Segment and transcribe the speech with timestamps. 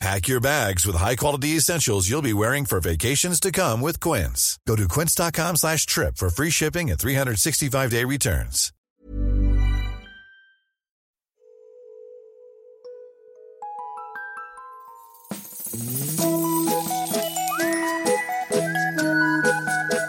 [0.00, 4.58] Pack your bags with high-quality essentials you'll be wearing for vacations to come with Quince.
[4.66, 8.72] Go to quince.com slash trip for free shipping and 365-day returns.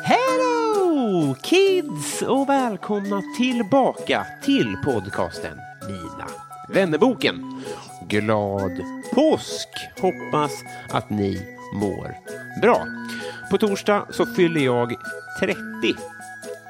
[0.05, 6.27] Hello kids och välkomna tillbaka till podcasten Mina
[6.69, 7.61] vännerboken.
[8.11, 8.81] Glad
[9.13, 9.69] påsk!
[10.01, 10.51] Hoppas
[10.89, 11.41] att ni
[11.73, 12.15] mår
[12.61, 12.87] bra.
[13.51, 14.95] På torsdag så fyller jag
[15.39, 15.57] 30.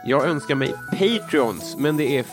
[0.05, 2.25] Jag önskar mig Patreons, men det är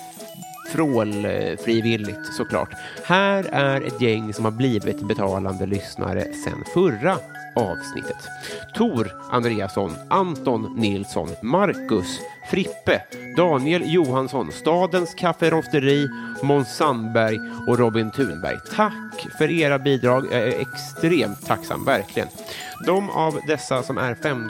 [1.65, 2.71] frivilligt såklart.
[3.05, 7.17] Här är ett gäng som har blivit betalande lyssnare sedan förra
[7.59, 8.29] avsnittet.
[8.75, 13.03] Tor Andreasson, Anton Nilsson, Marcus, Frippe,
[13.37, 16.09] Daniel Johansson, Stadens kafferosteri,
[16.43, 18.57] Måns Sandberg och Robin Thunberg.
[18.77, 20.27] Tack för era bidrag.
[20.31, 22.29] Jag är extremt tacksam, verkligen.
[22.87, 24.49] De av dessa som är 5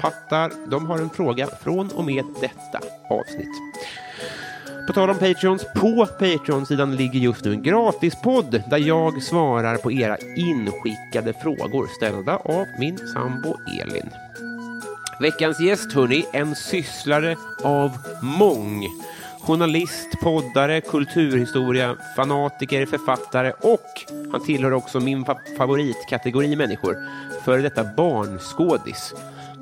[0.00, 3.84] pattar, de har en fråga från och med detta avsnitt.
[4.88, 9.92] På tal om Patreons, på Patreon-sidan ligger just nu en gratispodd där jag svarar på
[9.92, 14.10] era inskickade frågor ställda av min sambo Elin.
[15.20, 17.90] Veckans gäst, hörni, en sysslare av
[18.22, 18.86] mång.
[19.40, 26.96] Journalist, poddare, kulturhistoria, fanatiker, författare och han tillhör också min fa- favoritkategori människor,
[27.44, 29.14] före detta barnskådis.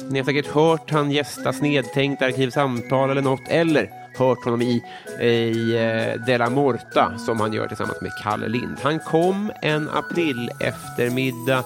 [0.08, 4.82] Ni har säkert hört han gästa Snedtänkt arkivsamtal eller något, eller hört honom i,
[5.20, 8.76] i eh, Della Morta som han gör tillsammans med Kalle Lind.
[8.82, 11.64] Han kom en april eftermiddag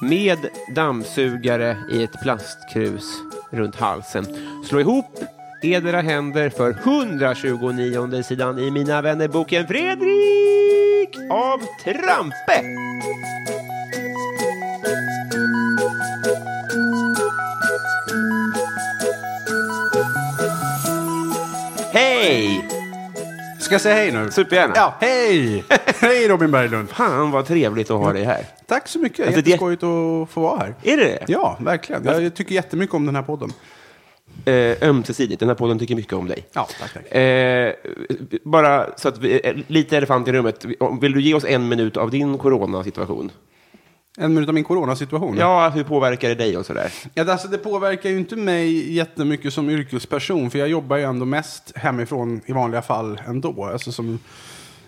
[0.00, 0.38] med
[0.74, 3.04] dammsugare i ett plastkrus
[3.50, 4.26] runt halsen.
[4.64, 5.18] Slå ihop
[5.62, 12.62] edera händer för 129 sidan i Mina Vänner-boken Fredrik av Trampe.
[21.96, 22.68] Hej!
[23.60, 24.30] Ska jag säga hej nu?
[24.30, 24.72] Supergärna.
[24.76, 25.64] Ja, hej!
[26.00, 26.88] hej Robin Berglund.
[26.90, 28.44] Fan vad trevligt att ha dig här.
[28.66, 29.26] Tack så mycket.
[29.26, 30.74] Alltså, det- Jätteskojigt att få vara här.
[30.82, 31.24] Är det det?
[31.28, 32.04] Ja, verkligen.
[32.04, 33.52] Jag tycker jättemycket om den här podden.
[34.44, 35.40] Eh, ömsesidigt.
[35.40, 36.46] Den här podden tycker mycket om dig.
[36.52, 37.12] Ja, tack, tack.
[37.14, 37.72] Eh,
[38.44, 40.64] bara så att vi, eh, lite elefant i rummet.
[41.00, 43.30] Vill du ge oss en minut av din coronasituation?
[44.18, 45.36] En minut av min coronasituation.
[45.38, 46.92] Ja, hur påverkar det dig och sådär?
[47.14, 51.26] Ja, alltså, det påverkar ju inte mig jättemycket som yrkesperson, för jag jobbar ju ändå
[51.26, 53.64] mest hemifrån i vanliga fall ändå.
[53.64, 54.18] Alltså, som,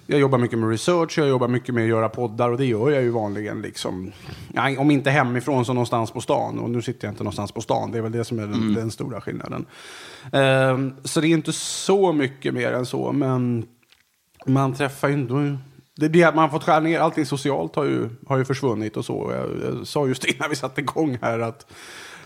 [0.07, 2.91] jag jobbar mycket med research, jag jobbar mycket med att göra poddar och det gör
[2.91, 3.63] jag ju vanligen.
[3.63, 4.13] Liksom,
[4.55, 6.59] ja, om inte hemifrån så någonstans på stan.
[6.59, 8.75] Och nu sitter jag inte någonstans på stan, det är väl det som är den,
[8.75, 9.67] den stora skillnaden.
[10.33, 13.67] Ehm, så det är inte så mycket mer än så, men
[14.47, 15.59] man träffar ju ändå...
[15.99, 18.97] Det det att man har fått skära ner, allting socialt har ju, har ju försvunnit
[18.97, 19.33] och så.
[19.33, 21.67] Jag, jag sa just innan vi satte igång här att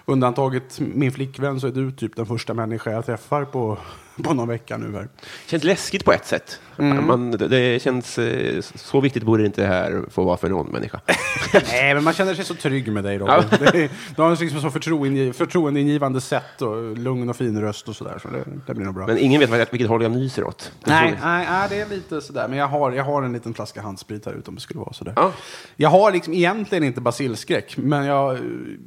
[0.04, 3.78] undantaget min flickvän så är du typ den första människa jag träffar på,
[4.22, 5.08] på någon vecka nu här.
[5.46, 6.60] känns läskigt på ett sätt.
[6.76, 10.66] Man, det- det känns eh, så viktigt borde det inte här få vara för någon
[10.72, 11.00] människa.
[11.70, 13.34] Nej, men man känner sig så trygg med dig Robin.
[13.58, 17.96] Det är- Du har liksom så förtroende, förtroendeingivande sätt och lugn och fin röst och
[17.96, 18.18] sådär.
[18.22, 19.06] Så det, det blir nog bra.
[19.06, 20.72] Men ingen vet vilket håll jag nyser åt.
[20.84, 22.48] Det Nej, nej, nej, det är lite sådär.
[22.48, 24.92] Men jag har, jag har en liten flaska handsprit här ute om det skulle vara
[24.92, 25.12] sådär.
[25.16, 25.32] Ja.
[25.76, 28.38] Jag har liksom egentligen inte basilskräck, men jag,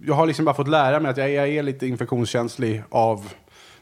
[0.06, 3.30] jag har liksom bara fått lära mig att jag, jag är lite infektionskänslig av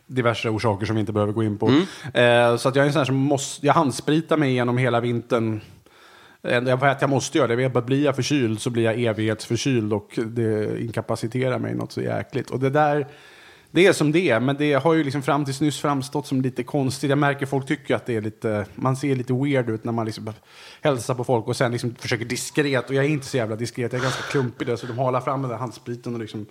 [0.07, 1.67] diverse orsaker som vi inte behöver gå in på.
[2.13, 5.00] Eh, så att jag är en sån här som måste, jag handspritar mig genom hela
[5.00, 5.61] vintern.
[6.44, 7.85] Eh, Jag vet att jag måste göra det.
[7.85, 12.50] Blir jag förkyld så blir jag evighetsförkyld och det inkapaciterar mig något så jäkligt.
[12.50, 13.07] Och det där,
[13.71, 16.41] det är som det är, men det har ju liksom fram tills nyss framstått som
[16.41, 17.09] lite konstigt.
[17.09, 20.06] Jag märker folk tycker att det är lite, man ser lite weird ut när man
[20.06, 20.33] liksom
[20.81, 22.89] hälsar på folk och sen liksom försöker diskret.
[22.89, 25.21] Och jag är inte så jävla diskret, jag är ganska klumpig där, så de halar
[25.21, 26.45] fram den där handspriten och liksom.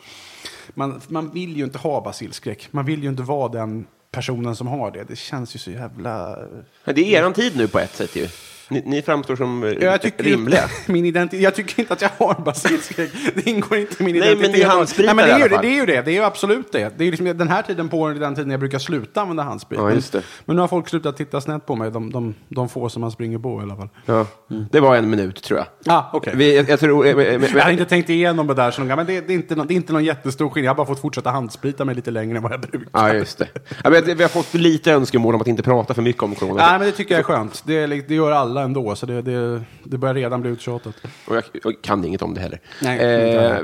[0.74, 2.69] Man, man vill ju inte ha basilskräck.
[2.70, 5.04] Man vill ju inte vara den personen som har det.
[5.04, 6.38] Det känns ju så jävla...
[6.84, 8.28] Men Det är eran tid nu på ett sätt ju.
[8.72, 10.62] Ni, ni framstår som eh, Jag tycker, rimliga.
[10.86, 13.10] min identitet, jag tycker inte att jag har basilskräck.
[13.34, 14.58] Det ingår inte i min Nej, men identitet.
[14.69, 16.02] ni handspritar Nej, men det, är ju, det, det är ju det.
[16.02, 16.98] Det är ju absolut det.
[16.98, 19.80] Det är liksom den här tiden på året, den tiden jag brukar sluta använda handsprit.
[19.80, 20.19] Ja, just det.
[20.19, 21.90] Men, men nu har folk slutat titta snett på mig.
[21.90, 23.88] De, de, de få som man springer på i alla fall.
[24.06, 24.26] Ja.
[24.70, 25.66] Det var en minut tror jag.
[25.96, 26.32] Ah, okej.
[26.36, 27.06] Vi, jag, jag tror...
[27.06, 29.32] eh, men- men- Jag har inte tänkt igenom det där så noga, men det, det,
[29.32, 30.66] är inte, det är inte någon jättestor skillnad.
[30.66, 32.88] Jag har bara fått fortsätta handsprita mig lite längre än vad jag brukar.
[32.92, 33.48] Ja, just det.
[33.84, 36.66] Ja, men vi har fått lite önskemål om att inte prata för mycket om corona.
[36.70, 37.62] Nej, men det tycker jag är skönt.
[37.66, 40.94] Det, det gör alla ändå, så det, det, det börjar redan bli uttjatat.
[41.26, 42.61] Och jag, jag kan inget om det heller.
[42.82, 43.61] Nej, eh,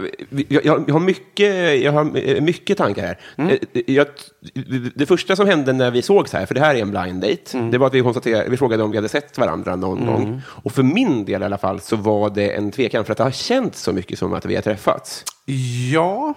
[0.48, 3.18] jag, jag har mycket, jag har eh, mycket tankar här.
[3.36, 3.50] Mm.
[3.72, 4.06] Eh, Jag,
[4.94, 7.58] det första som hände när vi sågs här, för det här är en blind date,
[7.58, 7.70] Mm.
[7.70, 10.40] det var att vi, konstaterade, vi frågade om vi hade sett varandra någon gång.
[10.46, 13.24] Och för min del i alla fall så var det en tvekan, för att det
[13.24, 15.24] har känts så mycket som att vi har träffats.
[15.92, 16.34] Ja,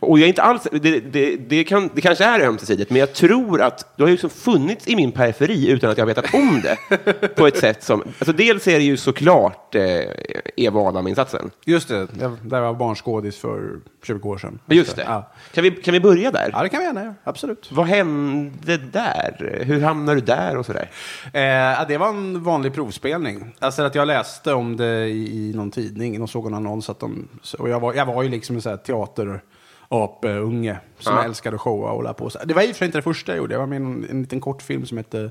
[0.00, 3.12] Och jag är inte alls, det, det, det, kan, det kanske är ömsesidigt, men jag
[3.12, 6.34] tror att det har ju liksom funnits i min periferi utan att jag har vetat
[6.34, 6.76] om det.
[7.36, 9.82] på ett sätt som, alltså dels är det ju såklart eh,
[10.56, 11.50] Eva Adam-insatsen.
[11.64, 12.08] just det.
[12.20, 14.58] Jag, där var barnskådis för 20 år sedan.
[14.66, 15.02] Just det.
[15.02, 16.50] Ja, Kan, vi, kan vi börja där?
[16.52, 17.14] ja det kan vi gärna göra.
[17.24, 17.68] Absolut.
[17.72, 19.62] Vad hände där?
[19.66, 20.90] Hur hamnade du där och sådär?
[21.24, 23.56] Eh, det var en vanlig provspelning.
[23.58, 26.90] Alltså att jag läste om det i, i någon tidning, någon såg en annons.
[26.90, 27.28] Att de,
[27.58, 29.42] och jag var, jag var ju liksom en teater
[30.24, 31.24] unge som Ja.
[31.24, 32.30] älskade att showa och hålla på.
[32.30, 33.54] Så Det var i och för sig inte det första jag gjorde.
[33.54, 35.30] Jag var med i en, en liten kortfilm som hette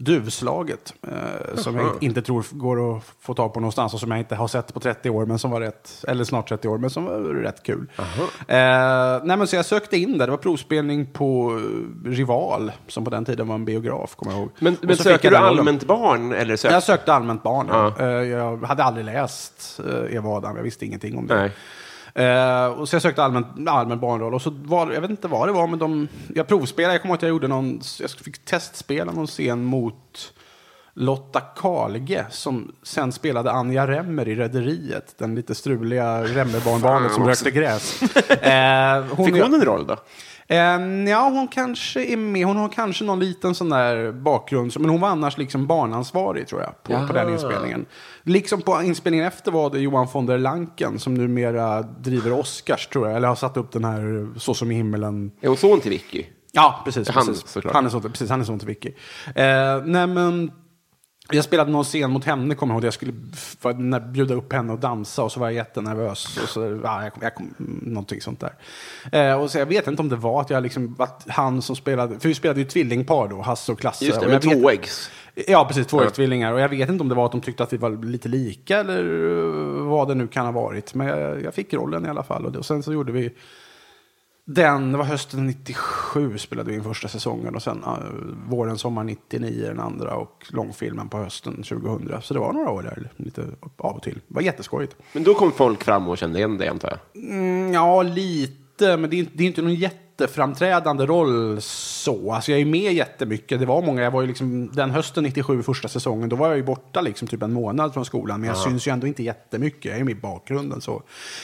[0.00, 0.94] Duvslaget.
[1.02, 4.34] Eh, som jag inte tror går att få tag på någonstans och som jag inte
[4.34, 7.04] har sett på 30 år, men som var rätt, eller snart 30 år, men som
[7.04, 7.86] var rätt kul.
[7.98, 8.04] Eh,
[8.48, 10.26] nej, men så jag sökte in där.
[10.26, 11.58] Det var provspelning på
[12.06, 14.50] eh, Rival, som på den tiden var en biograf, kommer jag ihåg.
[14.58, 15.58] Men, men söker du den rollen.
[15.58, 16.32] allmänt barn?
[16.32, 16.72] Eller sök...
[16.72, 17.66] Jag sökte allmänt barn.
[17.70, 17.92] Ja.
[18.00, 21.34] Eh, Jag hade aldrig läst eh, Eva Adam, jag visste ingenting om det.
[21.36, 21.52] Nej.
[22.14, 25.48] Eh, och så jag sökte allmänt, allmän barnroll och så var jag vet inte vad
[25.48, 28.44] det var, men de, jag provspelade, jag kommer ihåg att jag gjorde någon, jag fick
[28.44, 30.32] testspela någon scen mot
[30.94, 37.50] Lotta Karlge som sen spelade Anja Remmer i Rederiet, den lite struliga Remmerbarnbarnet som rökte
[37.50, 38.02] gräs.
[38.02, 39.96] Eh, Fick hon en roll då?
[40.50, 40.58] Eh,
[41.08, 42.46] ja, hon kanske är med.
[42.46, 44.72] Hon har kanske någon liten sån där bakgrund.
[44.78, 46.82] Men hon var annars liksom barnansvarig tror jag.
[46.82, 47.86] På, på den inspelningen.
[48.22, 53.08] Liksom på inspelningen efter var det Johan von der Lanken som numera driver Oscars tror
[53.08, 53.16] jag.
[53.16, 55.32] Eller har satt upp den här Så som i himmelen.
[55.40, 56.24] Är hon son till Vicky?
[56.52, 57.08] Ja, precis.
[57.08, 57.48] Han, precis.
[57.48, 57.74] såklart.
[57.74, 58.88] Han är son, precis, han är son till Vicky.
[59.34, 60.50] Eh, nej, men...
[61.32, 62.86] Jag spelade någon scen mot henne, kommer jag ihåg.
[62.86, 63.12] Jag skulle
[64.00, 66.38] bjuda upp henne och dansa och så var jag jättenervös.
[66.42, 68.52] Och så, ja, jag kom, jag kom, någonting sånt där.
[69.12, 71.76] Eh, och så jag vet inte om det var att jag liksom, att han som
[71.76, 74.04] spelade, för vi spelade ju tvillingpar då, Hasse och Klasse.
[74.04, 75.10] Just det, med tvåeggs.
[75.46, 75.86] Ja, precis.
[75.86, 76.52] Tvåäggstvillingar.
[76.52, 78.78] Och jag vet inte om det var att de tyckte att vi var lite lika
[78.78, 80.94] eller eh, vad det nu kan ha varit.
[80.94, 82.46] Men jag, jag fick rollen i alla fall.
[82.46, 83.30] Och, det, och sen så gjorde vi
[84.50, 87.94] den, det var hösten 97 spelade vi in första säsongen och sen uh,
[88.48, 92.22] våren, sommar 99 den andra och långfilmen på hösten 2000.
[92.22, 93.42] Så det var några år där, lite
[93.76, 94.14] av och till.
[94.28, 94.96] Det var jätteskojigt.
[95.12, 97.22] Men då kom folk fram och kände igen dig antar jag?
[97.24, 99.74] Mm, ja, lite, men det är, inte- det är inte någon
[100.20, 102.32] jätteframträdande roll så.
[102.32, 103.60] Alltså jag är med jättemycket.
[103.60, 106.56] Det var många, jag var ju liksom, den hösten 97, första säsongen, då var jag
[106.56, 108.40] ju borta liksom typ en månad från skolan.
[108.40, 111.02] Men jag syns ju ändå inte jättemycket, jag är med i bakgrunden så.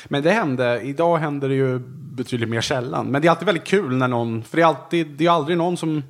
[0.08, 3.06] Men det hände, idag händer det ju betydligt mer sällan.
[3.06, 5.58] Men det är alltid väldigt kul när någon, för det är alltid, det är aldrig
[5.58, 6.02] någon som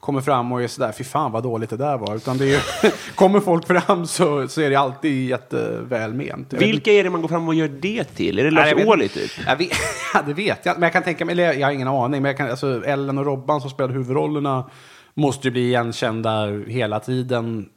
[0.00, 2.16] kommer fram och är sådär, fy fan vad dåligt det där var.
[2.16, 2.62] Utan det är
[3.14, 6.52] kommer folk fram så, så är det alltid jätteväl ment.
[6.52, 8.38] Jag vet Vilka är det man går fram och gör det till?
[8.38, 9.30] Är det Lars Ohly typ?
[9.46, 9.70] Jag vet,
[10.14, 12.28] ja, det vet jag Men jag kan tänka mig, eller jag har ingen aning, men
[12.28, 14.70] jag kan, alltså, Ellen och Robban som spelade huvudrollerna
[15.14, 17.68] måste ju bli igenkända hela tiden.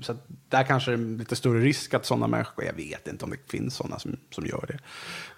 [0.00, 0.16] Så
[0.48, 3.50] där kanske det är lite större risk att sådana människor, jag vet inte om det
[3.50, 4.78] finns sådana som, som gör det.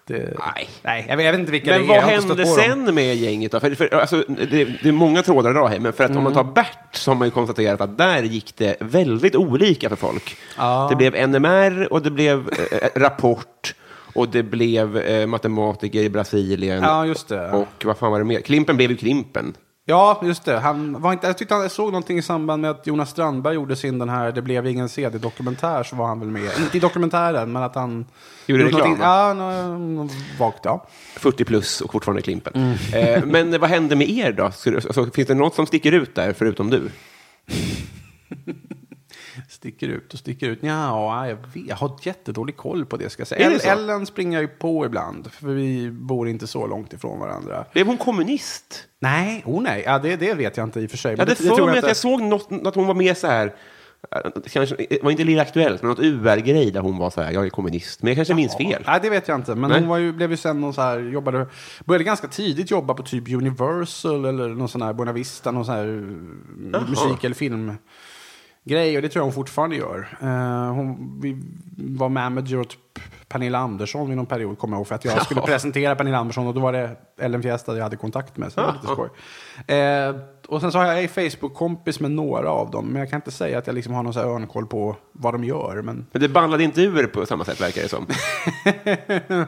[0.07, 0.69] Det Nej.
[0.83, 1.89] Nej, jag vet, jag vet inte vilka Men det är.
[1.89, 2.47] vad har inte hände
[2.87, 3.61] sen med gänget då?
[3.61, 6.35] För, för, alltså, det, det är många trådar idag här, men för att om man
[6.35, 10.37] tar Bert så har man ju konstaterat att där gick det väldigt olika för folk.
[10.57, 10.87] Ja.
[10.91, 13.75] Det blev NMR och det blev eh, Rapport
[14.15, 16.83] och det blev eh, matematiker i Brasilien.
[16.83, 17.51] Ja, just det.
[17.51, 18.41] Och vad fan var det mer?
[18.41, 19.55] Klimpen blev ju Klimpen.
[19.89, 20.59] Ja, just det.
[20.59, 23.55] Han var inte, jag tyckte han, jag såg någonting i samband med att Jonas Strandberg
[23.55, 26.51] gjorde sin den här Det blev ingen CD-dokumentär så var han väl med.
[26.59, 28.07] Inte i dokumentären, men att han...
[28.47, 28.97] Gjorde reklam?
[29.01, 30.87] Ja, nå- vagt ja.
[31.17, 32.75] 40 plus och fortfarande Klimpen.
[32.95, 34.51] Eh, men vad hände med er då?
[34.53, 36.91] Så, alltså, finns det något som sticker ut där, förutom du?
[39.57, 40.59] Sticker ut och sticker ut.
[40.63, 43.47] Ja, jag, vet, jag har jättedålig koll på det ska jag säga.
[43.47, 43.69] Är det El- så?
[43.69, 47.65] Ellen springer jag ju på ibland, för vi bor inte så långt ifrån varandra.
[47.73, 48.89] Blev hon kommunist?
[48.99, 51.13] Nej, oh nej, ja, det, det vet jag inte i och för sig.
[51.13, 53.55] Jag hade för mig att jag såg något, att hon var med så här
[54.45, 57.33] Det kanske, det var inte Lilla Aktuellt, men något UR-grej där hon var så här,
[57.33, 58.03] jag är kommunist.
[58.03, 58.83] Men jag kanske minns fel.
[58.87, 59.55] Nej, det vet jag inte.
[59.55, 59.81] Men Nej.
[59.81, 61.47] hon var ju, blev ju sen någon så här, jobbade,
[61.85, 65.75] började ganska tidigt jobba på typ Universal eller någon sån här Buena Vista, någon sån
[65.75, 67.35] här uh, musik eller
[68.67, 68.97] filmgrej.
[68.97, 70.09] Och det tror jag hon fortfarande gör.
[70.21, 71.37] Eh, hon vi
[71.97, 72.77] var manager åt
[73.29, 74.87] Pernilla Andersson i någon period, kommer jag ihåg.
[74.87, 77.97] För att jag skulle presentera Pernilla Andersson och då var det Ellen Fiesta jag hade
[77.97, 78.53] kontakt med.
[78.53, 79.09] Så det var lite skoj.
[79.77, 80.17] Eh,
[80.49, 82.87] och sen så har jag är Facebook-kompis med några av dem.
[82.87, 85.35] Men jag kan inte säga att jag liksom har någon så här örnkoll på vad
[85.35, 85.83] de gör.
[85.83, 88.07] Men Men det ballade inte ur på samma sätt, verkar det som.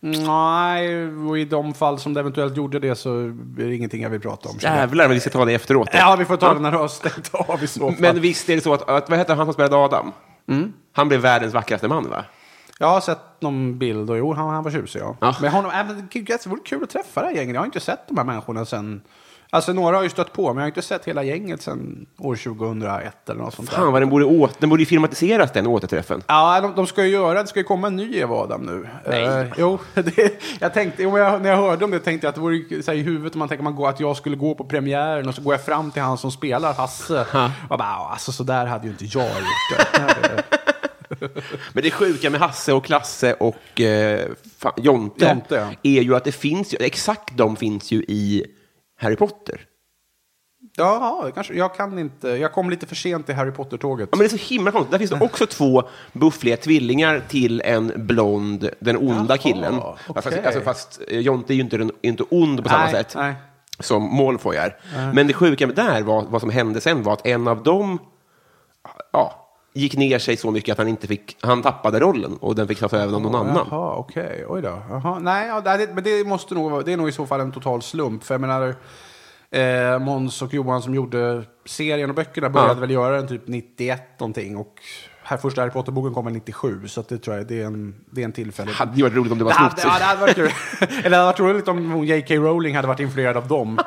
[0.00, 4.10] Nej, och i de fall som det eventuellt gjorde det så är det ingenting jag
[4.10, 4.56] vill prata om.
[4.60, 5.88] Jävlar, men vi ska ta det efteråt.
[5.92, 7.94] Ja, vi får ta det när du har stängt av i så fall.
[7.98, 10.12] Men visst är det så att, att vad heter han som spelade Adam?
[10.48, 10.72] Mm.
[10.92, 12.24] Han blev världens vackraste man, va?
[12.78, 15.00] Jag har sett någon bild och jo, han, han var tjusig.
[15.00, 15.16] Ja.
[15.20, 15.34] Ja.
[15.40, 17.54] Men honom, äh, men, gud, det vore kul att träffa det här gänget.
[17.54, 19.00] Jag har inte sett de här människorna sen...
[19.50, 22.36] Alltså några har ju stött på, men jag har inte sett hela gänget sen år
[22.36, 23.76] 2001 eller något sånt där.
[23.76, 26.22] Fan vad den borde, å, den borde ju filmatiseras, den återträffen.
[26.26, 28.88] Ja, de, de ska ju göra, det ska ju komma en ny Eva Adam nu.
[29.14, 32.28] Eh, jo, det, jag tänkte, jo, men jag, när jag hörde om det tänkte jag
[32.28, 34.16] att det vore ju så här, i huvudet om man tänker man går, att jag
[34.16, 37.20] skulle gå på premiären och så går jag fram till han som spelar Hasse.
[37.68, 40.44] Och bara, "Ja, alltså så där hade ju inte jag gjort det.
[41.72, 44.28] Men det sjuka med Hasse och Klasse och eh,
[44.58, 45.90] fan, Jonte, Jonte, ja.
[45.90, 48.44] är ju att det finns ju, exakt de finns ju i
[48.98, 49.60] Harry Potter.
[50.76, 54.08] ja, kanske, jag kan inte, jag kom lite för sent till Harry Potter-tåget.
[54.12, 54.90] Ja, men det är så himla konstigt.
[54.90, 59.80] Där finns det också två buffliga tvillingar till en blond, den onda Jaha, killen.
[60.14, 60.44] Fast, okej.
[60.44, 63.34] alltså, fast eh, Jonte är ju inte, den, inte ond på samma Nej, sätt nej.
[63.80, 64.76] som Malfoy är.
[65.12, 67.98] Men det sjuka med där, var, vad som hände sen, var att en av dem
[69.12, 72.68] ja, gick ner sig så mycket att han inte fick, han tappade rollen och den
[72.68, 73.66] fick tas över av någon annan.
[73.70, 74.44] Jaha, okej.
[74.48, 74.82] Oj då.
[74.90, 75.18] Jaha.
[75.18, 77.82] Nej, ja, det, men det måste nog det är nog i så fall en total
[77.82, 78.24] slump.
[78.24, 78.74] För jag menar,
[79.50, 82.80] eh, Måns och Johan som gjorde serien och böckerna började Ja.
[82.80, 84.56] väl göra den typ 91 någonting.
[84.56, 84.74] Och
[85.22, 86.88] här första Harry Potter-boken kom väl 97.
[86.88, 88.70] Så det tror jag det är en, det är en tillfälle.
[88.70, 89.72] Det hade ju varit roligt om det var snott.
[89.84, 90.50] ja, det hade varit kul.
[90.88, 92.34] Eller det hade varit roligt om J.K.
[92.34, 93.78] Rowling hade varit influerad av dem.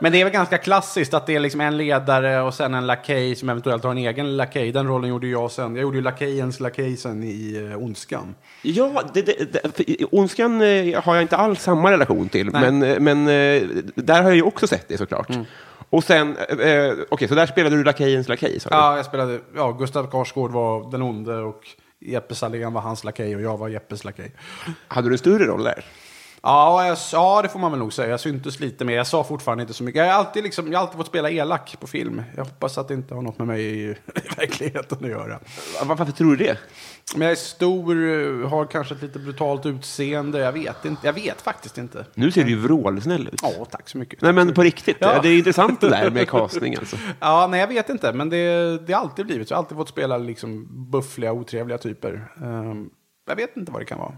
[0.00, 2.86] Men det är väl ganska klassiskt att det är liksom en ledare och sen en
[2.86, 4.72] lakej som eventuellt har en egen lakej.
[4.72, 5.76] Den rollen gjorde jag sen.
[5.76, 8.34] Jag gjorde ju lakejens lakej sen i uh, Ondskan.
[8.62, 13.00] Ja, det, det, det, Ondskan eh, har jag inte alls samma relation till, men, eh,
[13.00, 13.62] men eh,
[13.94, 15.30] där har jag ju också sett det såklart.
[15.30, 15.44] Mm.
[15.90, 18.58] Och sen, eh, okej, så där spelade du lakejens lakej?
[18.70, 21.62] Ja, jag spelade, ja, Gustav Karsgård var den onde och
[22.00, 24.32] Jeppe Salén var hans lakej och jag var Jeppes lakej.
[24.88, 25.84] Hade du en större roll där?
[26.42, 28.08] Ja, jag, ja, det får man väl nog säga.
[28.10, 28.94] Jag syntes lite mer.
[28.96, 29.98] Jag sa fortfarande inte så mycket.
[29.98, 32.22] Jag har alltid, liksom, jag har alltid fått spela elak på film.
[32.36, 33.96] Jag hoppas att det inte har något med mig i, i
[34.36, 35.38] verkligheten att göra.
[35.80, 36.58] Va- Varför tror du det?
[37.14, 40.38] Men jag är stor, har kanske ett lite brutalt utseende.
[40.38, 42.06] Jag vet, inte, jag vet faktiskt inte.
[42.14, 43.40] Nu ser du ju vrålsnäll ut.
[43.42, 44.20] Ja, tack så mycket.
[44.22, 44.96] Nej, men på riktigt.
[45.00, 45.20] Ja.
[45.22, 46.96] Det är intressant det där med casting alltså.
[47.20, 48.12] Ja, nej, jag vet inte.
[48.12, 49.52] Men det, det har alltid blivit så.
[49.52, 52.28] Jag har alltid fått spela liksom buffliga, otrevliga typer.
[52.42, 52.90] Ehm,
[53.28, 54.12] jag vet inte vad det kan vara.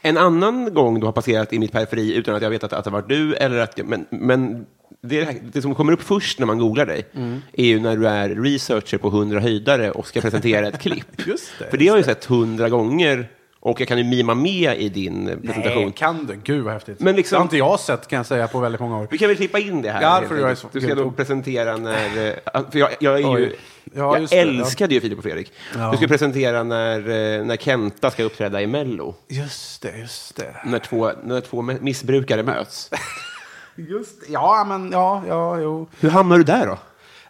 [0.00, 2.84] En annan gång du har passerat i mitt periferi utan att jag vet att, att
[2.84, 4.66] det var du, eller att, men, men
[5.02, 7.40] det, det som kommer upp först när man googlar dig Mm.
[7.52, 11.26] är ju när du är researcher på 100 höjdare och ska presentera ett klipp.
[11.26, 13.28] Just det, För det har jag ju sett hundra gånger
[13.64, 15.82] och jag kan ju mima med i din presentation.
[15.82, 16.40] Nej, kan du?
[16.44, 17.00] Gud vad häftigt.
[17.00, 19.08] Men liksom- Det har inte jag sett kan jag säga på väldigt många år.
[19.10, 20.02] Vi kan väl klippa in det här.
[20.02, 22.28] Ja, för jag är så- du ska då presentera när...
[22.28, 23.56] eh, För jag, jag är ju...
[23.94, 24.42] Ja, jag det, ja.
[24.42, 25.52] älskade ju Filip och Fredrik.
[25.90, 29.14] Du ska presentera när, eh, när Kenta ska uppträda i Mello.
[29.28, 30.56] Just det, just det.
[30.64, 32.90] När två, när två missbrukare möts.
[33.76, 34.32] Just det.
[34.32, 35.88] Ja, men ja, ja, jo.
[36.00, 36.78] Hur hamnar du där då?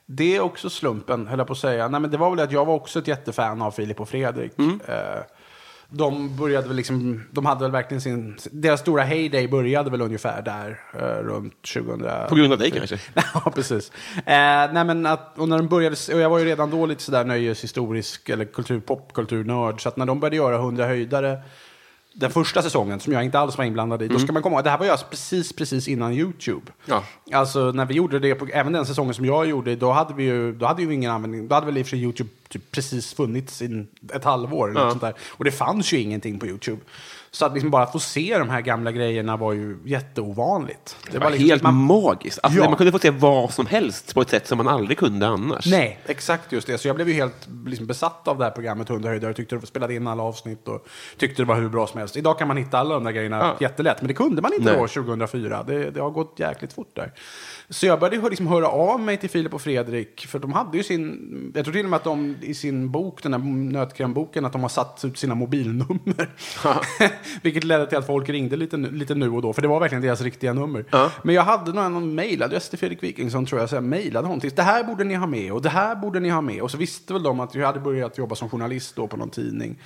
[0.06, 1.88] Det är också slumpen, höll jag på att säga.
[1.88, 4.52] Nej, men det var väl att jag var också ett jättefan av Filip och Fredrik.
[4.58, 4.94] Eh,
[5.92, 10.42] de började väl liksom, de hade väl verkligen sin, deras stora heyday började väl ungefär
[10.42, 12.28] där, eh, runt 2000.
[12.28, 12.99] På grund av dig kanske?
[13.34, 13.92] ja, precis.
[14.16, 14.22] Eh,
[14.72, 17.25] nej, men att, och när de började, och jag var ju redan då lite sådär
[17.25, 21.38] nöjeshistorisk eller kultur, popkulturnörd, så att när de började göra 100 höjdare,
[22.14, 24.64] den första säsongen, som jag inte alls var inblandad i, då ska man komma ihåg,
[24.64, 26.73] det här var ju alltså precis, precis innan YouTube.
[26.87, 27.04] Ja.
[27.33, 30.23] Alltså när vi gjorde det, på, även den säsongen som jag gjorde, då hade vi
[30.25, 32.71] ju, då hade vi ingen användning, då hade väl i och för sig YouTube typ
[32.71, 34.90] precis funnits i ett halvår eller Ja.
[34.90, 35.14] sånt där.
[35.31, 36.81] Och det fanns ju ingenting på YouTube.
[37.34, 40.96] Så att liksom bara få se de här gamla grejerna var ju jätteovanligt.
[41.12, 42.38] Det var liksom- helt man- magiskt.
[42.42, 42.64] Alltså, Ja.
[42.68, 45.66] Man kunde få se vad som helst på ett sätt som man aldrig kunde annars.
[45.66, 46.78] Nej, exakt just det.
[46.78, 49.28] Så jag blev ju helt liksom, besatt av det här programmet 100 höjdare.
[49.28, 50.86] Jag tyckte det spelade in alla avsnitt och
[51.16, 52.16] tyckte det var hur bra som helst.
[52.16, 53.56] Idag kan man hitta alla de där grejerna Ja.
[53.60, 53.96] jättelätt.
[54.00, 54.74] Men det kunde man inte Nej.
[54.80, 55.62] då 2004.
[55.62, 57.12] Det, det har gått jäkligt fort där.
[57.70, 60.26] Så jag började liksom höra av mig till Filip och Fredrik.
[60.26, 63.22] För de hade ju sin, jag tror till och med att de i sin bok,
[63.22, 63.40] den här
[63.72, 66.28] nötkrämboken, att de har satt ut sina mobilnummer.
[67.43, 69.81] Vilket ledde till att folk ringde lite, nu- lite nu och då, för det var
[69.81, 70.85] verkligen deras riktiga nummer.
[70.91, 71.11] Ja.
[71.23, 74.41] Men jag hade någon, någon mailadress till Fredrik Wikingsson tror jag, så jag mejlade honom
[74.57, 76.62] det här borde ni ha med och det här borde ni ha med.
[76.62, 79.31] Och så visste väl de att jag hade börjat jobba som journalist då på någon
[79.31, 79.79] tidning.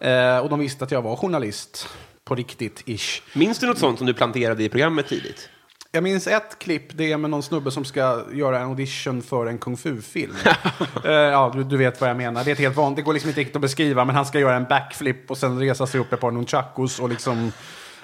[0.00, 1.88] Eh, och de visste att jag var journalist
[2.24, 3.22] på riktigt, ish.
[3.34, 5.48] Minns du något sånt som du planterade i programmet tidigt?
[5.92, 9.46] Jag minns ett klipp, det är med någon snubbe som ska göra en audition för
[9.46, 10.34] en kung fu-film.
[11.04, 12.44] Eh, ja, du, du vet vad jag menar.
[12.44, 14.40] Det är ett helt vanligt, det går liksom inte riktigt att beskriva, men han ska
[14.40, 17.52] göra en backflip och sen resa sig upp ett par nunchakos och liksom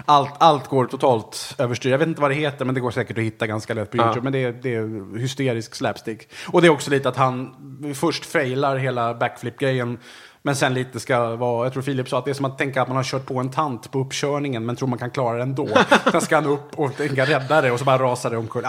[0.04, 1.90] allt, allt går totalt överstyr.
[1.90, 3.96] Jag vet inte vad det heter, men det går säkert att hitta ganska lätt på
[3.96, 4.20] YouTube.
[4.20, 6.28] Men det är, det är hysterisk slapstick.
[6.46, 7.54] Och det är också lite att han
[7.94, 9.98] först failar hela backflip-grejen.
[10.46, 12.82] Men sen lite ska vara, jag tror Filip sa att det är som att tänka
[12.82, 15.42] att man har kört på en tant på uppkörningen men tror man kan klara det
[15.42, 15.68] ändå.
[16.12, 18.66] Sen ska han upp och tänka rädda det och så bara rasar det omkull.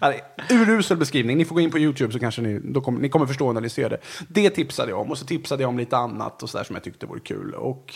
[0.00, 0.12] Ja,
[0.50, 1.38] urusel beskrivning.
[1.38, 3.60] Ni får gå in på YouTube så kanske ni, då kommer, ni kommer förstå när
[3.60, 3.98] ni ser det.
[4.28, 6.82] Det tipsade jag om och så tipsade jag om lite annat och sådär som jag
[6.84, 7.54] tyckte vore kul.
[7.54, 7.94] Och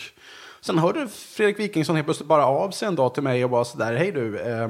[0.63, 3.63] Sen hörde Fredrik Wikingsson helt plötsligt bara av sig en dag till mig och var
[3.63, 4.69] sådär, hej du, eh,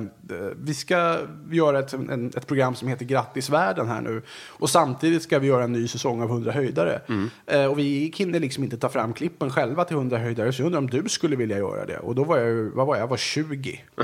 [0.58, 1.18] vi ska
[1.52, 4.22] göra ett, en, ett program som heter Grattisvärlden här nu.
[4.48, 7.02] Och samtidigt ska vi göra en ny säsong av 100 höjdare.
[7.46, 10.66] Eh, och vi hinner liksom inte ta fram klippen själva till 100 höjdare, så jag
[10.66, 11.98] undrar om du skulle vilja göra det.
[11.98, 13.84] Och då var jag, vad var jag, jag var 20.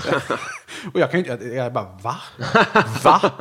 [0.94, 2.16] och jag kan ju inte, jag, jag bara, va?
[3.04, 3.32] Va?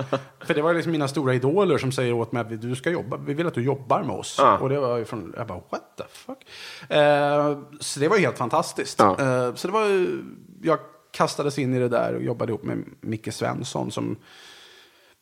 [0.40, 3.16] För det var liksom mina stora idoler som säger åt mig att du ska jobba,
[3.16, 4.36] vi vill att du jobbar med oss.
[4.38, 4.58] Ja.
[4.58, 6.38] Och det var ju från, jag bara, what the fuck?
[6.90, 8.98] Eh, så det var ju helt fantastiskt.
[8.98, 9.20] Ja.
[9.20, 10.24] Eh, så det var ju,
[10.62, 10.78] jag
[11.12, 14.16] kastades in i det där och jobbade ihop med Micke Svensson som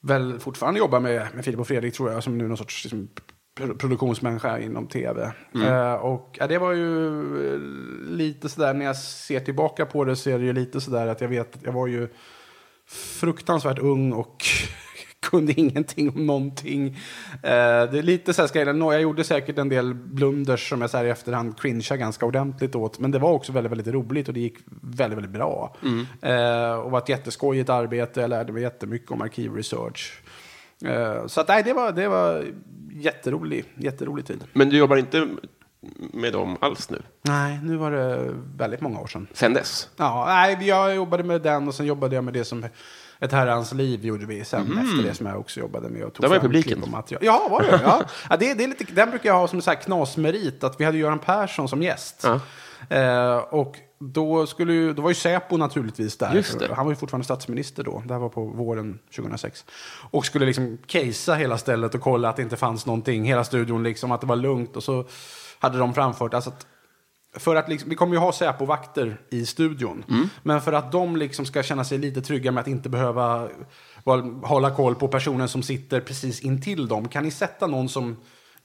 [0.03, 3.09] väl fortfarande jobbar med, med Filip och Fredrik tror jag, som nu någon sorts liksom,
[3.57, 5.33] pro- produktionsmänniska inom tv.
[5.55, 7.19] Eh, och ja, det var ju
[7.55, 7.61] eh,
[8.11, 11.21] lite sådär, när jag ser tillbaka på det så är det ju lite sådär att
[11.21, 12.09] jag vet, jag var ju
[12.89, 14.45] fruktansvärt ung och
[15.31, 16.87] kunde ingenting om någonting.
[17.33, 20.81] Eh, det är lite så här, ska jag, jag gjorde säkert en del blunders som
[20.81, 22.99] jag så här i efterhand cringear ganska ordentligt åt.
[22.99, 25.77] Men det var också väldigt, väldigt roligt och det gick väldigt, väldigt bra.
[26.23, 28.21] Eh, och var ett jätteskojigt arbete.
[28.21, 30.23] Jag lärde mig jättemycket om arkivresearch.
[30.85, 32.45] Eh, så att, nej, det var, det var
[32.93, 34.45] jätterolig, jätterolig tid.
[34.53, 35.29] Men du jobbar inte
[36.13, 37.03] med dem alls nu?
[37.23, 39.27] Nej, nu var det väldigt många år sedan.
[39.33, 39.89] Sen dess?
[39.97, 42.65] Ja, nej, jag jobbade med den och sen jobbade jag med det som
[43.21, 46.05] ett herrans liv gjorde vi sen efter det som jag också jobbade med.
[46.05, 46.91] Och tog Där var fram publiken.
[46.91, 47.25] material.
[47.25, 47.81] Ja, var det?
[47.85, 48.03] Ja.
[48.31, 50.81] ja det, det är lite, den brukar jag ha som en så här knasmerit, att
[50.81, 52.25] vi hade Göran Persson som gäst.
[52.25, 52.41] Ja.
[52.97, 56.45] Eh, och då, skulle ju, då var ju Säpo naturligtvis där.
[56.59, 56.75] Det.
[56.75, 58.03] Han var ju fortfarande statsminister då.
[58.07, 59.65] Det här var på våren 2006.
[60.11, 63.25] Och skulle liksom casea hela stället och kolla att det inte fanns någonting.
[63.25, 64.77] Hela studion liksom, att det var lugnt.
[64.77, 65.05] Och så
[65.59, 66.67] hade de framfört, alltså att
[67.37, 70.05] för att liksom, vi kommer ju ha Säpo-vakter i studion.
[70.43, 73.49] Men för att de liksom ska känna sig lite trygga med att inte behöva
[74.43, 77.09] hålla koll på personen som sitter precis intill dem.
[77.09, 78.17] Kan ni sätta någon som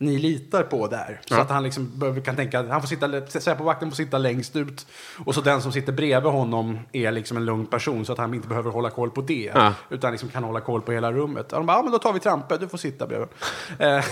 [0.01, 1.21] ni litar på där?
[1.25, 4.87] Så att han liksom kan tänka att han får sitta, Säpo-vakten får sitta längst ut.
[5.25, 8.33] Och så den som sitter bredvid honom är liksom en lugn person så att han
[8.33, 9.51] inte behöver hålla koll på det.
[9.55, 9.73] Ja.
[9.89, 11.53] Utan liksom kan hålla koll på hela rummet.
[11.53, 13.27] Och de bara, ja men då tar vi Trampe, du får sitta bredvid.
[13.79, 14.03] eh,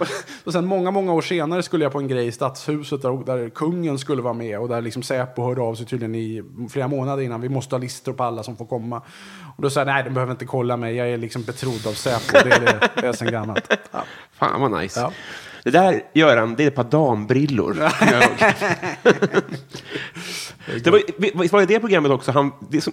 [0.00, 0.06] och,
[0.44, 3.48] och sen många, många år senare skulle jag på en grej i Stadshuset där, där
[3.50, 4.58] kungen skulle vara med.
[4.58, 7.40] Och där liksom Säpo hörde av sig tydligen i flera månader innan.
[7.40, 9.02] Vi måste ha listor på alla som får komma.
[9.56, 11.92] Och då sa jag, nej de behöver inte kolla mig, jag är liksom betrodd av
[11.92, 12.48] Säpo.
[12.48, 13.78] Det är, det, det är sen gammalt.
[13.90, 14.04] Ja.
[14.32, 15.00] Fan vad nice.
[15.00, 15.12] Ja.
[15.70, 17.74] Det där, Göran, det är ett par dambrillor.
[20.84, 22.92] det var, var det programmet också, han, som,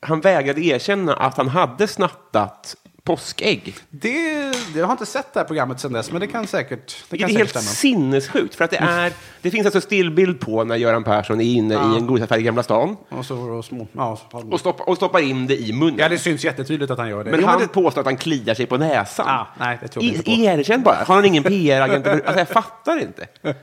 [0.00, 3.74] han vägrade erkänna att han hade snattat påskägg.
[3.90, 7.16] Det, jag har inte sett det här programmet sedan dess, men det kan säkert, det
[7.16, 7.62] Det kan är säkert helt stämma.
[7.62, 8.54] sinnessjukt.
[8.54, 9.12] För att det, är,
[9.42, 12.62] det finns alltså stillbild på när Göran Persson är inne i en godisaffär i Gamla
[12.62, 15.94] stan Och så och små, ja, så, och, stoppa, och stoppar in det i munnen.
[15.98, 17.30] ja, det syns jättetydligt att han gör det.
[17.30, 19.26] Men Jo, han det- påstår att han kliar sig på näsan.
[19.28, 20.30] Ah, nej, det tror jag inte på.
[20.30, 21.04] erkänn bara.
[21.06, 22.06] Har han ingen PR-agent?
[22.06, 23.26] alltså, jag fattar inte.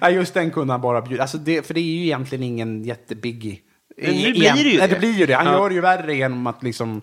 [0.00, 1.22] Nej, just den kunde han bara bjuda.
[1.22, 3.58] Alltså det, för det är ju egentligen ingen jättebiggy.
[4.02, 4.94] Men nu blir det ju Nej, det.
[4.94, 5.34] det blir ju det.
[5.34, 5.52] Han Ja.
[5.52, 7.02] gör det ju värre genom att liksom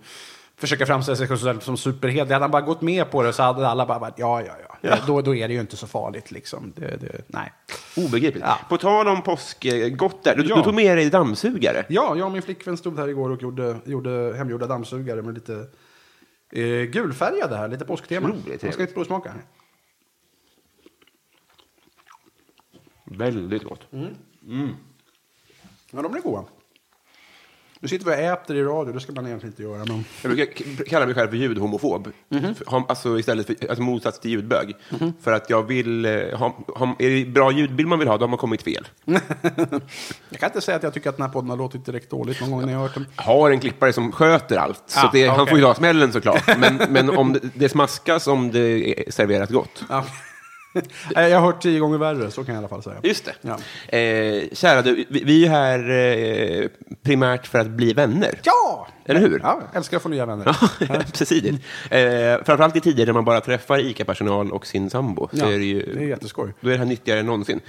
[0.64, 2.32] försöka framställa sig själv som superhelt.
[2.32, 4.78] Hade han bara gått med på det så hade alla bara varit, ja, ja, ja.
[4.82, 4.98] Ja.
[5.08, 6.74] Då, då är det ju inte så farligt liksom.
[6.76, 7.54] Det, det, nej.
[7.98, 8.44] Obegripligt.
[8.46, 8.60] Ja.
[8.70, 10.36] På tal om påskgott där.
[10.36, 10.56] Du, Ja.
[10.56, 11.86] du tog med dig dammsugare.
[11.90, 15.54] Ja, jag och min flickvän stod här igår och gjorde, gjorde hemgjorda dammsugare med lite
[16.52, 18.30] eh, gulfärgade här, lite påsktema.
[18.30, 19.34] Otroligt Man ska inte provsmaka.
[23.06, 23.88] Väldigt gott.
[25.92, 26.46] Ja, de blir goda.
[27.84, 29.86] Nu sitter vi och äter i radio, det ska man egentligen inte göra.
[29.86, 30.04] Men...
[30.22, 32.08] Jag brukar kalla mig själv för ljudhomofob.
[32.30, 34.76] För- ha- Alltså istället för alltså motsats till ljudbög.
[35.22, 36.06] För att jag vill...
[36.06, 38.88] eh, Ha, ha, är det bra ljudbild man vill ha, då har man kommit fel.
[40.30, 42.42] Jag kan inte säga att jag tycker att den här podden har låtit direkt dåligt
[42.42, 43.06] någon gång när jag har hört den.
[43.16, 44.84] Har en klippare som sköter allt.
[44.86, 45.50] Så att det, han okej.
[45.52, 46.58] får ju ta smällen såklart.
[46.58, 49.84] Men, men om det, det smaskas om det är serverat gott.
[51.16, 52.96] Jag har hört tio gånger värre, så kan jag i alla fall säga.
[53.04, 53.34] Just det.
[53.42, 53.98] Ja.
[53.98, 55.90] Eh, kära du, vi, vi är här
[56.62, 56.68] eh,
[57.04, 58.40] primärt för att bli vänner.
[58.44, 58.88] Ja!
[59.06, 59.40] Eller hur?
[59.44, 60.56] Ja, jag älskar att få nya vänner.
[61.18, 61.44] Precis.
[61.92, 65.30] Eh, framförallt i tider där man bara träffar ICA-personal och sin sambo.
[65.34, 66.54] Så Ja, är det, ju, det är jätteskoj.
[66.62, 67.60] Då är det här nyttigare än någonsin.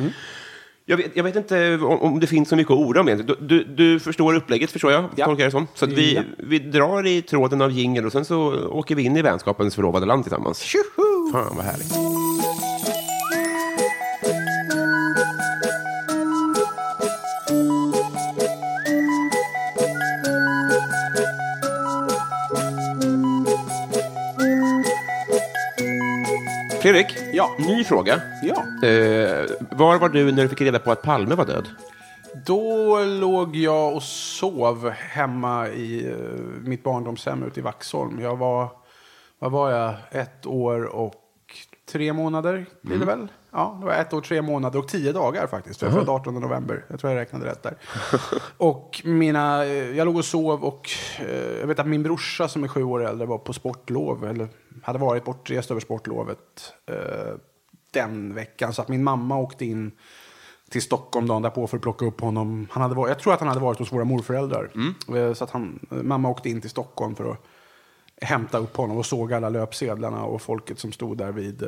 [0.86, 3.46] Jag, vet, jag vet inte om, om det finns så mycket att orda om egentligen.
[3.46, 5.04] Du, du, du förstår upplägget, förstår jag?
[5.16, 5.24] Ja.
[5.26, 5.66] Tolkar det som.
[5.74, 6.22] Så vi, Ja.
[6.38, 10.06] vi drar i tråden av jingel och sen så åker vi in i vänskapens förlovade
[10.06, 10.58] land tillsammans.
[10.60, 11.32] Tjoho!
[11.32, 11.92] Fan, vad härligt.
[26.84, 27.50] Fredrik, Ja.
[27.58, 28.20] ny fråga.
[28.42, 28.88] Ja.
[28.88, 31.68] Eh, var var du när du fick reda på att Palme var död?
[32.46, 36.16] Då låg jag och sov hemma i eh,
[36.60, 38.20] mitt barndomshem ute i Vaxholm.
[38.20, 38.68] Jag var,
[39.38, 41.14] vad var jag, ett år och
[41.92, 43.28] tre månader blir det väl?
[43.56, 45.80] Ja, det var ett år, tre månader och tio dagar faktiskt.
[45.80, 46.84] För jag föddes 18 november.
[46.88, 47.76] Jag tror jag räknade rätt där.
[48.56, 50.90] och mina, eh, jag låg och sov och
[51.20, 54.24] eh, jag vet att min brorsa som är sju år äldre var på sportlov.
[54.24, 54.48] Eller
[54.82, 57.34] hade varit bortrest över sportlovet eh,
[57.92, 58.72] den veckan.
[58.72, 59.92] Så att min mamma åkte in
[60.70, 62.66] till Stockholm dagen därpå för att plocka upp honom.
[62.70, 64.70] Han hade varit, jag tror att han hade varit hos våra morföräldrar.
[65.16, 67.38] Eh, Så att han, mamma åkte in till Stockholm för att
[68.22, 71.62] hämta upp honom och såg alla löpsedlarna och folket som stod där vid,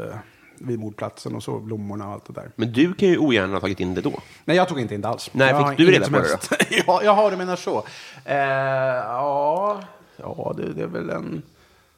[0.58, 2.50] vid mordplatsen och så blommorna och allt det där.
[2.56, 4.20] Men du kan ju ogärna ha tagit in det då.
[4.44, 5.30] Nej, jag tog inte in det alls.
[5.32, 6.52] Nej, Jag fick du reda på det helst.
[6.86, 7.84] ja, jaha, du menar så.
[8.24, 9.80] Eh, ja,
[10.16, 11.42] ja det, det är väl en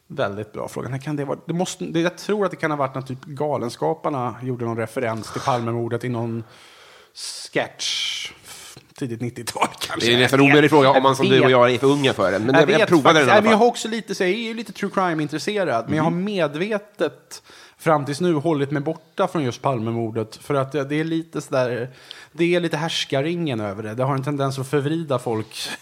[0.07, 0.89] väldigt bra fråga.
[0.89, 1.39] När kan det vara?
[1.47, 4.77] Det måste, det, jag tror att det kan ha varit när typ Galenskaparna gjorde någon
[4.77, 6.45] referens till Palmemordet i någon
[7.53, 8.33] sketch.
[8.99, 10.07] Tidigt 90-tal kanske.
[10.07, 11.79] Det är en nästan Jag omöjlig fråga om man som jag du och jag är
[11.79, 12.43] för unga för den.
[12.45, 13.59] Men jag, jag, vet provade faktiskt- den i alla men Jag fall.
[13.61, 15.85] har också lite, så jag är ju lite true crime-intresserad.
[15.89, 16.25] Men jag har Mhm.
[16.25, 17.43] medvetet
[17.79, 20.37] fram tills nu hållit mig borta från just Palmemordet.
[20.37, 21.89] För att det är lite sådär,
[22.33, 23.95] det är lite härskaringen över det.
[23.95, 25.69] Det har en tendens att förvrida folk.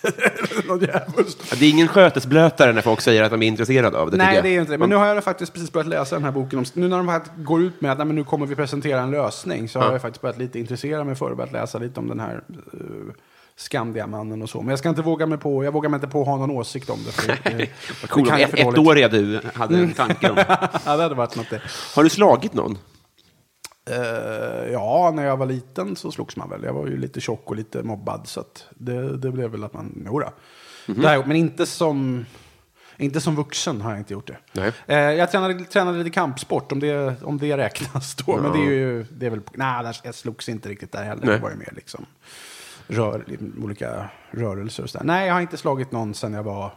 [1.58, 4.16] Det är ingen skötesblötare när folk säger att de är intresserade av det.
[4.16, 4.78] Nej, det är inte det.
[4.78, 6.58] Men nu har jag faktiskt precis börjat läsa den här boken.
[6.58, 9.00] Om, nu när de här går ut med att nej, men nu kommer vi presentera
[9.00, 12.00] en lösning så har jag faktiskt börjat lite intressera mig för och börjat läsa lite
[12.00, 12.42] om den här
[12.74, 13.12] uh,
[13.58, 14.58] Skandiamannen och så.
[14.60, 16.50] Men jag ska inte våga mig på, jag vågar mig inte på att ha någon
[16.50, 17.12] åsikt om det.
[17.12, 17.70] För, det, det,
[18.02, 18.28] Vad cool.
[18.28, 20.36] jag Ett, ett år är du hade en tanke om.
[20.84, 21.62] ja, det hade varit något det.
[21.94, 22.78] Har du slagit någon?
[23.90, 26.62] Eh, ja, när jag var liten så slogs man väl.
[26.62, 28.20] Jag var ju lite tjock och lite mobbad.
[28.24, 30.32] Så det, det blev väl att man, jodå.
[30.86, 32.26] Det jag gjort, men inte som,
[32.96, 34.36] inte som vuxen har jag inte gjort det.
[34.52, 34.72] Nej.
[34.86, 38.36] Eh, jag tränade, tränade lite kampsport, om det, om det räknas då.
[38.36, 41.26] Men det är ju, det är väl, nej, jag slogs inte riktigt där heller.
[41.26, 41.34] Nej.
[41.34, 42.06] Det var ju mer liksom
[42.86, 43.24] rör,
[43.62, 45.04] olika rörelser och sådär.
[45.04, 46.70] Nej, jag har inte slagit någon sen jag var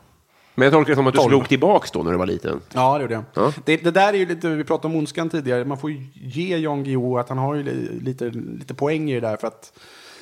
[0.56, 2.62] Men jag tolkar det som att du slog tillbaks då när du var liten.
[2.74, 3.24] Ja, det gjorde jag.
[3.34, 3.54] Ja.
[3.66, 6.58] Det, det där är ju lite, vi pratade om ondskan tidigare, man får ju ge
[6.58, 9.38] Jan Guillou att han har ju li, lite, lite poäng i det där.
[9.38, 9.80] För att,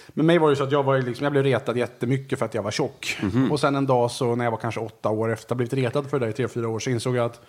[0.08, 2.54] med mig var det så att jag, var liksom, jag blev retad jättemycket för att
[2.54, 3.17] jag var tjock.
[3.21, 3.52] Mhm.
[3.52, 5.73] Och sen en dag så när jag var kanske åtta år efter att ha blivit
[5.73, 7.41] retad för det där i tre, fyra år så insåg jag att,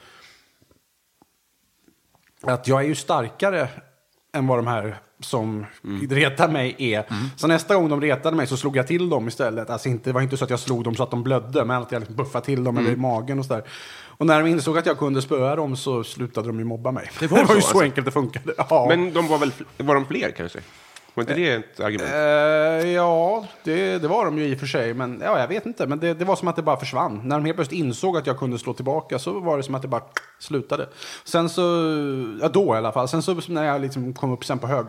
[2.42, 3.68] att jag är ju starkare
[4.36, 6.08] än vad de här som Mm.
[6.10, 7.04] retar mig är.
[7.36, 9.70] Så nästa gång de retade mig så slog jag till dem istället.
[9.70, 11.82] Alltså inte, det var inte så att jag slog dem så att de blödde, men
[11.82, 13.02] att jag liksom buffade till dem eller i Mm.
[13.02, 13.62] magen och sådär.
[14.06, 17.10] Och när de insåg att jag kunde spöa dem så slutade de ju mobba mig.
[17.20, 17.82] Det var var, så, ju så alltså?
[17.84, 18.52] enkelt det funkade.
[18.70, 20.58] Ja, Men de var väl var de fler kanske?
[21.18, 22.10] Var inte det ett argument?
[22.12, 24.94] Eh, ja det, det var de ju i och för sig.
[24.94, 25.86] Men ja, jag vet inte.
[25.86, 27.20] Men det, det var som att det bara försvann.
[27.24, 29.82] När de helt plötsligt insåg att jag kunde slå tillbaka så var det som att
[29.82, 30.02] det bara
[30.38, 30.88] slutade.
[31.24, 31.62] Sen så,
[32.40, 33.08] ja då i alla fall.
[33.08, 34.86] Sen så när jag liksom kom upp sen på hög,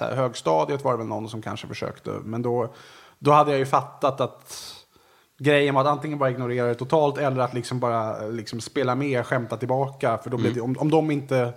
[0.00, 2.10] här, högstadiet var det väl någon som kanske försökte.
[2.10, 2.74] Men då,
[3.18, 4.74] då hade jag ju fattat att
[5.38, 9.26] grejen var att antingen bara ignorera det totalt eller att liksom bara liksom spela med,
[9.26, 10.18] skämta tillbaka.
[10.18, 11.52] För då blev det, om, om de inte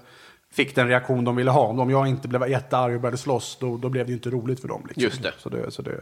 [0.55, 3.77] fick den reaktion de ville ha, om jag inte blev jättearg och började slåss, då,
[3.77, 4.85] då blev det inte roligt för dem.
[4.87, 5.03] Liksom.
[5.03, 5.33] Just det.
[5.37, 5.99] Så det, så det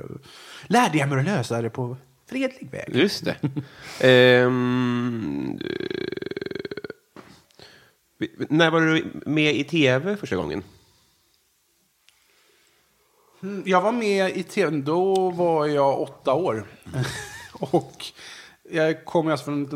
[0.67, 1.97] lärde jag mig att lösa det på
[2.29, 2.95] fredlig väg.
[2.95, 3.35] Just det.
[4.07, 4.49] Eh,
[8.49, 10.63] när var du med i tv första gången?
[13.65, 16.67] Jag var med i tv, då var jag åtta år.
[17.53, 18.05] och
[18.71, 19.67] jag kommer alltså från en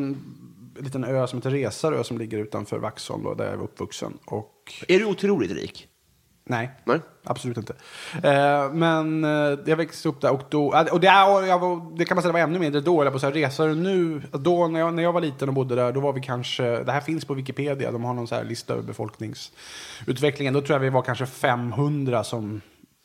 [0.86, 3.64] liten, en liten ö som heter Resarö som ligger utanför Vaxholm, då, där jag var
[3.64, 4.18] uppvuxen.
[4.26, 5.88] Och Är du otroligt rik?
[6.50, 7.00] Nej, Nej.
[7.24, 7.74] absolut inte.
[8.24, 12.06] Eh, men eh, jag växte upp där och då, eh, och det, är, var, det
[12.06, 14.80] kan man säga var ännu mindre då, eller på så här resor nu, då när
[14.80, 17.26] jag, när jag var liten och bodde där, då var vi kanske, det här finns
[17.26, 21.02] på Wikipedia, de har någon så här lista över befolkningsutvecklingen, då tror jag vi var
[21.02, 22.62] kanske 500 som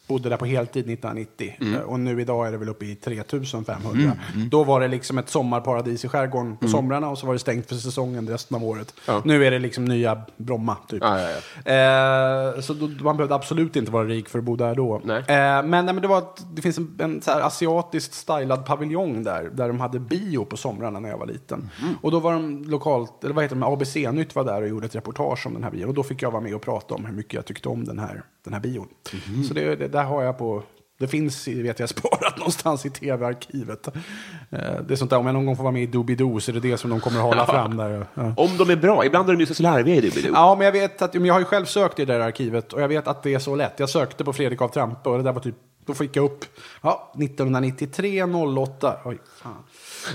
[0.06, 1.56] bodde där på heltid 1990.
[1.60, 1.74] Mm.
[1.74, 4.12] Eh, Och nu idag är det väl uppe i 3500.
[4.50, 7.68] Då var det liksom ett sommarparadis i skärgården på somrarna och så var det stängt
[7.68, 8.94] för säsongen resten av året.
[9.08, 9.16] Mm.
[9.16, 9.22] Ja.
[9.24, 11.02] Nu är det liksom nya Bromma, typ.
[11.02, 11.28] Ja, ja,
[11.72, 14.96] Eh, så då, man behövde absolut inte vara rik för att bo där då.
[14.96, 19.50] Eh, men, nej, men det, var ett, det finns en, en asiatiskt stylad paviljong där,
[19.52, 21.70] där de hade bio på somrarna när jag var liten.
[21.82, 21.94] Mm.
[22.00, 24.94] Och då var de lokalt, eller vad heter de, ABC-nytt var där och gjorde ett
[24.94, 25.88] reportage om den här bion.
[25.88, 27.98] Och då fick jag vara med och prata om hur mycket jag tyckte om den
[27.98, 28.88] här, den här bion.
[29.28, 29.44] Mm.
[29.44, 30.62] Så det, det, där har jag på,
[30.98, 33.86] det finns, vet jag, sparat någonstans i tv-arkivet.
[33.86, 33.92] Eh,
[34.88, 36.54] det är sånt där, om jag någon gång får vara med i Doobidoo så är
[36.54, 38.06] det det som de kommer att hålla fram där.
[38.14, 38.34] Ja.
[38.36, 39.04] Om de är bra.
[39.04, 40.32] Ibland är de ju så slarviga i Doobidoo.
[40.34, 42.72] Ja, men jag vet att, men jag har ju själv sökt i det där arkivet
[42.72, 43.72] och jag vet att det är så lätt.
[43.76, 46.44] Jag sökte på Fredrik av Trampe och det där var typ, då fick jag upp,
[46.82, 49.64] ja, 1993, 08, oj, fan.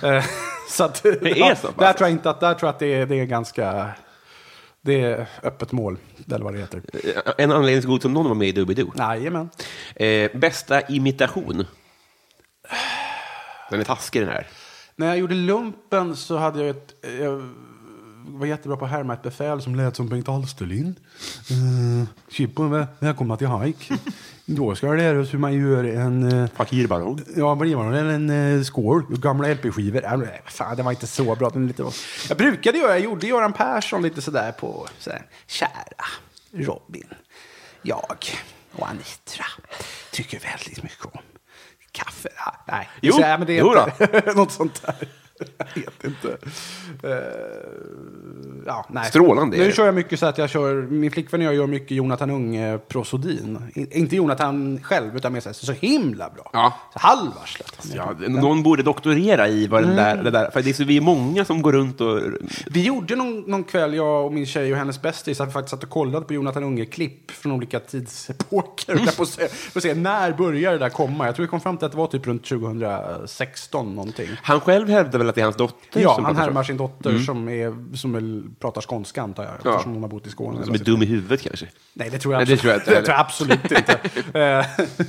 [0.04, 0.24] Eh,
[0.70, 1.76] så att, Det är ja, så pass?
[1.78, 3.90] Där tror jag inte att, där tror jag att det är, det är ganska,
[4.88, 5.98] det är öppet mål,
[6.32, 6.82] eller vad det heter.
[7.38, 8.92] En anledning så god som någon var med i Doobidoo.
[8.98, 9.50] Jajamän.
[9.96, 11.66] Eh, bästa imitation?
[13.70, 14.48] Den är taskig den här.
[14.96, 16.94] När jag gjorde lumpen så hade jag ett...
[17.20, 17.50] Jag
[18.28, 20.96] var jättebra på att härma ett befäl som lät som Bengt Alsterlind.
[21.52, 23.98] Uh, Chippen, väl- välkomna till Hike.
[24.46, 26.34] Då ska jag lära oss hur man gör en...
[26.34, 27.26] Uh, Fakirbaron.
[27.36, 27.94] Ja, man?
[27.94, 29.04] Eller en uh, skål.
[29.10, 30.06] Gamla LP-skivor.
[30.06, 31.50] Äh, fan, det var inte så bra.
[31.50, 31.86] Den lite...
[32.30, 34.88] Jag brukade göra, jag gjorde Göran Persson lite sådär på...
[35.00, 36.06] Sådär, Kära
[36.52, 37.08] Robin.
[37.82, 38.18] Jag
[38.72, 39.46] och Anitra
[40.12, 41.22] tycker väldigt mycket om
[41.92, 42.30] kaffe.
[42.38, 45.08] Ah, nej, Jo, så, ja, men det är jo inte något sånt där.
[45.58, 46.38] Jag vet inte.
[47.04, 47.12] Eh,
[48.66, 49.06] ja, nej.
[49.06, 51.92] Strålande Nu kör jag mycket så att jag kör, min flickvän och jag gör mycket
[51.92, 53.58] Jonathan Unge-prosodin.
[53.74, 56.50] In- Inte Jonathan själv, utan mer så, här, så himla bra.
[56.54, 56.74] Ja.
[56.94, 57.88] Så halvvarslat.
[57.96, 60.50] Ja, någon borde doktorera i vad den där, det där...
[60.52, 62.20] För det är så, vi är många som går runt och...
[62.68, 65.72] Vi gjorde någon, någon kväll, jag och min tjej och hennes bästis, att vi faktiskt
[65.72, 68.94] satt och kollade på Jonathan Unge-klipp från olika tidsepoker.
[68.94, 69.08] Mm.
[69.08, 71.26] Att se, att se, när börjar det där komma?
[71.26, 74.30] Jag tror vi kom fram till att det var typ runt 2016 någonting.
[74.44, 76.50] Han själv hävdar väl att det är hans dotter Ja, som han pratar så?
[76.50, 79.70] härmar sin dotter som, är, som väl pratar skånska antar jag, Ja.
[79.72, 80.66] eftersom hon har bott i Skåne.
[80.66, 81.66] Som är dum i huvudet kanske.
[81.94, 84.00] Nej, det tror jag, Nej, det absolut, tror jag inte tror jag absolut inte.
[84.40, 84.66] Eh,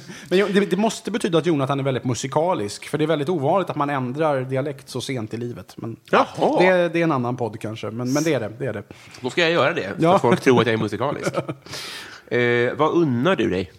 [0.29, 2.89] Men jo, det, det måste betyda att Jonathan är väldigt musikalisk.
[2.89, 5.75] För det är väldigt ovanligt att man ändrar dialekt så sent i livet.
[5.77, 6.61] Men, Jaha.
[6.61, 8.51] det, det är en annan podd kanske, men, men det är det.
[8.59, 8.83] det, är det.
[9.21, 10.15] Då ska jag göra det, för Ja.
[10.15, 11.33] att folk tror att jag är musikalisk.
[12.29, 13.73] eh, vad unnar du dig?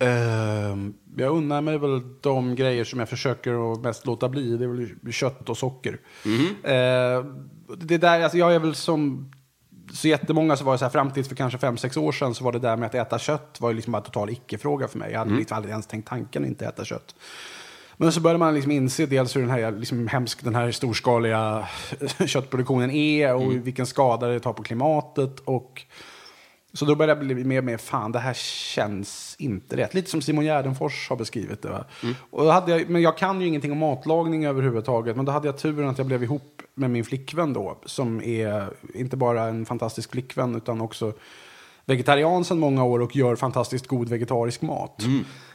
[0.00, 4.56] Ehm, jag unnar mig väl de grejer som jag försöker att mest låta bli.
[4.56, 6.00] Det är väl kött och socker.
[6.64, 9.30] Ehm, det där, alltså jag är väl som
[9.92, 12.34] så jättemånga så var det så här fram till för kanske fem sex år sedan
[12.34, 14.98] så var det där med att äta kött var ju liksom bara total icke-fråga för
[14.98, 15.12] mig.
[15.12, 17.14] Jag hade liksom aldrig ens tänkt tanken att inte äta kött.
[17.96, 21.68] Men så började man liksom inse dels hur den här, liksom hemsk, den här storskaliga
[22.26, 25.40] köttproduktionen är och vilken skada det tar på klimatet.
[25.40, 25.82] Och
[26.72, 29.94] så då började jag bli mer och mer, fan det här känns inte rätt.
[29.94, 31.68] Lite som Simon Gärdenfors har beskrivit det.
[31.68, 31.84] Va?
[32.30, 35.16] Och då hade jag, men jag kan ju ingenting om matlagning överhuvudtaget.
[35.16, 37.78] Men då hade jag turen att jag blev ihop med min flickvän då.
[37.84, 41.12] Som är inte bara en fantastisk flickvän utan också
[41.84, 45.02] vegetarian sedan många år och gör fantastiskt god vegetarisk mat.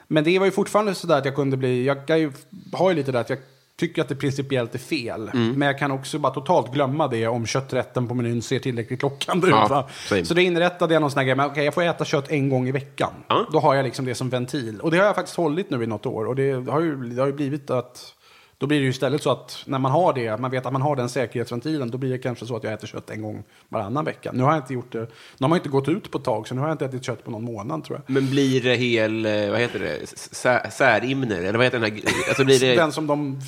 [0.07, 2.31] Men det var ju fortfarande sådär att jag kunde bli, jag ju,
[2.73, 3.39] har ju lite där att jag
[3.79, 5.29] tycker att det principiellt är fel.
[5.33, 9.47] Men jag kan också bara totalt glömma det om kötträtten på menyn ser tillräckligt lockande
[9.49, 9.69] Ja, ut.
[9.69, 9.89] Va?
[10.09, 10.25] same.
[10.25, 12.49] Så det inrättade jag någon sån här grej, men okej jag får äta kött en
[12.49, 13.11] gång i veckan.
[13.27, 13.45] Ja.
[13.51, 14.79] Då har jag liksom det som ventil.
[14.81, 16.25] Och det har jag faktiskt hållit nu i något år.
[16.25, 18.14] Och det har ju, det har ju blivit att
[18.57, 20.81] då blir det ju istället så att när man har det, man vet att man
[20.81, 24.05] har den säkerhetsventilen, då blir det kanske så att jag äter kött en gång varannan
[24.05, 24.31] vecka.
[24.31, 25.07] Nu har jag inte gjort det, nu
[25.39, 27.23] har man inte gått ut på ett tag, så nu har jag inte ätit kött
[27.23, 28.13] på någon månad tror jag.
[28.13, 31.39] Men blir det hel, eh, vad heter det, Sä- särimner?
[31.39, 33.41] Eller vad heter den här, alltså blir det, Den som de,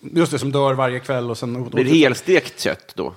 [0.00, 1.70] just det, som dör varje kväll och sen...
[1.70, 3.14] blir det helstekt kött då?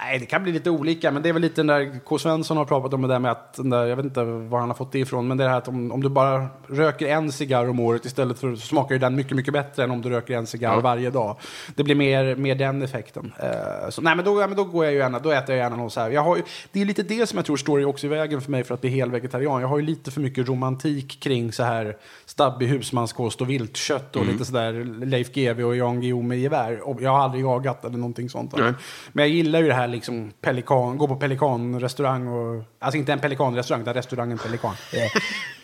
[0.00, 2.18] Nej, det kan bli lite olika, men det är väl lite den där K.
[2.18, 4.68] Svensson har pratat om det där med att, den där, jag vet inte var han
[4.68, 7.68] har fått det ifrån, men det här att om, om du bara röker en cigarr
[7.68, 10.34] om året istället för, så smakar ju den mycket, mycket bättre än om du röker
[10.34, 10.80] en cigarr Ja.
[10.80, 11.36] varje dag.
[11.74, 13.32] Det blir mer, mer den effekten.
[13.42, 15.62] Eh, så, nej, men då, ja, men då går jag ju gärna, då äter jag
[15.62, 16.10] gärna någon så här.
[16.10, 18.50] Jag har ju, det är lite det som jag tror står också i vägen för
[18.50, 19.60] mig för att bli hel vegetarian.
[19.60, 21.96] Jag har ju lite för mycket romantik kring så här
[22.26, 26.80] stabbig husmanskost och viltkött och lite sådär Leif GW och Jan Guillou med gevär.
[27.00, 28.54] Jag har aldrig jagat eller någonting sånt.
[28.56, 28.72] Nej.
[29.12, 32.62] Men jag gillar ju det här liksom pelikan, gå på pelikanrestaurang och...
[32.78, 34.74] Alltså inte en pelikanrestaurang, utan restaurangen Pelikan.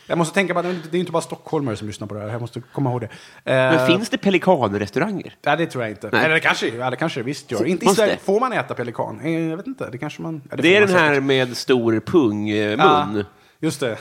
[0.06, 2.28] Jag måste tänka på att det är inte bara stockholmare som lyssnar på det här.
[2.28, 3.08] Jag måste komma ihåg det.
[3.44, 5.36] Men Eh, finns det pelikanrestauranger?
[5.46, 6.08] Nej, det tror jag inte.
[6.12, 6.24] Nej.
[6.24, 7.64] Eller det kanske, ja, det kanske det visst gör.
[7.64, 7.88] Inte i.
[7.88, 8.16] Sverige.
[8.24, 9.20] Får man äta pelikan?
[9.24, 9.90] Eh, Jag vet inte.
[9.90, 10.42] Det kanske man...
[10.50, 11.22] ja, Det får är man den här säkert.
[11.24, 12.78] med stor pungmun.
[12.78, 13.08] Ja,
[13.60, 13.96] just det.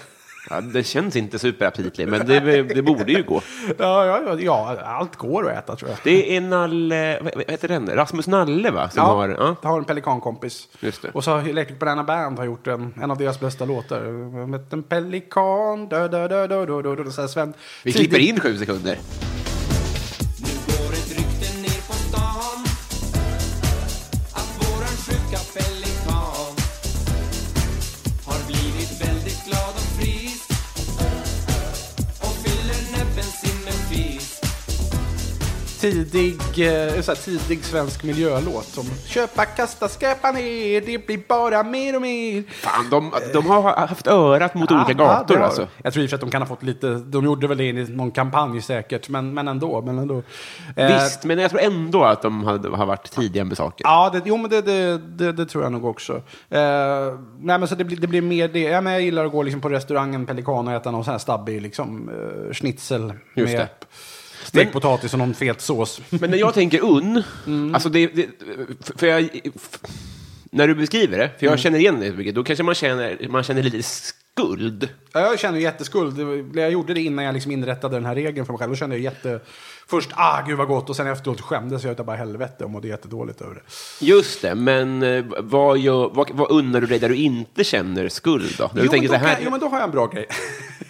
[0.49, 3.41] Ja, det känns inte superaptitligt, men det, det borde ju gå.
[3.77, 5.99] Ja, ja, ja, allt går att äta tror jag.
[6.03, 7.89] Det är Nalle, vad heter den?
[7.89, 8.89] Rasmus Nalle, va?
[8.89, 9.69] Som ja, har, ja.
[9.69, 10.67] har en pelikankompis.
[10.79, 11.09] Just det.
[11.13, 14.01] Och så har Electric Banana Band har gjort en, en av deras bästa låtar.
[14.47, 17.53] Med en pelikan, dö, dö, dö, dö, dö, dö, dö, så här Sven.
[17.83, 18.97] Vi tidig- klipper in sju sekunder.
[19.21, 19.32] Nu
[35.83, 38.65] tidig, eh, så här, tidig svensk miljölåt.
[38.65, 42.43] Som köpa, kasta, skräpa ner, det blir bara mer och mer.
[42.51, 45.67] Fan, de, de har haft örat mot olika Ja, gator det har- alltså.
[45.83, 48.11] Jag tror i att de kan ha fått lite, de gjorde väl det i någon
[48.11, 49.81] kampanj säkert, men, men ändå.
[49.81, 50.23] Men ändå.
[50.75, 53.83] Eh, Visst, men jag tror ändå att de hade, har varit tidiga med saker.
[53.85, 56.13] Ja, det, jo men det, det, det, det tror jag nog också.
[56.49, 56.59] Eh,
[57.39, 58.59] nej men så det blir, det blir mer det.
[58.59, 61.19] Ja, men jag gillar att gå liksom på restaurangen Pelikan och äta någon sån här
[61.19, 63.69] stabbig liksom, eh, schnitzel Just med det.
[64.43, 66.01] Stekt potatis och någon fet sås.
[66.09, 67.73] Men när jag tänker unn, Mm.
[67.75, 68.27] alltså det, det
[68.97, 69.29] för- jag,
[70.51, 71.39] när du beskriver det, Mm.
[71.39, 74.89] för jag känner igen det mycket, då kanske man känner, man känner lite skuld.
[75.13, 76.19] Ja, Jag känner ju jätteskuld.
[76.57, 78.71] Jag gjorde det innan jag liksom inrättade den här regeln för mig själv.
[78.71, 79.39] Då kände jag jätte...
[79.93, 80.89] Först, ah gud vad gott.
[80.89, 83.61] Och sen efteråt skämdes jag utav bara helvete och mådde jättedåligt över det.
[84.05, 88.09] Just det, men eh, vad, gör, vad, vad unnar du dig där du inte känner
[88.09, 88.69] skuld då?
[88.75, 90.27] Jo, men då kan, jo, men då har jag en bra grej.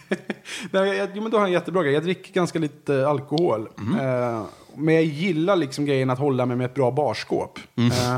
[0.72, 1.94] Nej, jag, jo, men då har jag en jättebra grej.
[1.94, 3.70] Jag dricker ganska lite alkohol.
[3.76, 4.00] Mhm.
[4.00, 4.44] Eh,
[4.76, 7.60] men jag gillar liksom grejen att hålla mig med ett bra barskåp.
[7.76, 7.92] Mm.
[7.92, 8.18] Eh,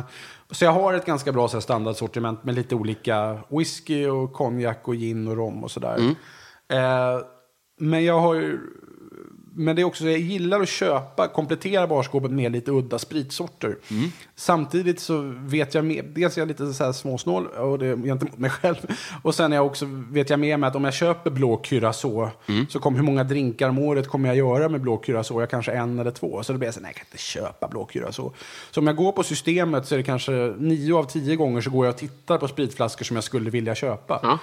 [0.52, 4.88] så jag har ett ganska bra så här, standardsortiment med lite olika whisky och konjak
[4.88, 5.96] och gin och rom och sådär.
[5.96, 6.16] Mm.
[6.70, 7.22] Eh,
[7.80, 8.60] men jag har ju...
[9.58, 13.78] Men det är också så jag gillar att köpa, komplettera barskåpet med lite udda spritsorter.
[13.92, 14.12] Mm.
[14.36, 18.38] Samtidigt så vet jag med, dels är jag lite så här småsnål och det gentemot
[18.38, 18.76] mig själv.
[19.22, 22.30] Och sen är jag också, vet jag med mig att om jag köper blå curacao
[22.48, 22.68] Mm.
[22.70, 25.40] så kommer hur många drinkar om året kommer jag göra med blå curacao?
[25.40, 26.44] Jag kanske en eller två.
[26.44, 28.34] Så då blir jag så här, nej jag kan inte köpa blå curacao.
[28.72, 31.70] Så om jag går på systemet så är det kanske nio av tio gånger så
[31.70, 34.20] går jag och tittar på spritflaskor som jag skulle vilja köpa.
[34.24, 34.40] Ja.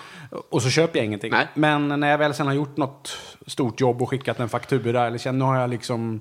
[0.51, 1.31] Och så köper jag ingenting.
[1.31, 1.47] Nej.
[1.55, 5.19] Men när jag väl sen har gjort något stort jobb och skickat en faktura eller
[5.19, 6.21] känner nu har jag liksom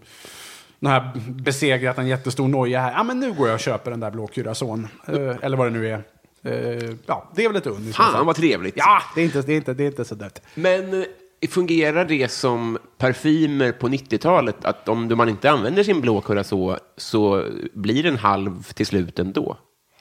[0.80, 2.92] nu har jag besegrat en jättestor noja här.
[2.92, 4.88] Ja, men nu går jag och köper den där blå curaçaon.
[5.08, 6.04] Eh, eller vad det nu är.
[6.44, 7.88] Eh, ja, det är väl ett und.
[7.88, 8.14] i så fall.
[8.14, 8.74] fan vad trevligt.
[8.78, 10.42] Ja, det är inte, det är inte, det är inte så dött.
[10.56, 10.94] Men
[11.42, 16.78] eh, fungerar det som parfymer på 90-talet, att om man inte använder sin blå curacao
[16.98, 19.58] så blir den halv till slut ändå?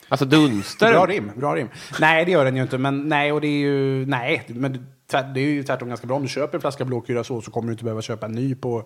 [0.08, 1.68] Alltså dunstar Bra rim, bra rim.
[2.00, 2.78] Nej, det gör den ju inte.
[2.78, 4.06] Men nej, och det är ju...
[4.06, 6.16] Nej, men det är ju tvärtom ganska bra.
[6.16, 8.54] Om du köper en flaska blå curacao så kommer du inte behöva köpa en ny
[8.54, 8.84] på,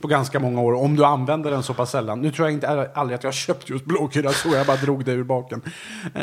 [0.00, 0.72] på ganska många år.
[0.72, 2.20] Om du använder den så pass sällan.
[2.20, 4.54] Nu tror jag inte aldrig att jag har köpt just blå curacao.
[4.54, 5.62] Jag bara drog det ur baken.
[6.16, 6.22] Uh,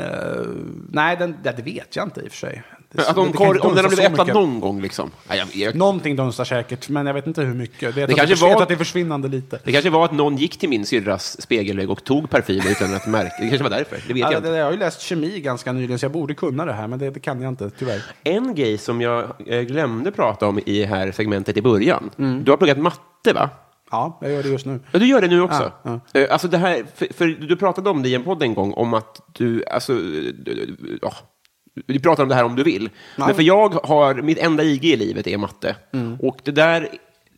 [0.89, 2.63] nej, den, det vet jag inte i och för sig.
[2.93, 4.33] Det, Att om, korv, om den har blivit mycket.
[4.33, 5.11] någon gång liksom?
[5.27, 7.95] Ja, jag, jag, Någonting dunstar säkert, men jag vet inte hur mycket.
[7.95, 8.61] Det, Det kanske var...
[8.61, 9.59] att det är försvinnande lite.
[9.63, 13.07] det kanske var att någon gick till min syrras spegelvägg och tog parfym utan att
[13.07, 13.33] märka.
[13.39, 14.03] Det kanske var därför.
[14.07, 14.49] Det vet Ja, jag inte.
[14.49, 17.09] jag har ju läst kemi ganska nyligen, så jag borde kunna det här, men det,
[17.09, 18.01] det kan jag inte, tyvärr.
[18.23, 22.09] En grej som jag eh, glömde prata om i det här segmentet i början.
[22.17, 22.43] Mm.
[22.43, 23.49] Du har pluggat matte, va?
[23.91, 24.79] Ja, jag gör det just nu.
[24.91, 25.71] Ja, du gör det nu också.
[25.83, 28.53] Ja, Eh, Alltså det här, för, för du pratade om det i en podd en
[28.53, 31.13] gång, om att du, alltså, du- du- ja,
[31.87, 32.89] vi pratar om det här om du vill.
[33.15, 35.75] Men för jag har, mitt enda IG i livet är matte.
[35.93, 36.17] Mm.
[36.19, 36.87] Och det där,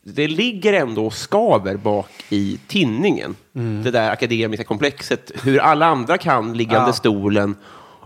[0.04, 3.36] det ligger ändå skaver bak i tinningen.
[3.56, 3.84] Mm.
[3.84, 7.56] Det där akademiska komplexet, hur alla andra kan liggande stolen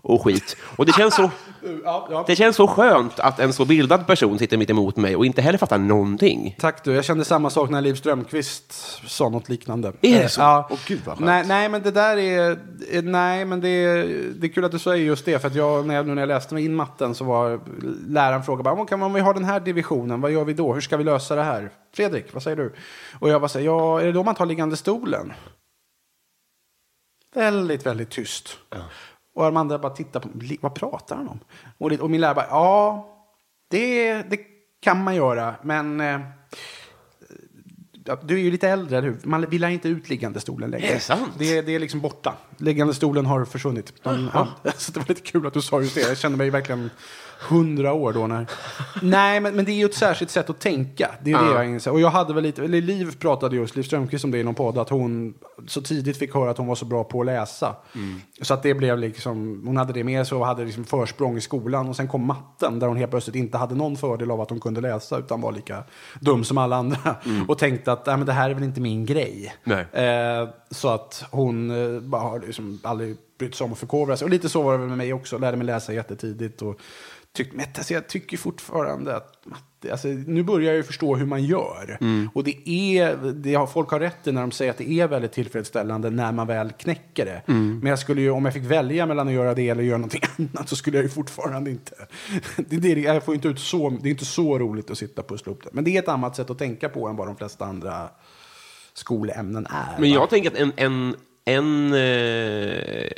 [0.01, 0.57] och skit.
[0.75, 1.31] Och det känns så...
[1.83, 2.23] Ja, ja.
[2.27, 5.41] Det känns så skönt att en så bildad person sitter mitt emot mig och inte
[5.41, 6.55] heller fattar någonting.
[6.59, 8.73] Tack du, jag kände samma sak när Liv Strömquist
[9.07, 9.93] sa något liknande.
[10.01, 10.41] Är det så?
[10.41, 10.67] Ja.
[10.71, 11.25] Åh, gud, vad skönt.
[11.25, 12.57] nej, nej, men det där är...
[13.01, 15.39] Nej, men det är, det är kul att du säger just det.
[15.39, 17.59] För att jag, när jag, nu när jag läste in matten så var
[18.07, 20.73] läraren frågade bara, "Om kan, om vi har den här divisionen, vad gör vi då?
[20.73, 21.69] Hur ska vi lösa det här?
[21.95, 22.73] Fredrik, vad säger du?
[23.19, 25.33] Och jag var så här, ja, är det då man tar liggande stolen?
[27.35, 28.57] Väldigt, väldigt tyst.
[29.37, 31.39] Och Armanda bara tittar på mig, vad pratar han om?
[31.77, 33.07] Och, det, och min lärare bara, ja,
[33.69, 34.39] det, det
[34.79, 36.01] kan man göra, men...
[36.01, 36.19] Eh,
[38.23, 39.19] du är ju lite äldre, eller hur?
[39.23, 40.87] Man vill inte ut liggande stolen längre.
[40.87, 41.31] Är det sant?
[41.37, 42.33] Det, det är liksom borta.
[42.57, 43.93] Liggande stolen har försvunnit.
[44.03, 44.47] De, ja,
[44.77, 46.01] så det var lite kul att du sa just det.
[46.01, 46.89] Jag kände mig verkligen
[47.39, 48.27] hundra år då.
[48.27, 48.47] När...
[49.01, 51.11] Nej, men, men det är ju ett särskilt sätt att tänka.
[51.23, 51.91] Det är ju det jag inser.
[51.91, 54.55] Och jag hade väl lite, eller Liv pratade just, Liv Strömquist om det i någon
[54.55, 55.33] podd, att hon
[55.67, 57.75] så tidigt fick höra att hon var så bra på att läsa.
[58.41, 61.41] Så att det blev liksom, hon hade det med sig och hade liksom försprång i
[61.41, 61.89] skolan.
[61.89, 64.59] Och sen kom matten där hon helt plötsligt inte hade någon fördel av att hon
[64.59, 65.83] kunde läsa utan var lika
[66.19, 67.15] dum som alla andra.
[67.47, 69.53] Och tänkte att Nej, men det här är väl inte min grej.
[69.63, 69.85] Nej.
[69.91, 74.25] Eh, så att hon eh, bara har liksom aldrig brytt sig om att förkovra sig.
[74.25, 75.37] Och lite så var det med mig också.
[75.37, 76.61] Lärde mig läsa jättetidigt.
[76.61, 76.79] Och
[77.33, 81.25] tyck, men alltså, jag tycker fortfarande att matte, alltså, nu börjar jag ju förstå hur
[81.25, 81.97] man gör.
[82.33, 85.07] Och det är, det har, folk har rätt i när de säger att det är
[85.07, 87.41] väldigt tillfredsställande när man väl knäcker det.
[87.81, 90.21] Men jag skulle ju, om jag fick välja mellan att göra det eller göra någonting
[90.37, 92.07] annat så skulle jag ju fortfarande inte.
[92.55, 95.27] Det, det, jag får inte ut så, det är inte så roligt att sitta och
[95.27, 95.69] pussla upp det.
[95.73, 98.09] Men det är ett annat sätt att tänka på än vad de flesta andra
[98.93, 99.99] skolämnen är.
[99.99, 100.15] Men va?
[100.15, 101.15] jag tänker att en, en,
[101.47, 103.09] en eh,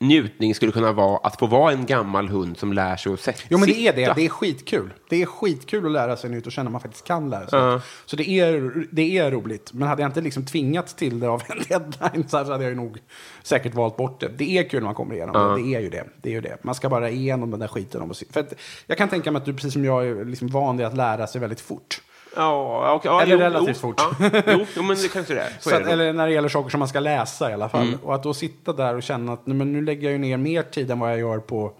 [0.00, 3.42] njutning skulle kunna vara att få vara en gammal hund som lär sig att sätta.
[3.48, 3.98] Jo, men det är det.
[3.98, 4.14] sitta.
[4.14, 4.92] Det är skitkul.
[5.10, 7.74] Det är skitkul att lära sig nytt och känna att man faktiskt kan lära sig
[7.74, 7.82] nytt.
[8.06, 9.72] Så det är, det är roligt.
[9.72, 12.74] Men hade jag inte liksom tvingats till det av en deadline så hade jag ju
[12.76, 12.98] nog
[13.42, 14.28] säkert valt bort det.
[14.36, 15.62] Det är kul när man kommer igenom det.
[15.62, 16.04] Det är ju det.
[16.22, 16.56] det, är ju det.
[16.62, 18.02] Man ska bara igenom den där skiten.
[18.02, 18.52] Om att se- för att,
[18.86, 21.26] jag kan tänka mig att du, precis som jag, är liksom van vid att lära
[21.26, 22.00] sig väldigt fort.
[22.36, 24.00] Ja, okej, ja, Eller jo, relativt jo, fort.
[24.20, 25.50] Ja, jo, jo, men det kanske det är.
[25.60, 27.54] Så, Så är att, det eller när det gäller saker som man ska läsa i
[27.54, 27.86] alla fall.
[27.86, 27.98] Mm.
[28.02, 30.62] Och att då sitta där och känna att men nu lägger jag ju ner mer
[30.62, 31.72] tid än vad jag gör på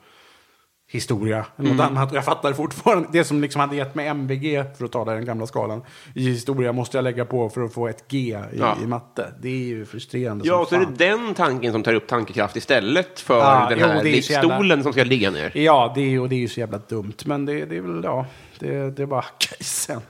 [0.89, 1.47] historia.
[1.57, 1.77] Eller Mm.
[1.77, 2.11] något annat.
[2.11, 3.09] Och jag fattar fortfarande.
[3.13, 5.83] Det som liksom hade gett mig MVG, för att ta den gamla skalan,
[6.15, 8.77] i historia måste jag lägga på för att få ett G i, Ja.
[8.83, 9.33] i matte.
[9.43, 10.95] Det är ju frustrerande Ja, och så är fan.
[10.99, 14.33] det den tanken som tar upp tankekraft istället för Ja, den jo, här är så
[14.33, 15.53] jävla- som ska ligga ner.
[15.55, 17.15] Ja, det är, och det är ju så jävla dumt.
[17.25, 18.27] Men det, det är väl, ja,
[18.59, 20.03] det, det är bara case jag.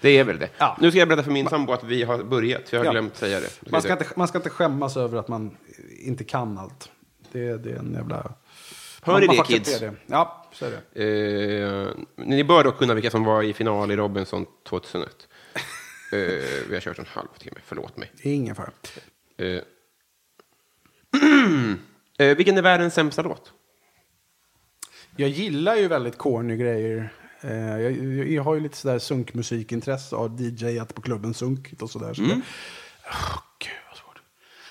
[0.00, 0.48] Det är väl det.
[0.58, 0.76] Ja.
[0.80, 2.90] Nu ska jag berätta för min sambo att vi har börjat, jag har Ja.
[2.90, 3.70] glömt säga det.
[3.70, 5.56] Man ska, inte, man ska inte skämmas över att man
[5.98, 6.90] inte kan allt.
[7.32, 8.34] Det, det är en jävla...
[9.02, 9.80] Hör ni det, kids?
[9.80, 9.94] Det.
[10.06, 11.02] Ja, så är det.
[11.04, 15.28] Eh, ni bör dock kunna vilka som var i final i Robinson 2001.
[16.12, 16.18] Eh,
[16.68, 18.12] vi har kört en halvtimme, förlåt mig.
[18.22, 18.70] Det är ingen fara.
[19.36, 19.60] Eh,
[22.36, 23.52] vilken är världens sämsta låt?
[25.16, 27.12] Jag gillar ju väldigt corny grejer.
[27.44, 32.14] Eh, jag, jag, har ju lite sådär sunkmusikintresse av DJat på klubben Sunk och sådär.
[32.14, 32.42] Så Mm.
[33.10, 34.22] Åh, gud vad svårt.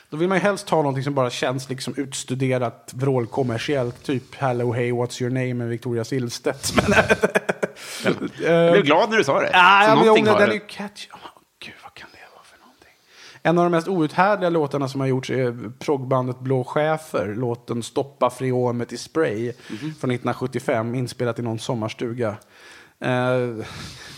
[0.10, 4.04] Då vill man ju helst ha någonting som bara känns liksom utstuderat, vrålkommersiellt.
[4.04, 6.74] Typ Hello Hey What's Your Name med Victoria Silvstedt.
[8.04, 9.52] Men, Jag blev glad när du sa det.
[9.54, 11.08] Ah, ja, men jo, har den är ju catchy.
[11.14, 11.20] Åh,
[11.60, 12.96] gud, vad kan det vara för någonting?
[13.46, 17.36] En av de mest outhärdliga låtarna som har gjorts är proggbandet Blå Schäfer.
[17.38, 19.78] Låten Stoppa freonet i spray Mhm.
[19.80, 22.36] från 1975, inspelat i någon sommarstuga.
[23.00, 23.66] Eh,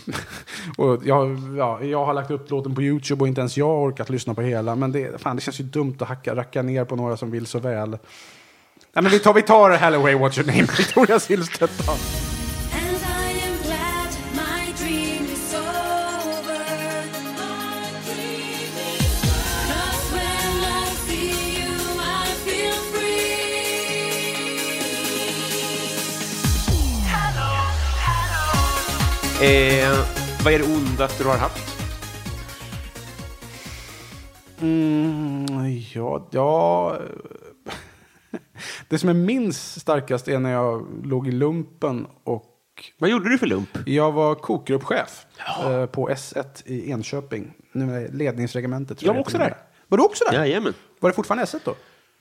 [0.78, 3.88] och jag, ja, jag har lagt upp låten på YouTube och inte ens jag har
[3.90, 4.76] orkat lyssna på hela.
[4.76, 7.46] Men det, fan, det känns ju dumt att hacka, racka ner på några som vill
[7.46, 7.90] så väl.
[7.90, 7.98] Nej,
[9.02, 11.82] men vi tar, vi tar Halloway What's Your Name, Victoria Silvstedt.
[29.42, 29.98] Eh,
[30.44, 31.76] vad är det ondaste du har haft?
[34.60, 35.46] Mm,
[35.94, 36.98] ja, ja.
[38.88, 42.44] Det som är minst starkast är när jag låg i lumpen och
[42.98, 43.68] Vad gjorde du för lump?
[43.86, 45.26] jag var kokgruppchef
[45.64, 47.52] eh, på S1 i Enköping.
[47.72, 48.98] Nu är ledningsregementet.
[48.98, 49.56] tror Jag var också där.
[49.88, 50.38] Var du också där?
[50.38, 50.74] Jajamän.
[51.00, 51.76] Var det fortfarande S1 då?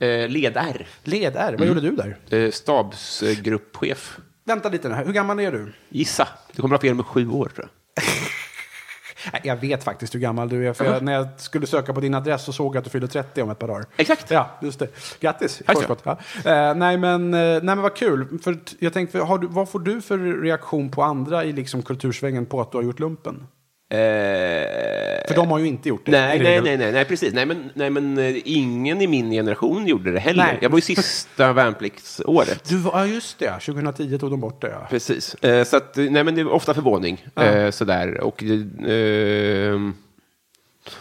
[0.06, 0.88] Eh, led-R.
[1.04, 2.18] Led-R, vad gjorde du där?
[2.30, 4.20] Eh, stabsgruppchef.
[4.48, 5.74] Vänta lite nu, hur gammal är du?
[5.90, 6.28] Gissa.
[6.54, 8.04] Du kommer att ha fel med sju år, tror jag.
[9.44, 12.14] Jag vet faktiskt hur gammal du är, för jag, när jag skulle söka på din
[12.14, 13.86] adress så såg jag att du fyller 30 om ett par dagar.
[13.98, 14.32] Exakt.
[14.32, 14.88] Ja, just det.
[15.20, 15.62] Grattis!
[15.66, 16.02] förskott.
[16.04, 16.18] Ja.
[16.46, 18.40] Eh, nej, men, eh, nej, men vad kul.
[18.44, 22.46] För jag tänkte, har du, vad får du för reaktion på andra i liksom kultursvängen
[22.46, 23.48] på att du har gjort lumpen?
[23.96, 26.12] Eh, För de har ju inte gjort det.
[26.12, 27.34] Nej, nej, nej, nej, nej, precis.
[27.34, 30.44] Nej, men, nej, men eh, ingen i min generation gjorde det heller.
[30.44, 30.58] Nej.
[30.62, 32.70] Jag var ju sista värnpliktsåret.
[32.70, 33.52] Du var, ja, just det.
[33.60, 34.88] 2010 tog de bort det, ja.
[34.90, 35.36] Precis.
[35.36, 37.26] Eh, så att, nej, men det är ofta förvåning.
[37.36, 38.22] Eh, sådär.
[38.22, 39.80] Och, eh,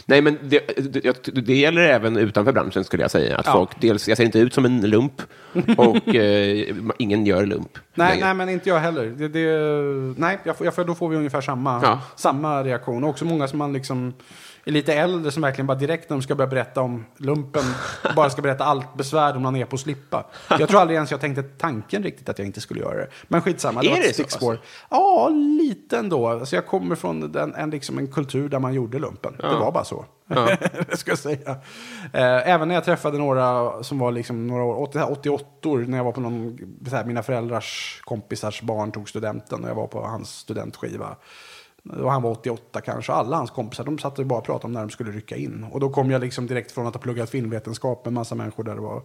[0.07, 0.61] nej, men det,
[0.93, 3.37] det, det gäller även utanför branschen, skulle jag säga.
[3.39, 3.53] Att Ja.
[3.53, 5.23] folk, dels, jag ser inte ut som en lump
[5.77, 7.79] och eh, ingen gör lump.
[7.95, 8.27] Nej, längre.
[8.27, 9.07] nej, men inte jag heller.
[9.07, 12.01] Det, det, nej, jag, jag, då får vi ungefär samma, Ja.
[12.17, 13.05] samma reaktion.
[13.05, 14.15] Och också många som man liksom
[14.71, 17.63] är lite äldre som verkligen bara direkt när de ska börja berätta om lumpen
[18.17, 20.27] bara ska berätta allt besvär de man är på att slippa.
[20.59, 23.09] Jag tror aldrig ens jag tänkte tanken riktigt att jag inte skulle göra det.
[23.29, 24.51] Men skitsamma, det Är var det ett stickspår.
[24.53, 24.67] alltså?
[24.91, 26.29] Ja, lite ändå.
[26.29, 29.37] Alltså, jag kommer från den, en, liksom en kultur där man gjorde lumpen.
[29.39, 30.05] Det var bara så.
[30.93, 31.51] ska jag säga.
[32.13, 35.97] Eh, Även när jag träffade några som var liksom några år, 80 88 år, när
[35.97, 36.59] jag var på någon,
[36.91, 41.17] här, mina föräldrars kompisars barn tog studenten och jag var på hans studentskiva.
[41.91, 43.13] Och han var 88 kanske.
[43.13, 45.67] Alla hans kompisar de satt och bara pratade om när de skulle rycka in.
[45.73, 48.75] Och då kom jag liksom direkt från att ha pluggat filmvetenskap med massa människor där
[48.75, 49.03] det var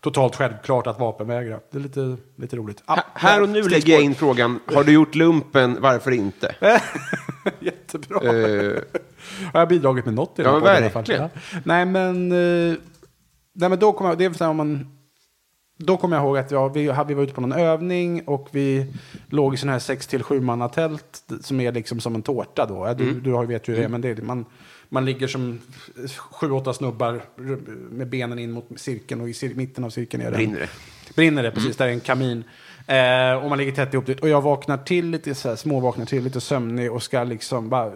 [0.00, 1.60] totalt självklart att vapenvägra.
[1.70, 2.82] Det är lite, lite roligt.
[2.86, 6.54] Ja, Ha- Här och nu lägger jag in frågan, har du gjort lumpen, varför inte?
[7.60, 8.20] Jättebra.
[8.22, 8.78] Eh,
[9.52, 11.28] Har jag bidragit med något i den Ja, här i alla verkligen.
[11.64, 12.76] Nej, men, eh,
[13.54, 14.18] nej, men då kommer jag...
[14.18, 14.98] Det är här om man...
[15.86, 18.86] då kommer jag ihåg att jag, vi, vi var ute på någon övning och vi
[19.28, 22.66] låg i sån här 6 till 7 manna tält som är liksom som en tårta
[22.66, 22.94] då.
[22.94, 24.44] Du, du har ju- vet ju hur det är, men det är, man,
[24.88, 25.58] man ligger som
[26.30, 27.22] sju, åtta snubbar
[27.90, 30.68] med benen in mot cirkeln och i cir- mitten av cirkeln är det Brinner det?
[31.16, 31.76] Brinner det, precis.
[31.76, 32.44] Där är en kamin.
[32.86, 34.20] Eh, och man ligger tätt ihop dit.
[34.20, 37.86] Och jag vaknar till lite så här, småvaknar till, lite sömnig och ska liksom bara
[37.86, 37.92] eh,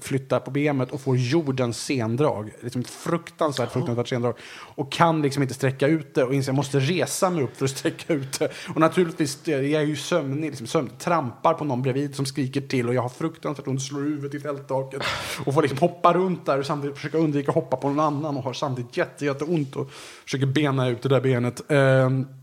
[0.00, 2.50] flytta på benet och får jordens sendrag.
[2.60, 4.34] Liksom ett fruktansvärt, fruktansvärt sendrag.
[4.74, 7.56] Och kan liksom inte sträcka ut det och inser att jag måste resa mig upp
[7.56, 8.48] för att sträcka ut det.
[8.74, 12.60] Och naturligtvis, eh, jag är ju sömnig, liksom sömn, trampar på någon bredvid som skriker
[12.60, 15.02] till och jag har fruktansvärt ont, slår huvudet i fälttaket
[15.44, 18.36] och får liksom hoppa runt där och samtidigt försöka undvika att hoppa på någon annan
[18.36, 19.90] och har samtidigt jätte, jätteont och
[20.24, 21.70] försöker bena ut det där benet.
[21.70, 22.37] Eh,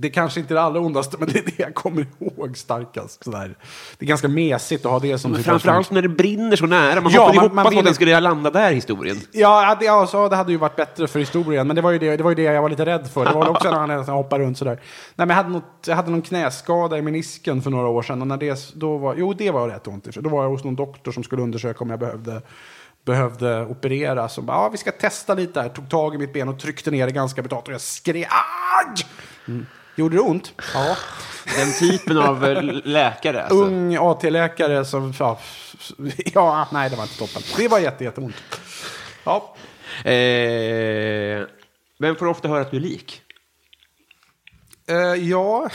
[0.00, 3.24] det kanske inte är det allra ondaste, men det är det jag kommer ihåg starkast.
[3.24, 3.56] Sådär.
[3.98, 7.00] Det är ganska mesigt att ha det som Men framförallt när det brinner så nära.
[7.00, 9.16] Man Ja, hoppade man- hoppas man på att vill- den skulle landa där, historien.
[9.32, 12.16] Ja, det, alltså, det hade ju varit bättre för historien, men det var ju det,
[12.16, 13.24] det, var ju det jag var lite rädd för.
[13.24, 14.74] Det var också när han nästan hoppade runt sådär.
[15.14, 18.20] Nej, men jag, hade något, jag hade någon knäskada i menisken för några år sedan.
[18.20, 20.06] Och när det, då var, jo, det var rätt ont.
[20.06, 20.10] i.
[20.20, 22.42] Då var jag hos någon doktor som skulle undersöka om jag behövde,
[23.04, 24.34] behövde opereras.
[24.34, 25.68] Så bara, ja, vi ska testa lite här.
[25.68, 27.68] Tog tag i mitt ben och tryckte ner det ganska brutalt.
[27.68, 29.04] Och jag skrek aj!
[29.48, 29.66] Mm.
[29.98, 30.52] Gjorde det ont?
[30.74, 30.96] Ja.
[31.56, 33.42] Den typen av eh, läkare.
[33.42, 33.64] Alltså.
[33.64, 35.14] Ung AT-läkare som...
[35.18, 35.38] Ja,
[36.34, 37.42] ja, nej, det var inte toppen.
[37.56, 38.34] Det var jätte, jätteont.
[39.24, 39.54] Ja.
[40.10, 41.46] Eh,
[41.98, 43.22] vem får ofta höra att du är lik?
[44.88, 44.96] Eh,
[45.28, 45.70] ja,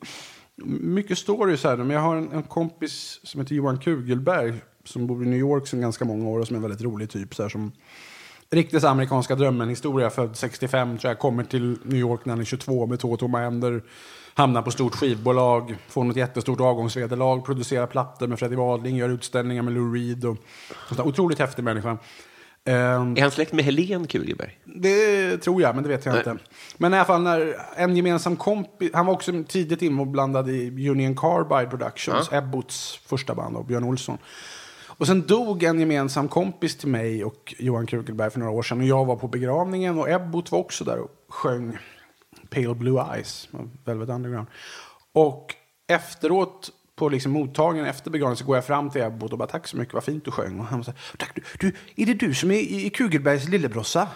[0.80, 1.76] mycket stories här.
[1.76, 4.54] Men jag har en, en kompis som heter Johan Kugelberg
[4.84, 7.10] som bor i New York sedan ganska många år och som är en väldigt rolig
[7.10, 7.34] typ.
[7.34, 7.72] Så här, som
[8.52, 10.10] riktigt amerikanska drömmen historia.
[10.10, 13.38] Född 65 tror jag, kommer till New York när han är 22 med två tomma
[13.38, 13.82] händer.
[14.34, 19.62] Hamnar på stort skivbolag, får något jättestort avgångsvederlag, producerar plattor med Freddie Wadling, gör utställningar
[19.62, 20.24] med Lou Reed.
[20.24, 20.36] Och,
[21.06, 21.98] otroligt häftig människa.
[22.64, 24.58] Ehm, Är han släkt med Helen Kugelberg?
[24.64, 26.22] det tror jag, men det vet jag Nej.
[26.26, 26.44] inte.
[26.76, 31.16] Men i alla fall när en gemensam kompis, han var också tidigt inblandad i Union
[31.16, 34.18] Carbide Productions, Ebbots första band av Björn Olsson.
[35.02, 38.80] Och sen dog en gemensam kompis till mig och Johan Kugelberg för några år sedan.
[38.80, 41.78] Och jag var på begravningen och Ebbot var också där och sjöng
[42.50, 44.46] Pale Blue Eyes av Velvet Underground.
[45.12, 45.54] Och
[45.88, 49.68] efteråt, på liksom mottagningen efter begravningen, så går jag fram till Ebbot och bara tack
[49.68, 50.60] så mycket, vad fint du sjöng.
[50.60, 54.08] Och han sa, tack du, du, är det du som är i i Kugelbergs lillebrorsa.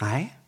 [0.00, 0.38] Nej.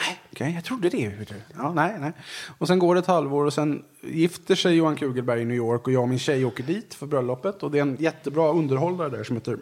[0.00, 1.12] Nej, okej, jag trodde det.
[1.56, 2.12] Ja, nej, nej.
[2.58, 5.86] Och sen går det ett halvår och sen gifter sig Johan Kugelberg i New York
[5.86, 7.62] och jag och min tjej åker dit för bröllopet.
[7.62, 9.58] Och det är en jättebra underhållare där som heter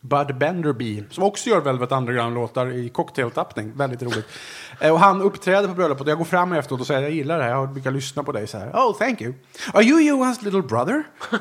[0.00, 3.72] Bud Benderby, som också gör Velvet Underground-låtar i cocktailtappning.
[3.76, 4.26] Väldigt roligt.
[4.80, 7.38] Eh, Och han uppträder på bröllopet och jag går fram efteråt och säger jag gillar
[7.38, 8.70] det här, jag brukar lyssna på dig så här.
[8.70, 9.34] Oh, thank you.
[9.72, 11.02] Are you Johans little brother?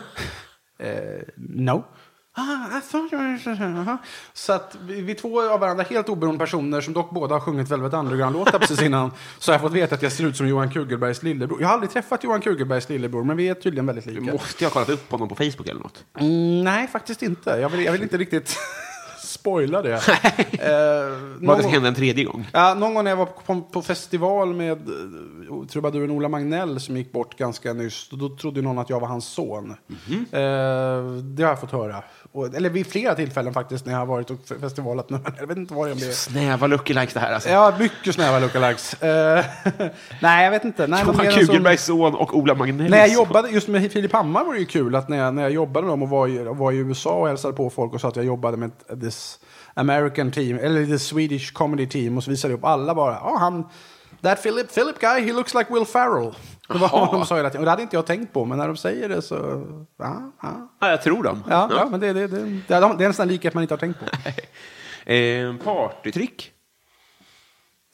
[0.80, 1.84] Eh, no.
[2.40, 3.98] Ah.
[4.34, 7.94] Så att vi, två av varandra helt oberoende personer som dock båda har sjungit Velvet
[7.94, 11.24] Underground-låtar precis innan så har jag fått veta att jag ser ut som Johan Kugelbergs
[11.24, 11.62] lillebror.
[11.62, 14.32] Jag har aldrig träffat Johan Kugelbergs lillebror, men vi är tydligen väldigt Du lika.
[14.32, 16.04] måste ju ha kollat upp honom på Facebook eller något.
[16.20, 17.50] Mm, nej, faktiskt inte.
[17.50, 18.58] Jag vill, jag vill inte riktigt
[19.24, 19.94] spoila det.
[20.52, 22.48] eh, Vad det hända en tredje gång.
[22.54, 26.98] ja, någon gång när jag var på, på festival med eh, trubaduren Ola Magnell som
[26.98, 29.76] gick bort ganska nyss, då trodde någon att jag var hans son.
[29.88, 30.26] Mhm.
[30.32, 32.04] Eh, det har jag fått höra.
[32.38, 35.08] Och, eller vid flera tillfällen faktiskt när jag har varit och festivalat.
[35.40, 36.12] Jag vet inte vad jag blev.
[36.12, 37.50] Snäva lookalikes det här alltså.
[37.50, 39.04] Ja, mycket snäva lookalikes.
[39.04, 39.46] Eh,
[40.22, 40.88] nej, jag vet inte.
[40.88, 44.54] Nej, Johan Kugelbergs son och Ola Magnells när jag jobbade, just med Filip Hammar var
[44.54, 46.72] det ju kul att när jag, när jag jobbade med dem och var i, var
[46.72, 48.72] i USA och hälsade på folk och sa att jag jobbade med
[49.02, 49.40] this
[49.74, 53.38] American team, eller the Swedish comedy team och så visade jag upp alla bara, ja
[53.40, 53.64] han,
[54.30, 56.32] that Philip, Philip guy, he looks like Will Ferrell.
[56.69, 57.61] Det var vad de sa hela tiden.
[57.61, 59.36] Och det hade inte jag tänkt på, men när de säger det så,
[59.97, 60.69] ja, ja.
[60.82, 61.43] Ja, jag tror dem.
[61.49, 63.99] Ja, ja men det, det, det, det, är- en sån likhet man inte har tänkt
[63.99, 64.05] på.
[65.11, 66.51] Eh, partytrick.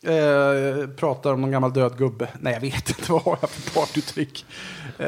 [0.05, 2.27] Eh, pratar om någon gammal död gubbe.
[2.39, 3.01] Nej, jag vet inte.
[3.11, 4.45] Vad har jag för partytrick?
[4.99, 5.07] Eh,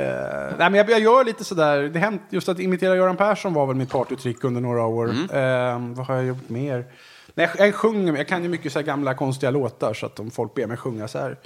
[0.58, 1.82] nej, men jag, jag gör lite sådär.
[1.84, 5.10] Det hänt, just att imitera Göran Persson var väl mitt partytrick under några år.
[5.10, 6.86] Eh, vad har jag gjort mer?
[7.36, 9.94] Nej, jag, sjunger, jag kan ju mycket så gamla konstiga låtar.
[9.94, 11.38] Så att om folk ber mig sjunga så här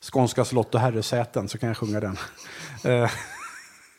[0.00, 2.16] Skånska slott och herresäten så kan jag sjunga den.
[2.84, 3.10] Eh,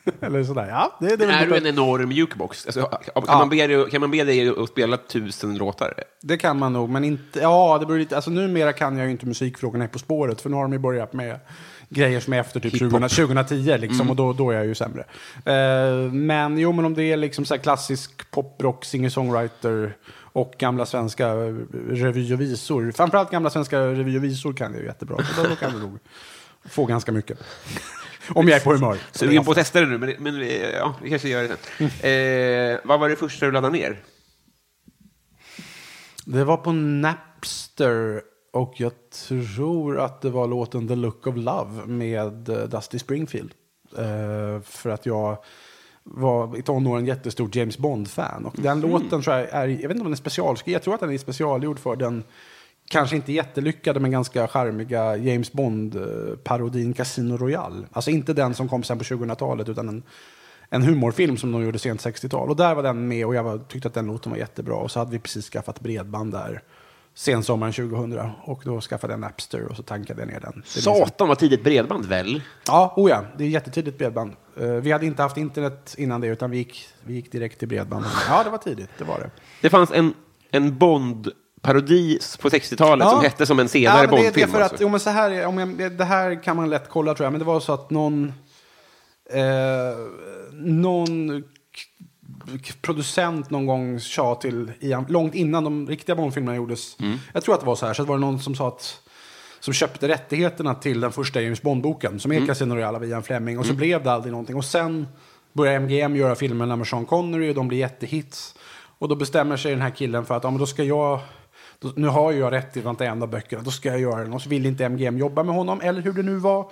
[0.21, 0.67] Eller sådär.
[0.69, 2.65] Ja, det, det, är Är du lite- en enorm jukebox?
[2.65, 3.37] Alltså, kan, Ja.
[3.37, 5.93] man be kan man be dig att spela tusen låtar?
[6.21, 7.39] Det kan man nog, men inte...
[7.39, 8.15] Ja, det beror lite...
[8.15, 11.13] Alltså numera kan jag ju inte musikfrågorna På spåret, för nu har de ju börjat
[11.13, 11.39] med
[11.89, 15.03] grejer som är efter typ 20, 2010, liksom, och då, då är jag ju sämre.
[15.45, 19.93] Eh, men jo, men om det är liksom så klassisk poprock, singer-songwriter
[20.39, 21.35] och gamla svenska
[21.89, 22.91] revy och visor.
[22.91, 25.17] Framförallt gamla svenska revy och visor kan jag jättebra,
[25.49, 25.99] då, kan du nog
[26.69, 27.39] få ganska mycket.
[28.29, 28.97] om jag är på humör.
[29.11, 31.87] Sugen på att testa det nu, men, men ja, vi kanske gör det sen.
[32.11, 33.99] Eh, vad var det första du laddade ner?
[36.25, 38.21] Det var på Napster.
[38.53, 38.91] och jag
[39.27, 43.51] tror att det var låten The Look of Love med eh, Dusty Springfield.
[43.97, 45.37] Eh, för att jag
[46.11, 48.45] var i tonåren jättestort James Bond-fan.
[48.45, 50.93] Och den låten tror jag är, jag vet inte om den är specialskriven, jag tror
[50.93, 52.23] att den är specialgjord för den
[52.89, 57.87] kanske inte jättelyckade men ganska charmiga James Bond-parodin Casino Royale.
[57.91, 60.03] Alltså inte den som kom sen på 2000-talet utan en,
[60.69, 62.49] en humorfilm som de gjorde sent 60-tal.
[62.49, 64.75] Och där var den med och jag var, tyckte att den låten var jättebra.
[64.75, 66.61] Och så hade vi precis skaffat bredband där
[67.19, 68.19] sensommaren 2000.
[68.43, 70.63] Och då skaffade jag en Napster och så tankade jag ner den.
[70.75, 70.81] Det.
[70.81, 72.41] Satan vad tidigt bredband väl?
[72.67, 74.33] Ja, oh ja, det är jättetidigt bredband.
[74.59, 77.67] Eh, vi hade inte haft internet innan det utan vi gick, vi gick direkt till
[77.67, 78.05] bredband.
[78.29, 79.29] Ja, det var tidigt, det var det.
[79.61, 80.13] Det fanns en,
[80.51, 83.11] en Bond-parodi på 60-talet Ja.
[83.11, 84.55] som hette som en senare ja, det, det, Bond-film.
[84.55, 84.77] att, alltså.
[84.83, 87.39] jo, så här, är- om jag, det här kan man lätt kolla tror jag, men
[87.39, 88.33] det var så att någon,
[89.33, 89.41] eh,
[90.53, 91.43] någon
[92.81, 96.97] producent någon gång sa till Ian, långt innan de riktiga Bond-filmerna gjordes,
[97.33, 99.01] jag tror att det var så här, så var det någon som sa att
[99.59, 103.59] som köpte rättigheterna till den första James Bond-boken, som är Casino Royale av Ian Fleming.
[103.59, 104.55] Och så blev det aldrig någonting.
[104.55, 105.07] Och sen
[105.53, 108.55] börjar MGM göra filmerna med Sean Connery och de blir jättehits.
[108.99, 111.19] Och då bestämmer sig den här killen för att ja, men då ska jag,
[111.79, 114.33] då, nu har jag rätt till varenda av böckerna, då ska jag göra den.
[114.33, 116.71] Och så vill inte MGM jobba med honom, eller hur det nu var.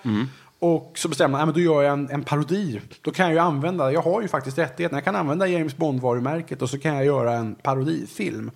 [0.60, 2.82] Och så bestämmer han, ja, men då gör jag en, en parodi.
[3.02, 6.62] Då kan jag ju använda, jag har ju faktiskt rättigheten, jag kan använda James Bond-varumärket
[6.62, 8.52] och så kan jag göra en parodifilm.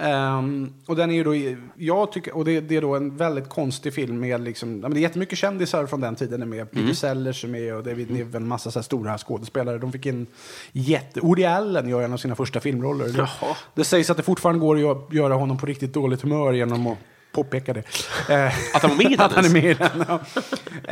[0.00, 3.48] Ehm, och den är ju då, jag tycker, och det, det är då en väldigt
[3.48, 6.70] konstig film med liksom, ja, men det är jättemycket kändisar från den tiden är med.
[6.70, 9.78] Peter Sellers är med och David Niven, en massa så här stora skådespelare.
[9.78, 10.26] De fick in
[10.72, 13.08] jätte, Woody Allen gör en av sina första filmroller.
[13.08, 13.28] Det,
[13.74, 16.86] det sägs att det fortfarande går att gö- göra honom på riktigt dåligt humör genom
[16.86, 16.98] att
[17.32, 17.82] påpeka det.
[18.28, 20.20] Eh, Att han var med i den Att han är med i den, ja.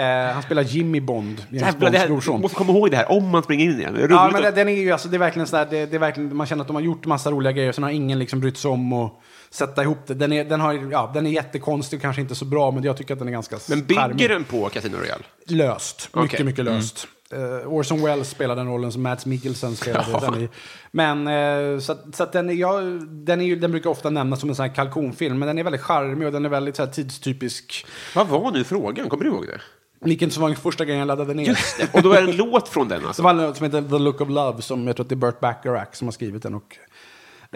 [0.03, 2.41] Eh, Han spelar Jimmy Bond, James Bonds brorson.
[2.41, 3.95] måste komma ihåg det här om man springer in igen.
[3.95, 5.97] Det är Ja, men det, den är ju, alltså, det är verkligen sådär, det, det
[5.97, 8.41] är verkligen, man känner att de har gjort massa roliga grejer, sen har ingen liksom
[8.41, 9.13] brytt sig om att
[9.51, 10.15] sätta ihop det.
[10.15, 12.97] Den är, den har, ja, den är jättekonstig och kanske inte så bra, men jag
[12.97, 14.31] tycker att den är ganska Men bygger charmig.
[14.31, 15.23] den på Casino Royale?
[15.47, 16.09] Löst.
[16.15, 16.47] Mycket, Okej.
[16.47, 17.09] mycket löst.
[17.35, 20.49] Uh, Orson Welles spelar den rollen som Mads Mikkelsen spelade den i.
[20.91, 24.41] Men, eh, så, så att den, är, ja, den, är ju, den brukar ofta nämnas
[24.41, 26.85] som en sån här kalkonfilm, men den är väldigt charmig och den är väldigt så
[26.85, 27.87] här, tidstypisk.
[28.15, 29.09] Vad var nu frågan?
[29.09, 29.61] Kommer du ihåg det?
[30.01, 31.47] Vilken som var första gången jag laddade ner.
[31.47, 31.95] Just det.
[31.95, 33.23] Och då är det en låt från den Så alltså?
[33.23, 35.17] var det något som heter The Look of Love, som jag tror att det är
[35.17, 36.55] Burt Bacharach som har skrivit den.
[36.55, 36.77] Och,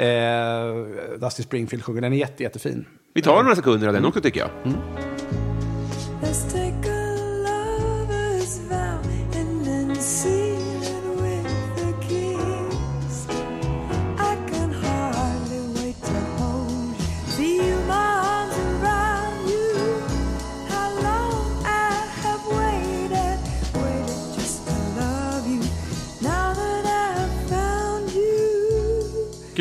[0.02, 0.74] eh,
[1.20, 2.00] Dusty Springfield sjunger.
[2.00, 2.86] Den är jätte, jättefin.
[3.14, 4.50] Vi tar några sekunder av den också tycker jag.
[6.22, 6.61] Let's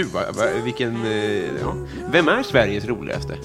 [0.01, 1.05] Gud, vad, vad, vilken...
[1.05, 1.75] eh, Ja.
[2.11, 3.37] Vem är Sveriges roligaste?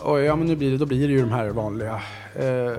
[0.00, 2.00] Och, ja, men nu blir det, då blir det ju de här vanliga.
[2.34, 2.72] Eh,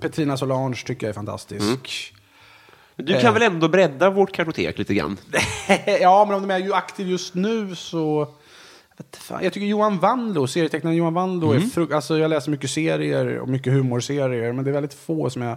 [0.00, 2.14] Petrina Solange tycker jag är fantastisk.
[2.96, 5.16] Du kan väl ändå bredda vårt kartotek lite grann?
[6.00, 8.28] ja, men om de är ju aktiv just nu så...
[8.96, 12.50] Jag, vet fan, jag tycker Johan Wanlo, serietecknaren Johan Wanlo, är fruk- alltså jag läser
[12.50, 15.56] mycket serier och mycket humorserier, men det är väldigt få som jag...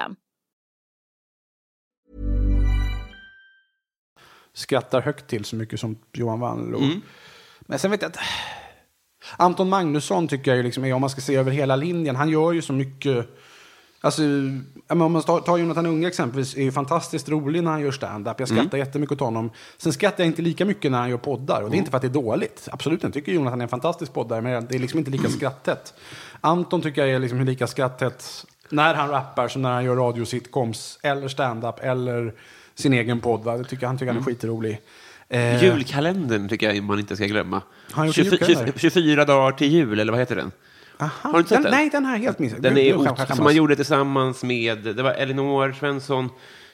[4.53, 6.81] Skrattar högt till så mycket som Johan Wanlo.
[7.61, 8.17] Men sen vet jag att
[9.37, 12.29] Anton Magnusson tycker jag ju liksom är, om man ska se över hela linjen, han
[12.29, 13.27] gör ju så mycket
[14.03, 14.21] Alltså,
[14.87, 18.39] om man tar, Jonathan Unge exempelvis, är ju fantastiskt rolig när han gör stand-up.
[18.39, 19.51] Jag skrattar jättemycket åt honom.
[19.77, 21.61] Sen skrattar jag inte lika mycket när han gör poddar.
[21.61, 22.67] Och det är inte för att det är dåligt.
[22.71, 23.07] Absolut inte.
[23.07, 25.93] Jag tycker Jonathan är en fantastisk poddare, men det är liksom inte lika skratttätt.
[26.41, 30.99] Anton tycker jag är liksom lika skratttätt när han rappar som när han gör radiositcoms,
[31.03, 32.33] eller stand-up, eller
[32.75, 33.43] sin egen podd.
[33.43, 33.57] Va?
[33.57, 34.81] Det tycker, han tycker han är skitrolig.
[35.29, 37.61] Eh, Julkalendern tycker jag man inte ska glömma.
[37.91, 38.79] Han gjort en 24, julkalender?
[38.79, 40.51] 24 dagar till jul, eller vad heter den?
[40.99, 41.11] aha.
[41.21, 41.71] Har du inte sett den?
[41.71, 42.61] Nej, den har jag helt missat.
[42.61, 46.29] Den är ot- som man gjorde tillsammans med, det var Elinor Svensson,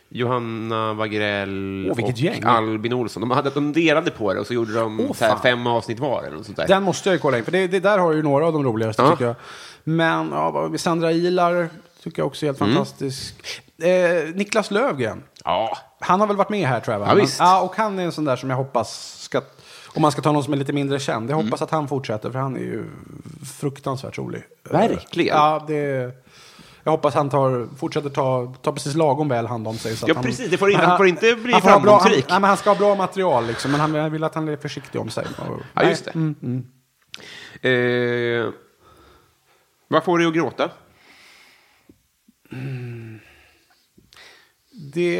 [0.10, 2.43] Johanna Wagrell vilket och gäng.
[2.43, 3.22] Albin Olsson.
[3.22, 6.24] De, hade, de delade på det och så gjorde de så här fem avsnitt var.
[6.24, 6.68] Eller något sånt där.
[6.68, 8.64] Den måste jag ju kolla in, för det, det där har ju några av de
[8.64, 9.12] roligaste Ja.
[9.12, 9.36] tycker jag.
[9.84, 10.72] Men ja?
[10.78, 11.70] Sandra Ilar
[12.10, 12.74] tycker jag också är helt Mm.
[12.76, 13.36] fantastisk.
[13.82, 16.99] Eh, Niklas Lövgren, Ja, han har väl varit med här tror jag?
[16.99, 17.05] Va?
[17.10, 17.39] Ja, visst.
[17.39, 19.41] ja, och han är en sån där som jag hoppas ska,
[19.95, 21.45] om man ska ta någon som är lite mindre känd, jag Mm.
[21.45, 22.84] hoppas att han fortsätter för han är ju
[23.60, 24.43] fruktansvärt rolig.
[24.70, 25.36] Verkligen.
[25.38, 26.12] Eh, Ja, det...
[26.84, 29.95] Jag hoppas han tar, fortsätter ta, ta precis lagom väl hand om sig.
[29.95, 30.49] Så att Ja, han, precis.
[30.51, 32.26] Det får inte- han får inte bli han får ha bra, han, framgångsrik.
[32.30, 35.01] nej, men han ska ha bra material, liksom, men han vill att han är försiktig
[35.01, 35.26] om sig.
[35.49, 36.12] Och- ja just det.
[36.16, 36.66] mm.
[37.62, 38.51] Eh,
[39.88, 40.70] vad får dig att gråta?
[44.93, 45.16] Det,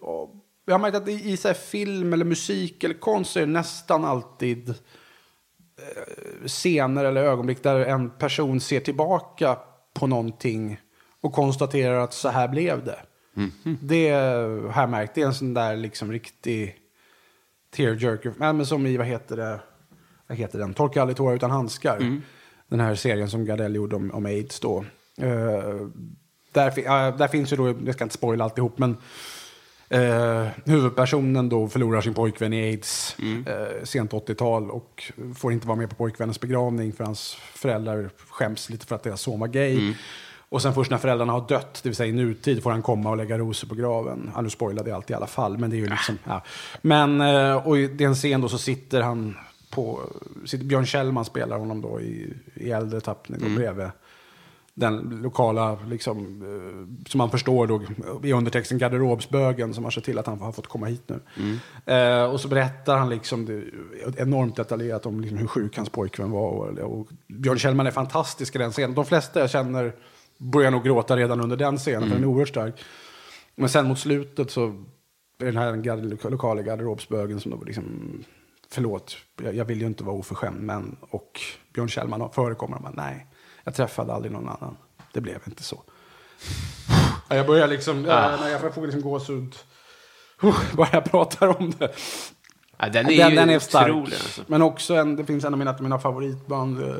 [0.00, 0.32] ja,
[0.66, 4.68] jag har märkt att i, så film eller musik eller konst är det nästan alltid
[4.68, 9.58] eh, scener eller ögonblick där en person ser tillbaka
[9.94, 10.80] på någonting
[11.20, 12.98] och konstaterar att så här blev det.
[13.80, 14.10] Det
[14.70, 15.14] har jag märkt.
[15.14, 16.76] Det är en sån där liksom riktig
[17.70, 18.32] tearjerker.
[18.40, 19.60] Ja, men som i, vad heter det?
[20.26, 20.74] Vad heter den?
[20.74, 21.98] Torka aldrig tårar utan handskar.
[22.68, 24.84] Den här serien som Gardell gjorde om, om aids då.
[25.18, 25.74] Eh,
[26.52, 28.96] där, där finns ju då, jag ska inte spoila alltihop, men
[29.88, 35.78] eh, huvudpersonen då förlorar sin pojkvän i aids eh, sent 80-tal och får inte vara
[35.78, 39.94] med på pojkvännens begravning för hans föräldrar skäms lite för att deras son var gay.
[40.50, 43.10] Och sen först när föräldrarna har dött, det vill säga i nutid, får han komma
[43.10, 44.30] och lägga rosor på graven.
[44.34, 46.18] Ja, nu spoilade jag allt i alla fall, men det är ju liksom...
[46.24, 46.42] Ja.
[46.82, 49.36] Men, eh, och i den scen då så sitter han
[49.70, 50.00] på...
[50.46, 53.88] Sitter Björn Kjellman spelar honom då i, i äldre tappning och bredvid
[54.74, 57.82] den lokala, liksom, eh, som man förstår då,
[58.22, 61.20] i undertexten garderobsbögen som har sett till att han har fått komma hit nu.
[61.94, 63.62] Eh, och så berättar han liksom det,
[64.16, 66.50] enormt detaljerat om liksom hur sjuk hans pojkvän var.
[66.50, 68.94] Och, och Björn Kjellman är fantastisk i den scenen.
[68.94, 69.92] De flesta jag känner
[70.38, 72.84] börjar nog gråta redan under den scenen, för den är oerhört stark.
[73.56, 74.66] Men sen mot slutet så
[75.38, 77.84] är den här gar- lokala garderobsbögen som då liksom,
[78.70, 81.40] förlåt, jag, jag vill ju inte vara oförskämd, men, och
[81.74, 83.26] Björn Kjellman förekommer, men nej,
[83.64, 84.76] jag träffade aldrig någon annan.
[85.12, 85.82] Det blev inte så.
[87.28, 88.46] Ja, Jag börjar liksom, Ah.
[88.46, 89.54] äh, jag får liksom gåshud.
[90.72, 91.92] Bara jag pratar om det.
[92.78, 93.90] Ja, den är Den, ju den är stark.
[93.90, 94.12] otrolig.
[94.14, 94.42] Alltså.
[94.46, 96.94] Men också en, det finns en av mina, mina favoritband, eh,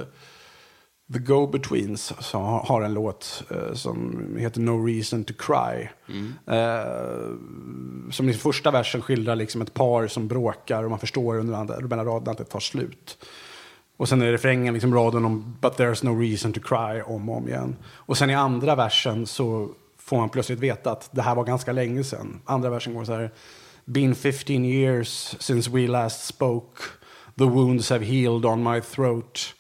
[1.12, 5.88] The Go-Betweens, som har, en låt eh, som heter No Reason To Cry.
[6.46, 7.30] Eh,
[8.10, 11.74] som i första versen skildrar liksom ett par som bråkar och man förstår under andra,
[12.04, 13.18] raderna att det tar slut.
[14.00, 17.36] Och sen är refrängen liksom raden om But there's no reason to cry om och
[17.36, 17.76] om igen.
[17.86, 21.72] Och sen i andra versen så får man plötsligt veta att det här var ganska
[21.72, 22.40] länge sedan.
[22.44, 23.30] Andra versen går så här.
[23.84, 26.82] Been 15 years since we last spoke.
[27.38, 29.54] The wounds have healed on my throat.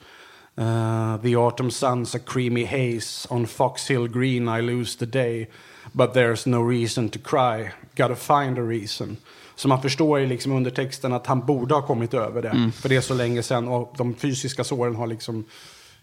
[0.58, 3.28] Uh, the autumn sun's a creamy haze.
[3.30, 5.48] On Fox Hill Green I lose the day.
[5.92, 7.72] But there's no reason to cry.
[7.94, 9.16] Gotta find a reason.
[9.60, 12.70] Så man förstår ju liksom under texten att han borde ha kommit över det.
[12.74, 15.44] För det är så länge sedan och de fysiska såren har liksom...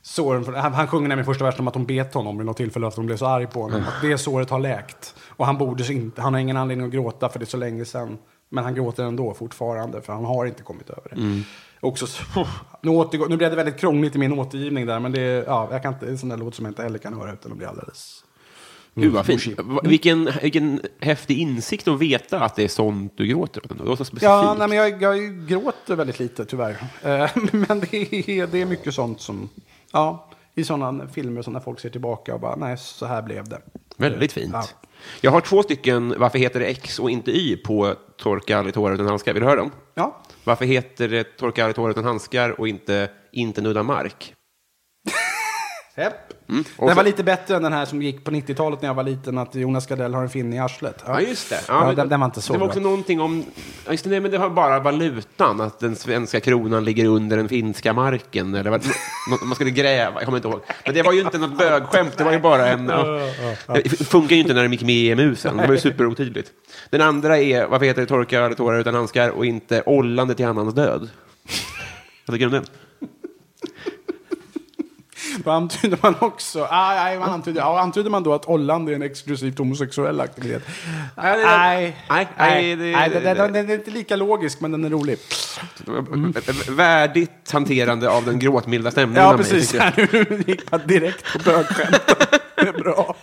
[0.01, 2.87] Såren, han, han sjunger nämligen första versen om att de bet honom vid något tillfälle
[2.87, 3.81] att de blev så arg på honom.
[3.81, 5.15] Att det såret har läkt.
[5.27, 7.85] Och han borde inte, han har ingen anledning att gråta för det är så länge
[7.85, 8.17] sedan.
[8.49, 11.43] Men han gråter ändå fortfarande för han har inte kommit över det.
[11.79, 12.23] Också, så-
[12.81, 15.81] nu, återgår, nu blev det väldigt krångligt i min återgivning där, men det, ja, jag
[15.83, 17.51] kan inte, det är en sån där låt som jag inte heller kan höra utan
[17.51, 18.23] att bli alldeles...
[19.01, 19.59] Gud vad fint.
[19.59, 23.77] Va- Vilken, vilken häftig insikt att veta att det är sånt du gråter åt.
[23.77, 24.23] Det var så specifikt.
[24.23, 26.77] Ja, nej, men jag, jag gråter väldigt lite tyvärr.
[27.03, 27.93] Eh, men det
[28.29, 29.49] är, det är mycket sånt som,
[29.91, 33.47] ja, i sådana filmer som när folk ser tillbaka och bara, nej, så här blev
[33.49, 33.61] det.
[33.97, 34.53] Väldigt fint.
[34.53, 34.63] Ja.
[35.21, 38.93] Jag har två stycken Varför heter det X och inte Y på Torka aldrig tårar
[38.93, 39.33] utan handskar.
[39.33, 39.71] Vill du höra dem?
[39.93, 44.33] Ja, Varför heter det Torka aldrig tårar utan handskar och inte Inte nudda mark?
[45.97, 46.13] Hepp.
[46.49, 46.63] Mm.
[46.77, 49.37] Den var lite bättre än den här som gick på 90-talet när jag var liten,
[49.37, 51.03] att Jonas Gardell har en finne i arslet.
[51.07, 51.59] Ja, just det.
[51.67, 52.71] Ja, men- den, den var inte så Det var bra.
[52.71, 53.43] också någonting om...
[53.85, 57.37] ja, Just det, nej, men det var bara valutan, att den svenska kronan ligger under
[57.37, 58.55] den finska marken.
[58.55, 58.85] Eller vad,
[59.45, 60.61] man skulle gräva, jag kommer inte ihåg.
[60.85, 62.89] Men det var ju inte något bögskämt, det var ju bara en...
[63.67, 65.79] Ja, det funkar ju inte när de gick med i EMU sen, det var ju
[65.79, 66.51] superotydligt.
[66.89, 70.45] Den andra är, varför heter det torka aldrig tårar utan handskar och inte ollande till
[70.45, 71.09] annans död?
[72.25, 72.65] Vad tycker du om den?
[75.43, 78.93] Då antyder man också, ah, nej, man antyder, ja, antyder man då att Holland är
[78.93, 80.63] en exklusivt homosexuell aktivitet?
[81.15, 85.17] Nej, den är inte lika logisk, men den är rolig.
[86.69, 89.73] Värdigt hanterande av den gråtmilda stämningen Ja, mig, precis.
[89.97, 92.15] Nu gick man direkt på bögskämten.
[92.55, 93.15] Det är bra.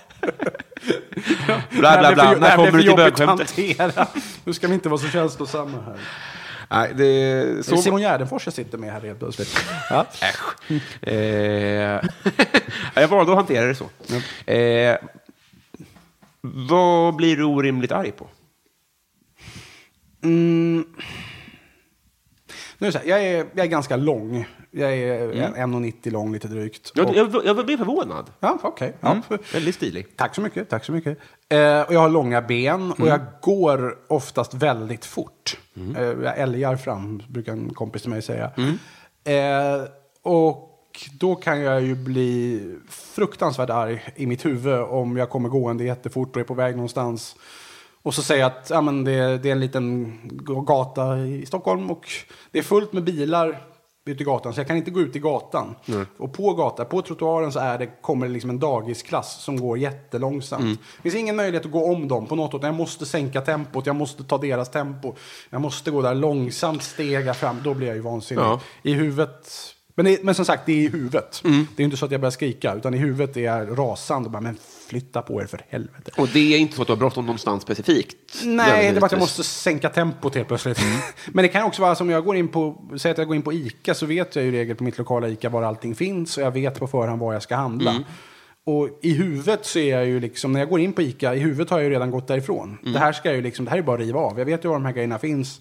[1.71, 2.35] Bla, bla, bla.
[2.35, 3.57] När kommer du till bögskämtet?
[4.45, 5.99] Nu ska vi inte vara så känslosamma här.
[6.75, 7.77] Nej, det Så...
[7.77, 7.83] så...
[7.83, 9.57] Simon Gärdenfors jag sitter med här helt plötsligt.
[9.91, 10.07] Ja.
[10.21, 10.73] Äsch.
[11.09, 12.03] Eh,
[12.95, 13.89] jag valde att hantera det så.
[14.53, 14.97] Eh,
[16.41, 18.29] vad blir du orimligt arg på?
[20.23, 20.85] Mm.
[22.85, 24.47] Nu så här, jag, är, jag är ganska lång.
[24.71, 25.75] Jag är Mm.
[25.75, 26.93] 1,90 lång lite drygt.
[26.95, 28.31] Jag, jag, jag blev förvånad.
[28.41, 28.59] Ja.
[28.81, 28.93] Mm.
[29.01, 29.39] Ja.
[29.53, 30.17] Väldigt stilig.
[30.17, 30.69] Tack så mycket.
[30.71, 31.19] Tack så mycket.
[31.49, 33.11] Eh, och jag har långa ben och Mm.
[33.11, 35.59] jag går oftast väldigt fort.
[35.97, 38.51] Eh, jag älgar fram, brukar en kompis till mig säga.
[38.57, 38.79] Mm.
[39.25, 39.87] Eh,
[40.23, 40.71] och
[41.21, 46.37] då kan jag ju bli fruktansvärt arg i mitt huvud om jag kommer gående jättefort
[46.37, 47.37] och är på väg någonstans.
[48.05, 50.19] Och så säger jag att ja, men det, det är en liten
[50.67, 52.09] gata i Stockholm och
[52.51, 53.63] det är fullt med bilar
[54.07, 55.75] ute i gatan, så jag kan inte gå ut i gatan.
[56.19, 59.79] Och på gatan, på trottoaren så är det, kommer det liksom en dagisklass som går
[59.79, 60.81] jättelångsamt.
[60.97, 62.63] Det finns ingen möjlighet att gå om dem på något sätt.
[62.63, 65.15] Jag måste sänka tempot, jag måste ta deras tempo.
[65.51, 67.63] Jag måste gå där långsamt, stega fram.
[67.65, 68.45] Då blir jag ju vansinnig.
[68.45, 68.61] Ja.
[68.83, 69.49] I huvudet...
[69.95, 71.43] Men, det, men som sagt, det är i huvudet.
[71.77, 74.29] Det är inte så att jag börjar skrika, utan i huvudet är jag rasande.
[74.29, 74.57] Bara, men
[74.89, 76.11] flytta på er för helvete.
[76.17, 78.43] Och det är inte så att du har bråttom någonstans specifikt?
[78.45, 80.81] Nej, det är bara att jag måste sänka tempot helt plötsligt.
[81.33, 83.43] Men det kan också vara som jag går in på, säg att jag går in
[83.43, 86.43] på ICA så vet jag ju regel på mitt lokala ICA var allting finns och
[86.43, 88.05] jag vet på förhand var jag ska handla.
[88.67, 91.39] Och i huvudet så är jag ju liksom, när jag går in på ICA, i
[91.39, 92.79] huvudet har jag ju redan gått därifrån.
[92.83, 94.39] Det här ska jag ju liksom, det här är bara att riva av.
[94.39, 95.61] Jag vet ju var de här grejerna finns.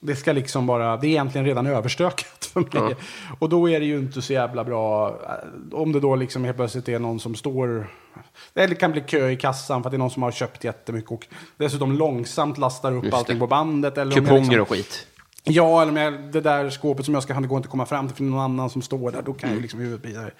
[0.00, 2.96] Det ska liksom bara, det är egentligen redan överstökat för mig.
[3.38, 5.16] Och då är det ju inte så jävla bra,
[5.72, 7.90] om det då liksom helt plötsligt är någon som står,
[8.54, 11.10] eller kan bli kö i kassan för att det är någon som har köpt jättemycket
[11.10, 13.40] och dessutom långsamt lastar upp Just allting det.
[13.40, 13.98] på bandet.
[13.98, 15.06] Eller jag Kuponger liksom, och skit.
[15.44, 17.86] Ja, eller om jag, det där skåpet som jag ska handla går inte att komma
[17.86, 19.22] fram till för det någon annan som står där.
[19.22, 20.34] Då kan jag ju liksom huvudet bli där.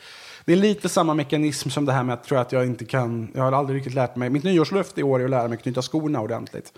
[0.45, 3.33] Det är lite samma mekanism som det här med att tror att jag inte kan,
[3.35, 5.83] jag har aldrig riktigt lärt mig, mitt nyårslöfte i år är att lära mig knyta
[5.83, 6.73] skorna ordentligt.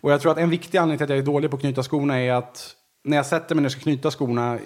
[0.00, 1.82] Och jag tror att en viktig anledning till att jag är dålig på att knyta
[1.82, 2.74] skorna är att
[3.04, 4.58] när jag sätter mig när jag ska knyta skorna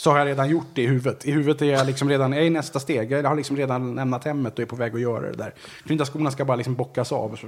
[0.00, 1.26] så har jag redan gjort det i huvudet.
[1.26, 3.94] I huvudet är jag liksom redan, jag är i nästa steg, jag har liksom redan
[3.94, 5.54] lämnat hemmet och är på väg att göra det där.
[5.86, 7.38] Knyta skorna ska bara liksom bockas av.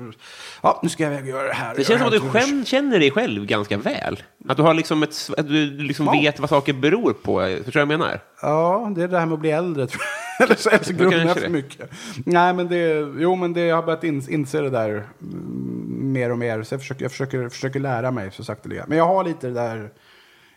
[0.62, 1.74] Ja, nu ska jag iväg och göra det här.
[1.76, 4.22] Det känns som att du själv känner dig själv ganska väl.
[4.48, 6.12] Att du, har liksom ett, att du liksom Ja.
[6.12, 7.40] vet vad saker beror på.
[7.64, 8.20] Förstår du vad jag menar?
[8.42, 10.02] Ja, det är det här med att bli äldre tror
[10.38, 10.44] jag.
[10.46, 11.90] Eller så, så grunnar för mycket.
[12.24, 16.32] Nej, men det, jo, men det, jag har börjat ins, inse det där mm, mer
[16.32, 16.62] och mer.
[16.62, 18.84] Så jag försöker, jag försöker, försöker lära mig så sakteliga.
[18.88, 19.90] Men jag har lite det där,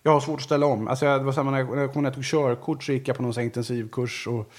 [0.04, 0.88] jag har svårt att ställa om.
[0.88, 3.08] Alltså, jag, det var samma när jag, när jag, när jag tog körkort så gick
[3.08, 4.28] jag på någon intensivkurs.
[4.28, 4.54] Och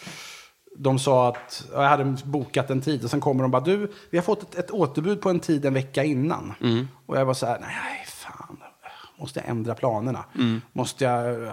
[0.76, 4.18] de sa att, jag hade bokat en tid och sen kommer de bara, du, vi
[4.18, 6.52] har fått ett, ett återbud på en tid en vecka innan.
[7.06, 8.56] Och jag var så här, nej, fan,
[9.16, 10.24] måste jag ändra planerna?
[10.72, 11.52] Måste jag...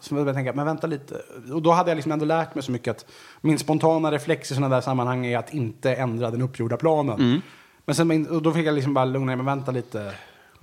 [0.00, 1.14] Så jag tänkte, men vänta lite.
[1.52, 3.06] Och då hade jag liksom ändå lärt mig så mycket att
[3.40, 7.42] min spontana reflex i sådana där sammanhang är att inte ändra den uppgjorda planen.
[7.84, 10.14] Men sen, och då fick jag liksom bara lugna mig, men vänta lite.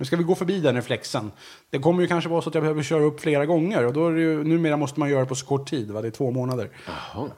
[0.02, 1.32] Nu ska vi gå förbi den reflexen.
[1.70, 3.86] Det kommer ju kanske vara så att jag behöver köra upp flera gånger.
[3.86, 6.00] Och då är det ju, numera måste man göra det på så kort tid, va?
[6.02, 6.70] det är två månader.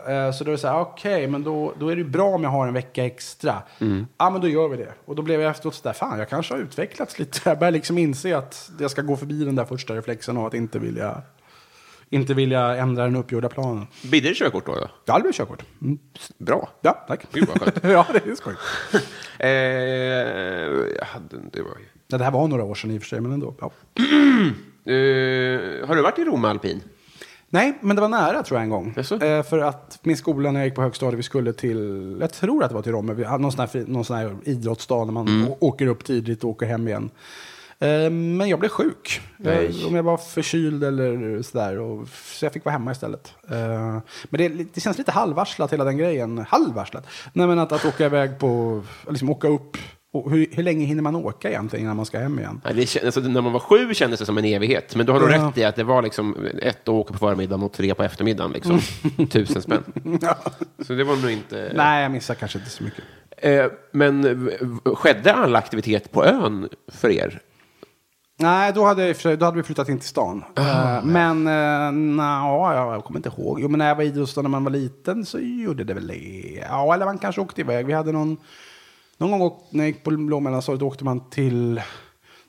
[0.09, 2.25] Eh, Så då är det så här, okej, men då, då är det ju bra
[2.29, 3.63] om jag har en vecka extra.
[4.19, 4.93] Ja, men då gör vi det.
[5.05, 7.41] Och då blev jag efteråt så där, fan, jag kanske har utvecklats lite.
[7.45, 10.55] Jag börjar liksom inse att jag ska gå förbi den där första reflexen av att
[10.55, 11.23] inte vilja,
[12.11, 13.87] inte vilja ändra den uppgjorda planen.
[14.11, 14.75] Bidde det körkort då?
[14.75, 14.89] då?
[15.05, 15.63] Ja, det blir körkort.
[15.83, 15.99] Mm.
[16.39, 16.69] Bra.
[16.81, 17.27] Ja, tack.
[17.33, 17.79] Gud, vad skönt.
[17.83, 18.55] ja, det är skoj.
[19.39, 19.51] Eh,
[20.99, 21.77] jag hade, det var,
[22.15, 23.55] Ja, det här var några år sedan i och för sig, men ändå.
[23.61, 23.67] Ja.
[24.93, 26.81] eh, har du varit i Rom Alpin?
[27.49, 28.95] Nej, men det var nära tror jag en gång.
[29.23, 32.63] Eh, för att min skola när jag gick på högstadiet, vi skulle till, jag tror
[32.65, 35.57] att det var till Romme, någon sån här, någon sån här idrottsdag när man å-
[35.61, 37.11] åker upp tidigt och åker hem igen.
[37.79, 39.21] Eh, men jag blev sjuk.
[39.37, 41.79] Jag, om jag var förkyld eller sådär.
[41.79, 43.35] Och, så jag fick vara hemma istället.
[43.51, 43.99] Eh,
[44.31, 46.39] men det, det känns lite halvvarslat hela den grejen.
[46.49, 47.07] Halvvarslat?
[47.33, 49.77] Nej men att, att åka iväg på, liksom åka upp.
[50.15, 52.61] Och hur, hur länge hinner man åka egentligen innan man ska hem igen?
[52.65, 54.97] Nej, det alltså, när man var sju kändes det som en evighet.
[54.97, 55.49] Men du har nog Ja.
[55.49, 58.53] rätt i att det var liksom ett att åka på förmiddagen och tre på eftermiddagen.
[58.53, 58.81] Liksom.
[59.31, 59.83] Tusen spänn.
[60.87, 61.73] Så det var nog inte...
[61.77, 63.05] Nej, jag missar kanske inte så mycket.
[63.37, 67.41] Eh, men eh, skedde all aktivitet på ön för er?
[68.39, 70.45] Nej, då hade, i då hade vi flyttat in till stan.
[70.57, 73.61] Eh, men uh, na, jag kommer inte ihåg.
[73.61, 76.65] Jo, men när jag var idrottsstad när man var liten så gjorde det väl det.
[76.69, 77.87] Ja, eller man kanske åkte iväg.
[77.87, 78.37] Vi hade någon,
[79.19, 81.81] någon gång åkt- när jag gick på lågmellanstadiet åkte man till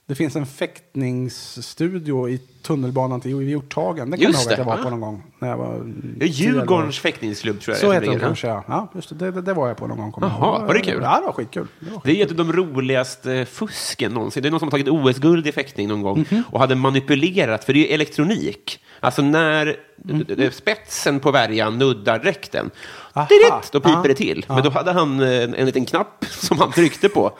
[0.07, 4.09] Det finns en fäktningsstudio i tunnelbanan till Hjorthagen.
[4.11, 5.23] Den jag Just ihåg att jag det, var på någon gång.
[5.39, 5.81] När jag var
[6.17, 8.25] Det är Djurgårdens fäktningsklubb tror jag Så det heter den ligger.
[8.27, 8.63] kanske, ja.
[8.67, 10.13] ja just det, det, det var jag på någon gång.
[10.21, 10.67] jag Jaha, ihåg.
[10.67, 10.99] var det kul?
[11.03, 11.67] Ja, det var skitkul.
[11.79, 14.43] Det var Det är ett av de roligaste fusken någonsin.
[14.43, 16.43] Det är någon som har tagit OS-guld i fäktning någon gång Mhm.
[16.51, 18.79] och hade manipulerat, för det är elektronik.
[18.99, 19.75] Alltså när
[20.07, 22.71] D- spetsen på värjan nuddar dräkten,
[23.13, 23.27] Aha.
[23.29, 24.03] direkt, då piper Ja.
[24.07, 24.45] det till.
[24.47, 27.37] Men då hade han eh, en, en liten knapp som han tryckte på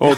[0.00, 0.16] och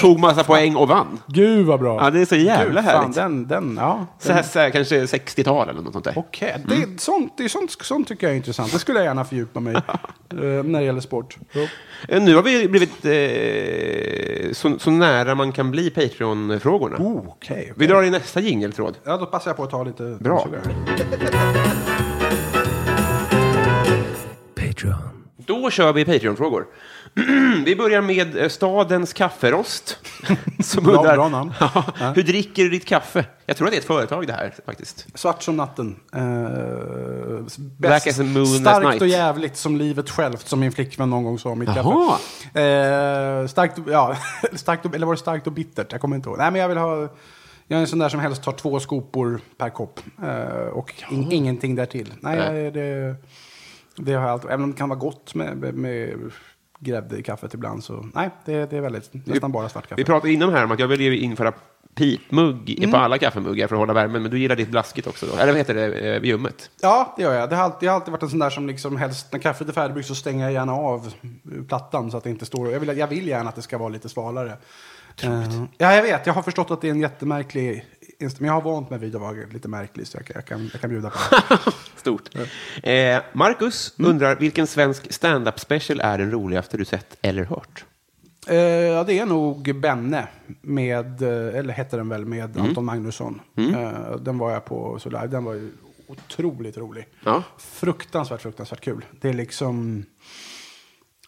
[0.00, 1.18] tog massa poäng och vann.
[1.26, 2.04] Gud vad bra.
[2.04, 3.16] Ja, det är så jävla Gud, fan, härligt.
[3.16, 4.06] den, den, ja.
[4.18, 6.12] Så här, så här kanske 60-tal eller något sånt där.
[6.16, 8.72] Okej, det, sånt, det är sånt, sånt tycker jag är intressant.
[8.72, 9.76] Det skulle jag gärna fördjupa mig i
[10.34, 11.36] eh, när det gäller sport.
[11.52, 11.60] Ja.
[12.08, 16.96] Eh, Nu har vi blivit eh, så, så nära man kan bli Patreon-frågorna.
[16.96, 17.72] Oh, okej, okej.
[17.76, 18.96] Vi drar i nästa jingeltråd.
[19.04, 20.16] Ja, då passar jag på att ta lite...
[20.20, 20.46] Bra.
[24.54, 24.94] Patreon.
[25.46, 26.66] Då kör vi Patreon-frågor.
[27.64, 29.98] vi börjar med eh, stadens kafferost.
[30.64, 31.52] Som Bra- undrar, bra namn.
[31.60, 33.24] Ja, hur dricker du ditt kaffe?
[33.46, 35.06] Jag tror att det är ett företag det här faktiskt.
[35.18, 35.96] Svart som natten.
[36.14, 39.02] Eh, Black as a moon starkt night.
[39.02, 42.18] och jävligt som livet självt, som min flickvän någon gång sa om mitt Jaha.
[42.52, 42.60] kaffe.
[42.62, 44.16] Eh, starkt, ja,
[44.52, 45.92] starkt, eller var det starkt och bittert?
[45.92, 46.38] Jag kommer inte ihåg.
[46.38, 47.08] Nej, men jag vill ha...
[47.66, 50.00] Jag är en sån där som helst tar två skopor per kopp.
[50.22, 52.12] Eh, och in, ingenting därtill.
[52.20, 52.70] Nej, Nej.
[52.70, 53.14] det,
[53.96, 54.50] det har jag alltid...
[54.50, 56.14] Även om det kan vara gott med, med
[56.84, 58.08] grädde i kaffet ibland så...
[58.14, 59.94] Nej, det, det är väldigt, nästan bara svart kaffe.
[60.00, 61.52] Vi pratade innan här om att jag vill ju införa
[61.94, 62.90] pipmugg Mm.
[62.90, 65.32] på alla kaffemuggar för att hålla värmen, men du gillar ditt blaskigt också då?
[65.36, 66.70] Eller vad heter det, eh, ljummet?
[66.80, 67.50] Ja, det gör jag.
[67.50, 69.68] Det har alltid, jag har alltid varit en sån där som liksom helst, när kaffet
[69.68, 71.12] är färdigbryggt så stänger jag gärna av
[71.68, 72.72] plattan så att det inte står...
[72.72, 74.52] Jag vill, jag vill gärna att det ska vara lite svalare.
[75.22, 76.26] Eh, ja, jag vet.
[76.26, 77.84] Jag har förstått att det är en jättemärklig...
[78.22, 80.44] inst- Men jag har vant mig vid att vara lite märklig så jag, kan- jag,
[80.46, 81.72] kan, jag kan bjuda på det.
[82.00, 82.30] Stort.
[82.82, 84.10] Eh, Marcus Mm.
[84.10, 87.84] undrar, vilken svensk stand-up special är den roligaste du sett eller hört?
[88.46, 90.28] Eh, ja, det är nog Benne,
[90.60, 92.68] med, eh, eller hette den väl, med Mm.
[92.68, 93.40] Anton Magnusson.
[93.56, 95.26] Eh, den var jag på så live.
[95.26, 95.72] Den var ju
[96.06, 97.08] otroligt rolig.
[97.24, 97.42] Ja.
[97.58, 99.04] Fruktansvärt, fruktansvärt kul.
[99.20, 100.04] Det är liksom...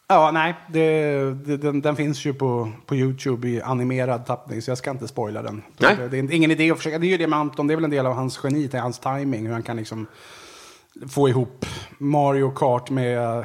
[0.09, 4.71] Ja, nej, det, det, den, den finns ju på, på YouTube i animerad tappning, så
[4.71, 5.63] jag ska inte spoila den.
[5.79, 5.97] Nej.
[5.97, 6.99] Det, det är ingen idé att försöka.
[6.99, 8.77] Det är ju det med Anton, det är väl en del av hans geni, det
[8.77, 10.07] är hans timing, hur han kan liksom
[11.09, 11.67] få ihop
[11.99, 13.45] Mario Kart med uh,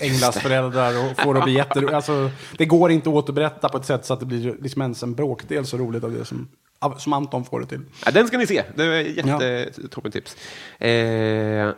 [0.00, 1.94] Englas föräldrar och få det att bli jätteroligt.
[1.94, 5.02] Alltså, det går inte att återberätta på ett sätt så att det blir liksom ens
[5.02, 6.48] en bråkdel så roligt av det som,
[6.98, 7.80] som Anton får det till.
[8.04, 8.62] Ja, den ska ni se.
[8.74, 10.36] Det är jätte toppen tips.
[10.78, 11.70] Eh,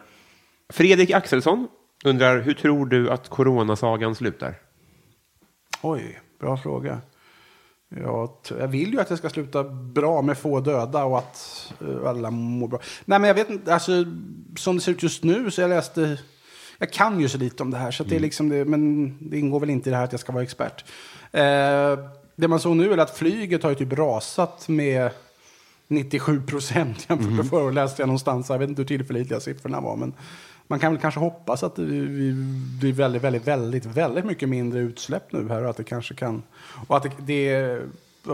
[0.72, 1.68] Fredrik Axelsson
[2.04, 4.54] undrar, hur tror du att coronasagan slutar?
[5.82, 7.00] Oj, bra fråga.
[7.96, 12.08] Jag, jag vill ju att det ska sluta bra med få döda och att eh,
[12.08, 12.80] alla mår bra.
[13.04, 14.04] Nej, men jag vet inte, alltså
[14.56, 16.18] som det ser ut just nu så jag läste,
[16.78, 19.38] jag kan ju så lite om det här så det är liksom det, men det
[19.38, 20.84] ingår väl inte i det här att jag ska vara expert.
[21.32, 21.98] Eh,
[22.36, 25.10] det man såg nu är att flyget har ju typ rasat med
[25.88, 28.48] 97 procent jämfört med förra året, läste jag någonstans.
[28.48, 30.14] Jag vet inte hur tillförlitliga siffrorna var, men
[30.66, 31.82] man kan väl kanske hoppas att det
[32.80, 36.42] blir väldigt, väldigt, väldigt, väldigt mycket mindre utsläpp nu här och att det kanske kan...
[36.88, 37.82] Och att det, det,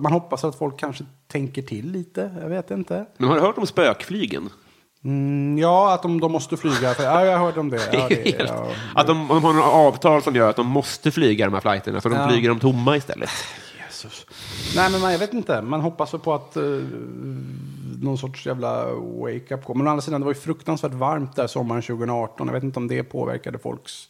[0.00, 3.06] man hoppas att folk kanske tänker till lite, jag vet inte.
[3.16, 4.50] Men har du hört om spökflygen?
[5.04, 6.94] Mm, ja, att de, de måste flyga.
[6.94, 7.80] För, ja, jag hörde om det.
[7.92, 8.68] Ja, det ja.
[8.94, 12.00] Att de, de har några avtal som gör att de måste flyga de här flighterna,
[12.00, 12.28] så de Ja.
[12.28, 13.30] flyger dem tomma istället.
[14.04, 14.26] Jesus.
[14.76, 15.62] Nej, men man, jag vet inte.
[15.62, 16.84] Man hoppas väl på att uh,
[18.02, 19.76] någon sorts jävla wake-up call.
[19.76, 22.46] Men å andra sidan, det var ju fruktansvärt varmt där sommaren 2018.
[22.46, 24.08] Jag vet inte om det påverkade folks...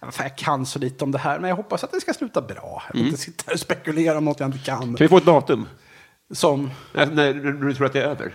[0.00, 2.40] Fan, jag kan så lite om det här, men jag hoppas att det ska sluta
[2.42, 2.82] bra.
[2.88, 4.80] Jag vill inte sitta här och spekulera om något jag inte kan.
[4.80, 5.68] Kan vi få ett datum?
[6.32, 8.34] Som När, när du tror att det är över?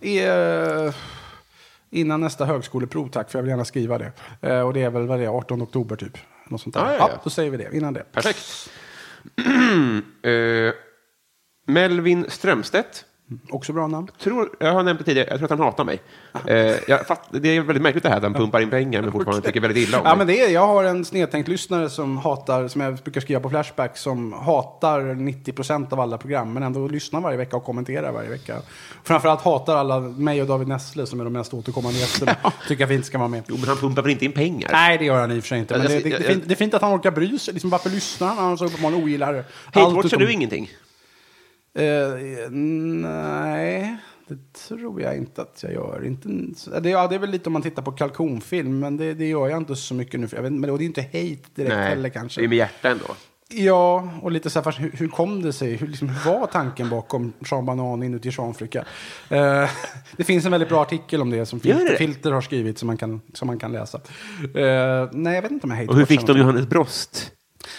[0.00, 0.86] är...
[0.86, 0.94] eh,
[1.90, 4.12] Innan nästa högskoleprov, tack, för jag vill gärna skriva det.
[4.40, 6.18] Eh, och det är väl vad det är, 18 oktober typ.
[6.48, 6.80] Något sånt där.
[6.84, 7.20] Ja, Ja, ja, ja.
[7.24, 7.76] då säger vi det.
[7.76, 8.04] Innan det.
[8.12, 8.70] Perfekt.
[10.22, 10.72] eh,
[11.66, 13.06] Melvin Strömstedt.
[13.50, 14.08] Också bra namn.
[14.22, 16.00] Tror, jag har nämnt det tidigare, jag tror att han hatar mig.
[16.46, 16.56] Eh,
[16.88, 19.46] jag fatt, det är väldigt märkligt det här att han pumpar in pengar men fortfarande
[19.46, 20.18] tycker väldigt illa om Ja, mig.
[20.18, 23.50] men det är, jag har en snedtänkt lyssnare som hatar, som jag brukar skriva på
[23.50, 28.28] Flashback, som hatar 90% av alla program, men ändå lyssnar varje vecka och kommenterar varje
[28.28, 28.56] vecka.
[29.04, 32.36] Framförallt hatar alla mig och David Nessle som är de mest återkommande gästerna.
[32.68, 33.42] Tycker att vi inte ska vara med.
[33.48, 34.68] Jo, men han pumpar väl inte in pengar?
[34.72, 35.74] Nej, det gör han i och för sig inte.
[35.78, 37.38] Men Jag- det, det, det, jag- är fint, det är fint att han orkar bry
[37.38, 37.54] sig.
[37.54, 38.36] Liksom, varför lyssnar han?
[38.38, 40.70] Han så uppenbarligen ogillar Hatewatchar utom- du ingenting?
[41.76, 43.96] Eh, nej,
[44.28, 46.04] det tror jag inte att jag gör.
[46.04, 46.28] Inte,
[46.80, 49.48] det, ja, det är väl lite om man tittar på kalkonfilm, men det, det gör
[49.48, 50.28] jag inte så mycket nu.
[50.28, 52.40] För jag vet, men det är inte hate direkt heller kanske.
[52.40, 53.06] det är med hjärta ändå.
[53.48, 55.76] Ja, och lite så här, hur, hur kom det sig?
[55.76, 58.84] Hur, liksom, hur var tanken bakom Sean Banan inuti Seanfrika?
[59.28, 59.70] Eh,
[60.16, 61.96] det finns en väldigt bra artikel om det som Filter, det?
[61.96, 64.00] Filter har skrivit som man kan, som man kan läsa.
[64.54, 67.32] Eh, nej, jag vet inte om jag Och hur fick de Johannes Brost?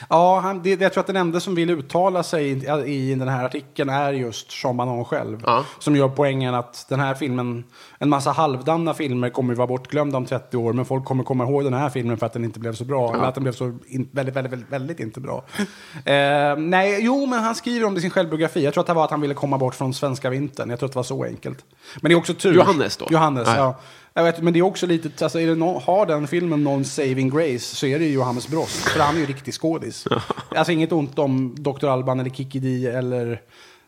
[0.10, 3.28] Ja, han, det, jag tror att den enda som vill uttala sig i, i den
[3.28, 5.44] här artikeln är just Sean Banan själv.
[5.46, 5.66] Ja.
[5.80, 7.64] Som gör poängen att den här filmen,
[8.00, 11.44] en massa halvdana filmer kommer ju vara bortglömda om 30 år, men folk kommer komma
[11.44, 13.14] ihåg den här filmen för att den inte blev så bra.
[13.16, 15.44] Eller att den blev så in, väldigt, väldigt, väldigt, väldigt inte bra.
[16.06, 18.64] eh, nej, jo, men han skriver om det i sin självbiografi.
[18.64, 20.70] Jag tror att det var att han ville komma bort från svenska vintern.
[20.70, 21.66] Jag tror att det var så enkelt.
[22.02, 22.54] Men det är också tur.
[22.54, 23.08] Johannes då?
[23.10, 23.56] Johannes, Ja.
[23.56, 23.76] ja.
[24.18, 26.86] Jag vet, men det är också lite, alltså, är det någon, har den filmen någon
[26.86, 28.76] saving grace så är det ju Johannes Brost.
[28.76, 30.06] För han är ju riktig skådis.
[30.50, 31.86] alltså inget ont om Dr.
[31.86, 33.42] Alban eller Kikki Dee eller...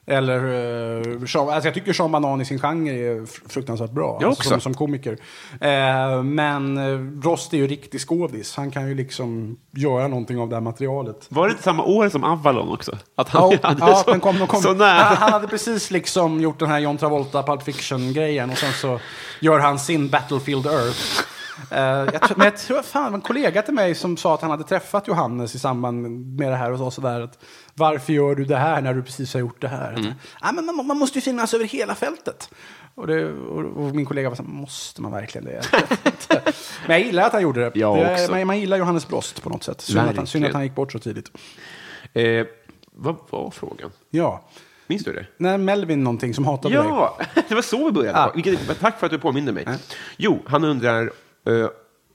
[0.10, 4.18] Eller, uh, Sean, alltså jag tycker Sean Banan i sin genre är fr- fruktansvärt bra.
[4.22, 4.50] Jag alltså, också.
[4.50, 5.18] som, som komiker.
[5.62, 8.56] Eh, men uh, Rost är ju riktig skådis.
[8.56, 11.26] Han kan ju liksom göra någonting av det här materialet.
[11.30, 12.98] Var det inte samma år som Avalon också?
[13.16, 14.62] Att han Ja, hade ja så, den kom, den kom.
[14.62, 15.04] så Han, nära.
[15.04, 19.00] han hade precis liksom gjort den här John Travolta Pulp Fiction-grejen och sen så
[19.40, 21.00] gör han sin Battlefield Earth.
[21.72, 21.80] Eh,
[22.14, 24.42] jag tror, men jag tror, fan, det var en kollega till mig som sa att
[24.42, 26.02] han hade träffat Johannes i samband
[26.40, 29.34] med det här och sa sådär att varför gör du det här när du precis
[29.34, 29.94] har gjort det här?
[29.94, 30.14] Mm.
[30.42, 32.50] Ah, men man, man måste ju finnas över hela fältet.
[32.96, 35.62] Och, det, och, och min kollega var så här, måste man verkligen det?
[36.88, 37.80] Men jag gillar att han gjorde det.
[37.80, 38.32] Jag det också.
[38.32, 39.82] man, man gillar Johannes Brost på något sätt.
[39.82, 41.32] Synd att, han, synd att han gick bort så tidigt.
[42.14, 42.46] Eh,
[42.92, 43.92] vad var frågan?
[44.10, 44.44] Ja.
[44.88, 45.26] Minns du det?
[45.38, 46.86] Nej, Melvin någonting som hatade dig.
[46.86, 47.18] Ja,
[47.50, 48.20] det var så vi började.
[48.20, 48.32] Ja.
[48.36, 49.68] Vilket, tack för att du påminde mig.
[50.18, 51.12] Jo, han undrar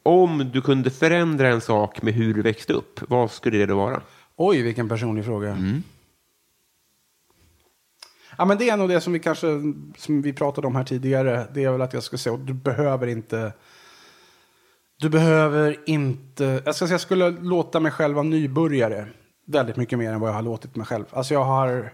[0.03, 3.77] om du kunde förändra en sak med hur du växte upp, vad skulle det då
[3.77, 4.03] vara?
[4.37, 5.51] Oj, vilken personlig fråga.
[5.51, 5.83] Mm.
[8.39, 9.47] Ja, men det är nog det som vi kanske
[9.97, 11.47] som vi pratade om här tidigare.
[11.55, 13.53] Det är väl att jag ska säga att du behöver inte.
[14.97, 16.63] Du behöver inte.
[16.65, 19.07] Jag ska säga jag skulle låta mig själv vara nybörjare
[19.47, 21.05] väldigt mycket mer än vad jag har låtit mig själv.
[21.11, 21.93] Alltså jag har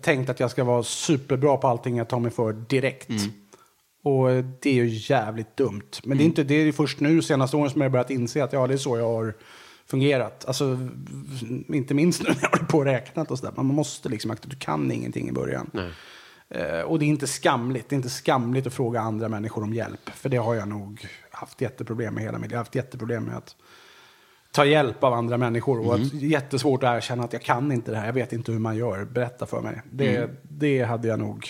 [0.00, 3.10] tänkt att jag ska vara superbra på allting jag tar mig för direkt.
[4.02, 4.28] Och
[4.60, 5.90] det är ju jävligt dumt.
[6.04, 8.44] Men det är inte det är först nu senaste åren som jag har börjat inse
[8.44, 9.34] att ja, det är så jag har
[9.86, 10.44] fungerat.
[10.44, 10.78] Alltså,
[11.68, 13.52] inte minst nu när jag håller på och räknat och sådär.
[13.56, 15.70] Man måste liksom, du kan ingenting i början.
[16.48, 17.88] Eh, och det är inte skamligt.
[17.88, 20.10] Det är inte skamligt att fråga andra människor om hjälp.
[20.14, 22.52] För det har jag nog haft jätteproblem med hela mitt liv.
[22.52, 23.56] Jag har haft jätteproblem med att
[24.52, 25.86] ta hjälp av andra människor.
[25.86, 28.06] Och att, jättesvårt att erkänna att jag kan inte det här.
[28.06, 29.04] Jag vet inte hur man gör.
[29.04, 29.82] Berätta för mig.
[29.92, 31.46] Det, det hade jag nog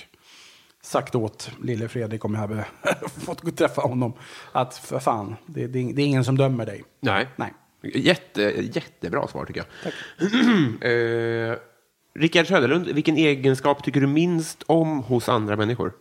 [0.90, 2.64] sagt åt lille Fredrik om jag hade
[3.24, 4.12] fått träffa honom.
[4.52, 6.84] Att för fan, det, det, är- det är ingen som dömer dig.
[7.00, 7.28] Nej.
[7.36, 7.52] Nej.
[7.94, 8.42] Jätte,
[8.74, 9.92] jättebra svar tycker jag.
[11.50, 11.56] eh,
[12.14, 15.92] Rickard Söderlund, vilken egenskap tycker du minst om hos andra människor?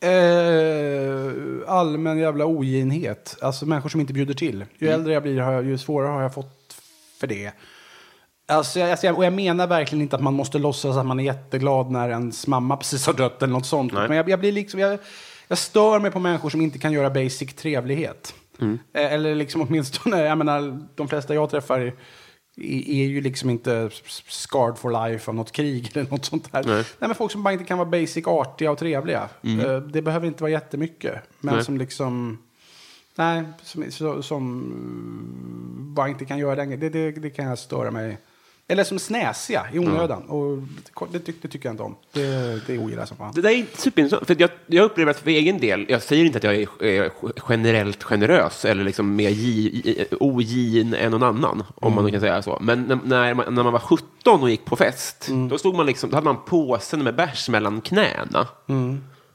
[0.00, 1.32] Eh,
[1.72, 3.36] allmän jävla oginhet.
[3.42, 4.64] Alltså människor som inte bjuder till.
[4.78, 5.00] Ju Mm.
[5.00, 6.76] äldre jag blir, ju svårare har jag fått
[7.20, 7.52] för det.
[8.48, 11.20] Alltså, jag, alltså, jag- och jag menar verkligen inte att man måste låtsas att man
[11.20, 13.92] är jätteglad när ens mamma precis har dött eller något sånt.
[13.92, 14.08] Nej.
[14.08, 14.98] Men jag, jag blir liksom, jag,
[15.48, 18.34] jag stör mig på människor som inte kan göra basic trevlighet.
[18.60, 18.78] Mm.
[18.94, 21.92] Eh, eller liksom åtminstone, jag menar, de flesta jag träffar är,
[22.90, 23.90] är ju liksom inte
[24.28, 26.62] scarred for life av något krig eller något sånt där.
[26.64, 26.74] Nej.
[26.74, 26.84] Nej.
[26.98, 29.28] men folk som bara inte kan vara basic artiga och trevliga.
[29.42, 31.14] Eh, Det behöver inte vara jättemycket.
[31.40, 31.64] Men Nej.
[31.64, 32.38] som liksom...
[33.14, 37.90] Nej, som, som, mm, bara inte kan göra den det, det, det kan jag störa
[37.90, 38.18] mig.
[38.70, 40.22] Eller som snäsiga i onödan.
[40.22, 40.58] Och
[41.12, 41.96] det, det, det tycker jag inte om.
[42.12, 43.32] Det, det ogillar jag som fan.
[43.34, 44.26] Det där är superintressant.
[44.26, 47.10] För jag, jag upplever att för egen del, jag säger inte att jag är eh,
[47.48, 52.58] generellt generös eller liksom mer gi- ogin än någon annan, om man kan säga så.
[52.60, 55.86] Men när, när, man, när man var 17 och gick på fest, då, stod man
[55.86, 58.46] liksom, då hade man påsen med bärs mellan knäna.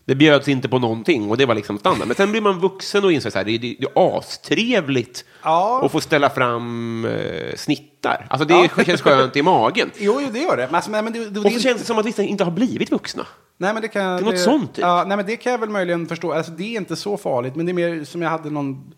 [0.06, 2.08] Det bjöds inte på någonting och det var liksom standard.
[2.08, 5.86] Men sen blir man vuxen och inser att det, är- det, det är astrevligt Ja.
[5.86, 8.28] att få ställa fram eh, snittar.
[8.30, 9.92] Alltså det känns skönt i magen.
[9.98, 10.66] Jo, jo, det gör det.
[10.66, 12.52] Men, alltså, men, det, det, Och så det, känns det som att vissa inte har
[12.52, 13.28] blivit vuxna.
[13.58, 14.04] Nej, men det kan...
[14.16, 14.82] Det är något sånt, typ.
[14.82, 16.32] Ja, nej, men det kan jag väl möjligen förstå.
[16.34, 18.94] Alltså, det är inte så farligt, men det är mer som jag hade någon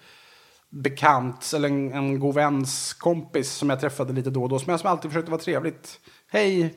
[0.69, 4.71] bekant eller en, en god väns kompis som jag träffade lite då och då, som
[4.71, 5.99] jag som alltid försökte vara trevligt.
[6.31, 6.73] Hej,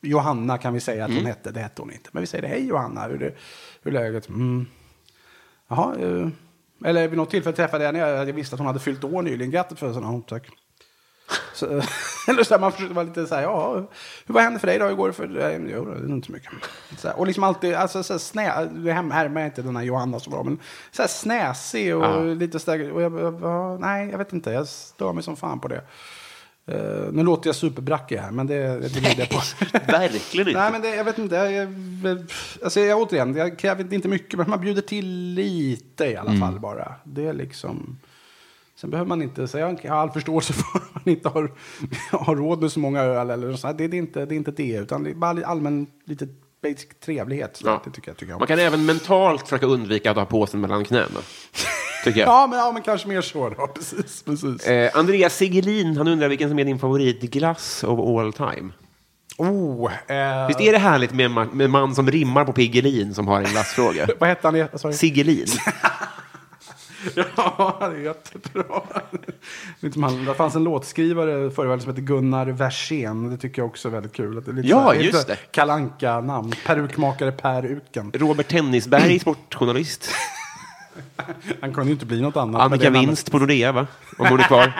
[0.00, 1.26] Johanna kan vi säga att hon Mm.
[1.28, 1.50] hette.
[1.50, 2.10] Det hette hon inte.
[2.12, 2.48] Men vi säger det.
[2.48, 3.34] Hej Johanna, hur är,
[3.82, 4.28] hur är läget?
[4.28, 4.66] Mm.
[5.68, 6.28] Jaha, eh,
[6.84, 8.10] eller vid något tillfälle träffade jag henne.
[8.10, 9.50] Jag visste att hon hade fyllt år nyligen.
[9.50, 10.20] Grattis för sådana.
[10.28, 10.48] Tack.
[11.54, 11.66] Så,
[12.28, 13.74] eller så här, man försökte vara lite så här, ja,
[14.26, 14.84] hur var hände för dig då?
[14.86, 15.60] Hur går det för dig?
[15.72, 16.50] Jo, det är inte mycket.
[16.98, 20.20] Så här, och liksom alltid, alltså så här, snä, här härmar inte den här Johanna
[20.20, 20.58] så bra, men
[20.90, 22.18] så här snäsig och Ja.
[22.20, 25.36] lite så där, och jag, jag, ja, nej, jag vet inte, jag stör mig som
[25.36, 25.82] fan på det.
[26.68, 29.40] Eh, nu låter jag superbrackig här, men det, det bjuder jag på.
[29.92, 30.60] Verkligen inte.
[30.60, 31.34] Nej, men det, jag vet inte.
[31.34, 32.18] Jag, jag,
[32.64, 36.60] alltså, jag, återigen, jag kräver inte mycket, men man bjuder till lite i alla fall
[36.60, 36.94] bara.
[37.04, 37.98] Det är liksom...
[38.76, 41.52] Sen behöver man inte säga, jag har all förståelse för att man inte har,
[42.10, 43.72] har råd med så många öl eller så.
[43.72, 46.28] Det, det, är inte, det är inte det, utan det är bara allmän lite
[46.62, 47.56] basic trevlighet.
[47.56, 47.82] Så Ja.
[47.84, 48.40] Det tycker jag, tycker jag om.
[48.40, 51.06] Man kan även mentalt försöka undvika att ha påsen mellan knäna.
[52.04, 52.28] tycker jag.
[52.28, 53.66] Ja, men, ja, men kanske mer så då.
[53.74, 54.66] Precis, precis.
[54.66, 58.72] Eh, Andreas Sigelin, han undrar vilken som är din favoritglass of all time.
[59.38, 63.14] Oh, eh, Visst är det härligt med en med en man som rimmar på Piggelin
[63.14, 64.06] som har en glassfråga?
[64.18, 64.78] Vad hette han?
[64.78, 64.94] Sorry.
[64.94, 65.46] Siggelin.
[67.36, 68.82] Ja, det är jättebra.
[69.80, 73.30] Det fanns en låtskrivare förr i världen som hette Gunnar Versén.
[73.30, 74.38] Det tycker jag också är väldigt kul.
[74.38, 75.36] Att det är Ja, här- just det.
[75.50, 78.12] Kalanka namn Perukmakare Per Uken.
[78.14, 80.10] Robert Tennisberg, sportjournalist.
[81.60, 82.62] Han kunde ju inte bli något annat.
[82.62, 82.90] Annika.
[82.90, 83.86] Winst på Nordea, va?
[84.18, 84.72] Om hon är kvar.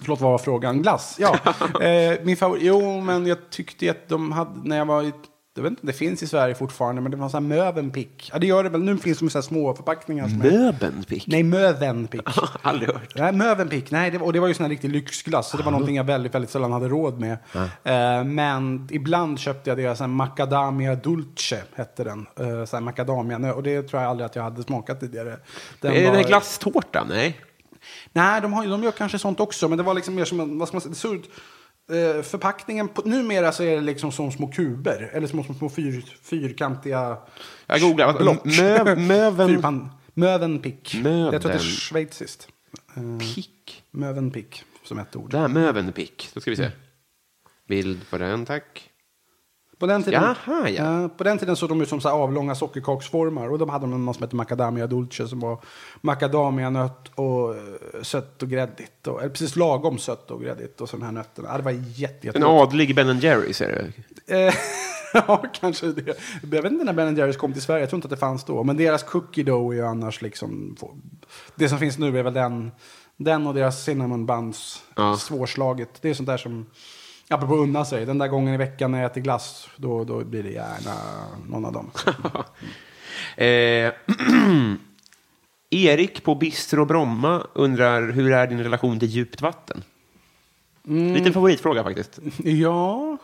[0.00, 0.82] Förlåt, vad var frågan?
[0.82, 1.16] Glass?
[1.18, 1.38] Ja.
[1.86, 2.62] eh, min favorit?
[2.64, 5.12] Jo, men jag tyckte att de hade, när jag var i,
[5.54, 8.30] jag vet inte det finns i Sverige fortfarande, men det var så här Mövenpick.
[8.32, 8.82] Ja, det gör det väl.
[8.82, 10.28] Nu finns det så här små förpackningar.
[10.28, 11.26] Som är, Möbenpick?
[11.26, 12.22] nej, Mövenpick.
[12.62, 13.12] Aldrig hört.
[13.16, 15.50] Nej, Mövenpick, nej, det och det var ju sån här riktig lyxglass.
[15.50, 17.32] Så det var någonting jag väldigt, väldigt sällan hade råd med.
[17.84, 22.26] Eh, men ibland köpte jag deras Macadamia Dulce, hette den.
[22.40, 25.36] Uh, så här macadamia, och det tror jag aldrig att jag hade smakat tidigare.
[25.80, 27.06] Den Är det var- här glasstårtan?
[27.08, 27.40] Nej.
[28.12, 30.58] Nej, de, har, de gör kanske sånt också, men det var liksom mer som en,
[30.58, 31.24] vad ska man säga, surt.
[31.24, 31.30] Eh,
[32.22, 36.04] förpackningen, på, numera så är det liksom som små kuber, eller små, små, små fyr,
[36.22, 37.18] fyrkantiga
[37.66, 38.18] Jag googlar.
[38.18, 38.44] block.
[38.44, 39.48] Mö, möven...
[39.48, 40.94] Fyrpan, Mövenpick.
[41.02, 41.32] Möven.
[41.32, 42.48] Jag tror att det är schweiziskt.
[43.34, 43.82] Pick.
[43.90, 45.30] Mövenpick, som ett ord.
[45.30, 46.30] Där, Mövenpick.
[46.34, 46.70] Då ska vi se.
[47.68, 48.90] Bild på den, tack.
[49.82, 51.02] På den tiden, Jaha, ja.
[51.02, 53.48] eh, på den tiden såg de ut som så här avlånga sockerkaksformar.
[53.48, 55.58] Och de hade de något som hette macadamia dulce som var
[56.00, 59.06] macadamianöt och eh, sött och gräddigt.
[59.06, 60.80] Och, eller precis lagom sött och gräddigt.
[60.80, 61.56] Och så de här nötterna.
[61.56, 63.92] Det var jätte, jätte En adlig Ben Jerrys är
[64.26, 64.46] det.
[64.46, 64.54] Eh,
[65.14, 66.16] ja, kanske det.
[66.52, 67.80] Jag vet inte när Ben Jerrys kom till Sverige.
[67.80, 68.64] Jag tror inte att det fanns då.
[68.64, 70.76] Men deras cookie dough är ju annars liksom...
[71.54, 72.70] Det som finns nu är väl den,
[73.16, 74.82] den och deras cinnamon buns.
[74.96, 75.16] Ja.
[75.16, 76.02] Svårslaget.
[76.02, 76.66] Det är sånt där som...
[77.32, 78.06] Apropå unna sig.
[78.06, 80.94] Den där gången i veckan när jag äter glass, då, då blir det gärna
[81.48, 81.90] någon av dem.
[83.36, 83.92] Eh,
[85.70, 89.84] Erik på Bistro Bromma undrar hur är din relation till djupt vatten?
[90.84, 92.18] Liten favoritfråga faktiskt.
[92.44, 93.18] ja...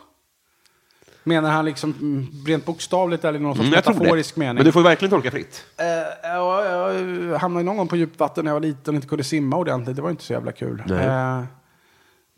[1.23, 4.55] Menar han liksom mm, rent bokstavligt eller någon sorts Mm, jag metaforisk mening?
[4.55, 5.65] Men du får verkligen tolka fritt.
[5.77, 5.85] Eh,
[6.23, 9.23] ja, jag hamnade någon gång på djupt vatten när jag var liten och inte kunde
[9.23, 9.95] simma ordentligt.
[9.95, 10.83] Det var inte så jävla kul.
[10.87, 11.45] Nej.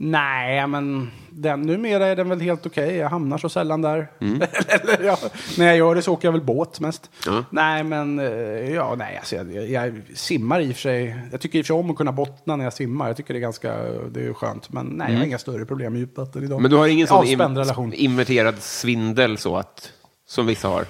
[0.03, 2.95] Nej, men den, numera är den väl helt okej.
[2.95, 4.07] Jag hamnar så sällan där.
[4.19, 5.17] Eller, ja,
[5.57, 7.09] när jag gör det så åker jag väl båt mest.
[7.27, 7.43] Mm.
[7.49, 8.25] Nej, men eh,
[8.73, 11.15] ja, nej, alltså, jag, jag simmar i och för sig.
[11.31, 13.07] Jag tycker i och för sig om att kunna bottna när jag simmar.
[13.07, 13.73] Jag tycker det är ganska
[14.11, 14.73] det är skönt.
[14.73, 16.51] Men nej, jag har inga större problem med djupt vatten idag.
[16.51, 16.61] Mm.
[16.61, 17.93] Men du har ingen sån im- relation.
[17.93, 19.91] inverterad svindel så att,
[20.27, 20.85] som vissa har?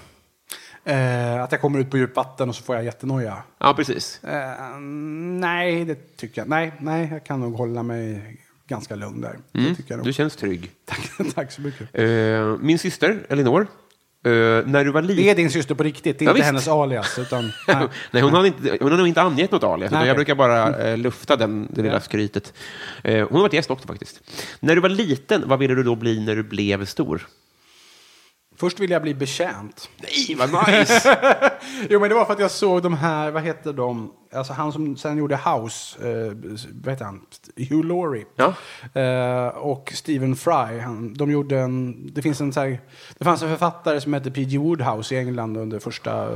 [0.86, 3.38] Eh, att jag kommer ut på djupt vatten och så får jag jättenoja.
[3.58, 4.24] Ja, precis.
[4.24, 4.80] Eh,
[5.40, 6.50] nej, det tycker jag.
[6.50, 8.38] Nej, nej, jag kan nog hålla mig
[8.72, 9.38] ganska lugn där.
[9.52, 10.04] Det tycker jag.
[10.04, 10.72] Du känns trygg.
[10.86, 11.90] Tack, tack så mycket.
[11.94, 13.62] Eh, min syster, Elinor,
[14.26, 14.32] eh,
[14.66, 15.24] när du var liten...
[15.24, 16.46] Det är din syster på riktigt, det är Ja, inte visst.
[16.46, 17.20] hennes alias.
[17.20, 17.88] Utan, nej.
[18.12, 20.78] Nej, hon har, inte, hon har nog inte angett något alias, Nej, jag brukar bara
[20.90, 22.00] eh, lufta den, det lilla Ja.
[22.00, 22.54] skrytet.
[23.04, 24.22] Eh, hon har varit gäst också faktiskt.
[24.60, 27.28] När du var liten, vad ville du då bli när du blev stor?
[28.62, 29.90] Först ville jag bli betjänt.
[29.98, 31.18] Nej, vad nice!
[31.90, 34.14] Jo, men det var för att jag såg de här, vad heter de?
[34.34, 36.34] Alltså han som sen gjorde House, eh,
[36.84, 37.22] vad heter han?
[37.56, 38.26] Hugh Laurie.
[38.36, 38.54] Ja.
[39.02, 40.80] Eh, och Stephen Fry.
[40.80, 42.80] Han, de gjorde en, det finns en så här,
[43.18, 44.58] det fanns en författare som hette P.G.
[44.58, 46.30] Woodhouse i England under första,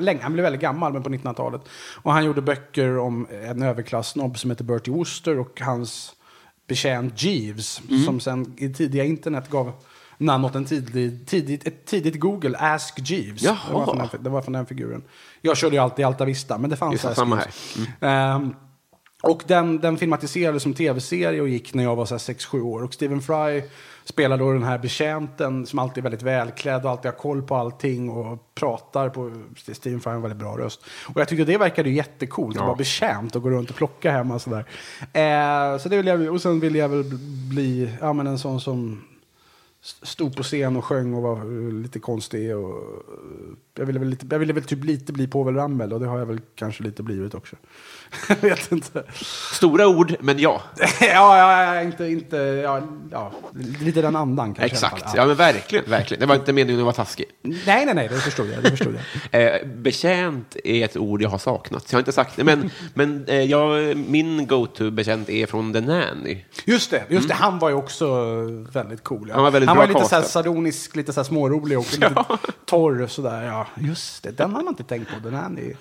[0.00, 1.60] länge, han blev väldigt gammal, men på 1900-talet.
[2.02, 6.12] Och han gjorde böcker om en överklassnobb som heter Bertie Wooster och hans
[6.66, 9.72] betjänt Jeeves, som sen i tidiga internet gav
[10.18, 13.42] namn åt en tidig, tidigt, ett tidigt Google, Ask Jeeves.
[13.42, 13.56] Jaha.
[13.68, 15.02] Det var, från den, det var från den figuren.
[15.40, 17.88] Jag körde ju alltid Alta Vista, men det fanns Just Ask samma Jeeves.
[18.00, 18.54] Ehm,
[19.22, 22.82] och den, den filmatiserades som tv-serie och gick när jag var så här 6-7 år.
[22.82, 23.62] Och Stephen Fry
[24.04, 27.56] spelar då den här betjänten som alltid är väldigt välklädd och alltid har koll på
[27.56, 29.32] allting och pratar på...
[29.56, 30.80] Stephen Fry har en väldigt bra röst.
[31.04, 34.10] Och jag tyckte det verkade ju jättecoolt att vara betjänt och gå runt och plocka
[34.10, 34.64] hemma och sådär.
[35.12, 37.04] Eh, så det vill jag, och sen ville jag väl
[37.50, 39.07] bli ja, men en sån som
[39.82, 42.56] stod på scen och sjöng och var eh, lite konstig.
[42.56, 46.00] Och, eh, jag, ville väl lite, jag ville väl typ lite bli Povel Ramel och
[46.00, 47.56] det har jag väl kanske lite blivit också.
[48.28, 49.02] jag vet inte.
[49.52, 50.62] Stora ord, men ja.
[51.00, 53.32] ja, ja, ja, inte, inte, ja, ja,
[53.80, 54.74] lite den andan kanske.
[54.74, 55.02] Exakt.
[55.02, 55.12] fall.
[55.16, 56.20] Ja, men verkligen, verkligen.
[56.20, 57.26] Det var inte meningen att vara taskig.
[57.42, 58.62] Nej, nej, nej, det förstod jag.
[58.62, 59.02] Det förstod jag.
[59.30, 61.84] Eh, betjänt är ett ord jag har saknat.
[61.92, 66.44] Jag har inte sagt det, men, men eh, jag, min go-to-betjänt är från The Nanny.
[66.64, 67.34] Just det, just det.
[67.34, 68.06] Han var ju också
[68.72, 69.28] väldigt cool.
[69.28, 69.34] Ja.
[69.34, 70.42] Han var väldigt han var lite så här castad.
[70.42, 72.24] sardonisk, lite så smårolig och lite
[72.64, 73.42] torr och sådär.
[73.42, 74.30] Ja, just det.
[74.30, 75.28] Den har man inte tänkt på.
[75.28, 75.76] Den här är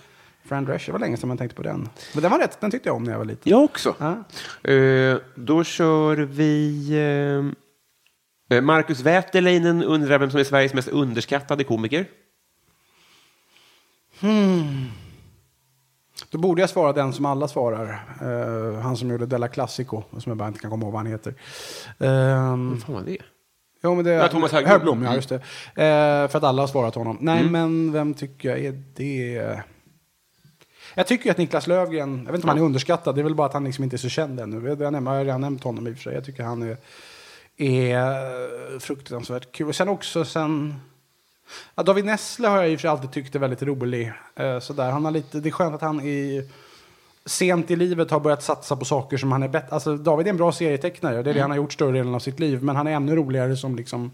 [0.48, 0.86] Fran Drescher.
[0.86, 1.90] Det var länge sedan man tänkte på den.
[2.14, 2.62] Men den var rätt.
[2.62, 3.52] Den tyckte jag om när jag var liten.
[3.52, 3.96] Jag också.
[4.00, 4.24] Ja.
[4.72, 7.54] Eh, då kör vi...
[8.50, 12.06] Eh, Marcus Wäterleinen undrar vem som är Sveriges mest underskattade komiker.
[16.30, 18.00] Då borde jag svara den som alla svarar.
[18.22, 21.12] Eh, han som gjorde Della Classico, som jag bara inte kan komma ihåg vad han
[21.12, 21.34] heter.
[21.98, 23.18] Um, Vad fan var det?
[23.84, 24.68] Jo, men det Ja, Thomas Högblom.
[24.68, 24.80] Mm.
[24.80, 25.36] Högblom, ja just det.
[25.36, 27.18] Eh, för att alla har svarat honom.
[27.22, 29.62] Nej, men vem tycker jag är det?
[30.98, 33.36] Jag tycker att Niklas Löfgren, jag vet inte om han är underskattad, det är väl
[33.36, 34.68] bara att han liksom inte är så känd ännu.
[34.68, 36.14] Jag, har redan nämnt honom i och för sig.
[36.14, 36.78] Jag tycker han är,
[37.58, 39.68] är fruktansvärt kul.
[39.68, 40.76] Och sen också sen...
[41.76, 44.12] Ja, David Nessle har jag i och för sig alltid tyckt är väldigt rolig.
[44.36, 44.92] Eh, sådär.
[44.92, 46.50] Han har lite, det är skönt att han i,
[47.26, 49.68] sent i livet har börjat satsa på saker som han är bättre...
[49.70, 52.20] Alltså, David är en bra serietecknare, det är det han har gjort större delen av
[52.20, 52.64] sitt liv.
[52.64, 54.12] Men han är ännu roligare som liksom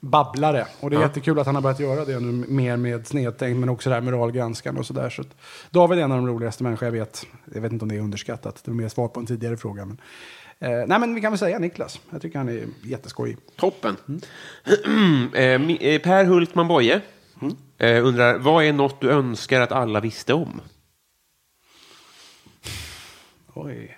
[0.00, 0.66] babblare.
[0.80, 3.68] Och det är jättekul att han har börjat göra det nu mer med snedtänkt men
[3.68, 5.10] också det här moralgranskande och sådär.
[5.10, 5.22] Så
[5.70, 7.26] David är en av de roligaste människor jag vet.
[7.54, 9.84] Jag vet inte om det är underskattat, det var mer svar på en tidigare fråga.
[9.86, 9.98] Men,
[10.58, 12.00] eh, nej men vi kan väl säga Niklas.
[12.10, 13.36] Jag tycker han är jätteskojig.
[13.56, 13.96] Toppen.
[15.34, 17.00] Eh, mi- eh, per Hultman Boye
[17.78, 20.60] eh, undrar, vad är något du önskar att alla visste om?
[23.54, 23.96] Oj.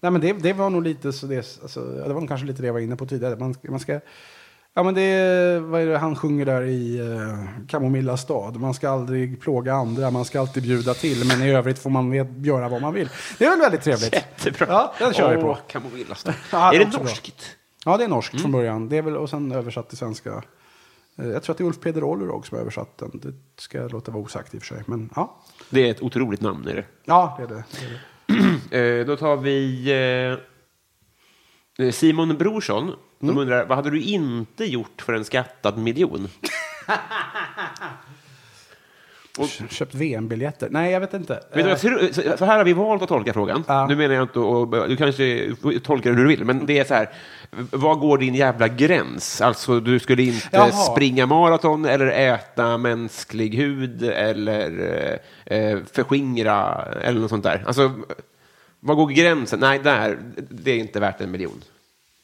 [0.00, 2.46] Nej, men det, det var nog lite så det, alltså, ja, det var nog kanske
[2.46, 3.36] lite det jag var inne på tidigare.
[3.36, 4.00] Man, man ska,
[4.76, 8.56] ja men det, är- vad är det han sjunger där i uh, Kamomilla stad?
[8.60, 12.10] Man ska aldrig plåga andra, man ska alltid bjuda till, men i övrigt får man
[12.10, 13.08] vet, göra vad man vill.
[13.38, 14.14] Det är väl väldigt trevligt?
[14.14, 14.66] Jättebra.
[14.68, 15.48] Ja, den kör vi på.
[15.50, 16.34] Åh, Kamomillastad.
[16.52, 17.00] Ja, är det bra.
[17.02, 17.56] norskt?
[17.84, 18.88] Ja, det är norskt från början.
[18.88, 20.42] Det är väl, och sen översatt till svenska.
[21.18, 23.10] Eh, Jag tror att det är Ulf Peder Ollerog som har översatt den.
[23.22, 24.82] Det ska jag låta vara osagt i och för sig.
[24.86, 25.36] Men ja,
[25.70, 26.68] Det är ett otroligt namn.
[26.68, 26.84] Är det.
[27.04, 27.54] ja det är det.
[27.80, 28.00] det, är det.
[29.00, 30.38] Eh, då tar vi
[31.78, 32.92] eh, Simon Brorsson.
[33.18, 36.28] De undrar, vad hade du inte gjort för en skattad miljon?
[39.70, 40.68] Köpt VM-biljetter?
[40.70, 41.40] Nej, jag vet inte.
[41.52, 43.64] Vet du, tror- så- här har vi valt att tolka frågan.
[43.68, 43.86] Ja.
[43.86, 46.78] Nu menar jag inte, och, du kanske får tolka det hur du vill, men det
[46.78, 47.08] är så här,
[47.70, 49.40] vad går din jävla gräns?
[49.40, 50.70] Alltså, du skulle inte Jaha.
[50.72, 54.70] springa maraton eller äta mänsklig hud eller
[55.48, 57.64] eh, eh, förskingra eller något sånt där.
[57.66, 57.92] Alltså,
[58.80, 59.60] vad går gränsen?
[59.60, 60.18] Nej, där,
[60.50, 61.62] det är inte värt en miljon.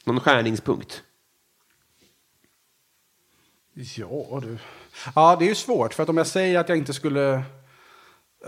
[0.05, 1.03] Någon skärningspunkt?
[3.73, 4.57] Ja, du.
[5.15, 5.93] Ja, det är ju svårt.
[5.93, 7.43] För att om jag säger att jag inte skulle...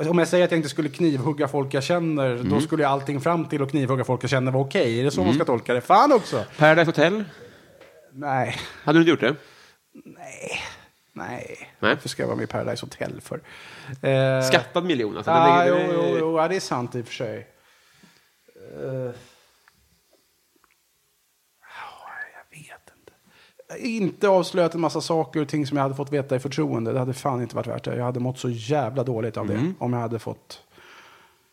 [0.09, 3.49] Om jag säger att jag inte skulle knivhugga folk jag känner, då skulle allting fram
[3.49, 4.99] till att knivhugga folk jag känner vara okej.
[4.99, 5.81] Är det så man ska tolka det?
[5.81, 6.45] Fan också!
[6.57, 7.23] Paradise Hotel?
[8.11, 9.35] Nej, Hade du inte gjort det?
[10.05, 10.61] nej.
[11.13, 11.69] Nej.
[11.79, 13.41] Varför ska jag vara med i Paradise Hotel för?
[14.09, 15.17] Eh, Skattad miljon?
[15.17, 17.47] Alltså, Ja, den jo, är- jo, jo, ja, det är sant i och för sig.
[18.55, 19.11] Eh,
[21.61, 22.91] ja, jag vet
[23.79, 24.27] inte.
[24.29, 26.93] Avslöjat en massa saker och ting som jag hade fått veta i förtroende.
[26.93, 27.95] Det hade fan inte varit värt det.
[27.95, 29.73] Jag hade mått så jävla dåligt av det.
[29.79, 30.59] Om jag hade fått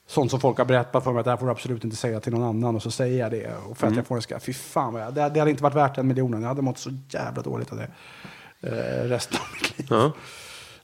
[0.07, 2.21] sånt som folk har berättat för mig att det här får du absolut inte säga
[2.21, 2.77] till någon annan.
[2.77, 3.51] Och så säger jag det.
[3.71, 4.45] Och för att jag får en skatt.
[4.45, 6.41] Fy fan vad jag, det, det hade inte varit värt den miljonen.
[6.43, 7.89] Jag hade mått så jävla dåligt av det.
[8.61, 9.87] Eh, resten av mitt liv.
[9.91, 10.13] Ja.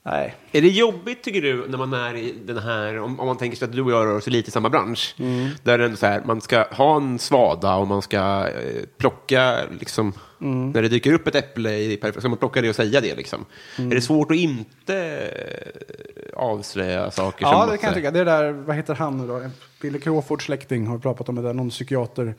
[0.03, 0.35] Nej.
[0.53, 3.57] Är det jobbigt, tycker du, när man är i den här, om, om man tänker
[3.57, 5.49] sig att du och jag rör oss lite i samma bransch, Mm.
[5.63, 9.59] där det är så här, man ska ha en svada och man ska eh, plocka,
[9.81, 10.71] liksom, Mm.
[10.71, 13.15] när det dyker upp ett äpple i perfekt, ska man plocka det och säga det,
[13.15, 13.45] liksom.
[13.79, 13.91] Mm.
[13.91, 18.11] Är det svårt att inte eh, avslöja saker Ja, det kan jag tycka.
[18.11, 19.41] Det där, vad heter han nu då?
[19.81, 22.35] Billy Crawfords släkting har pratat om det där, någon psykiater.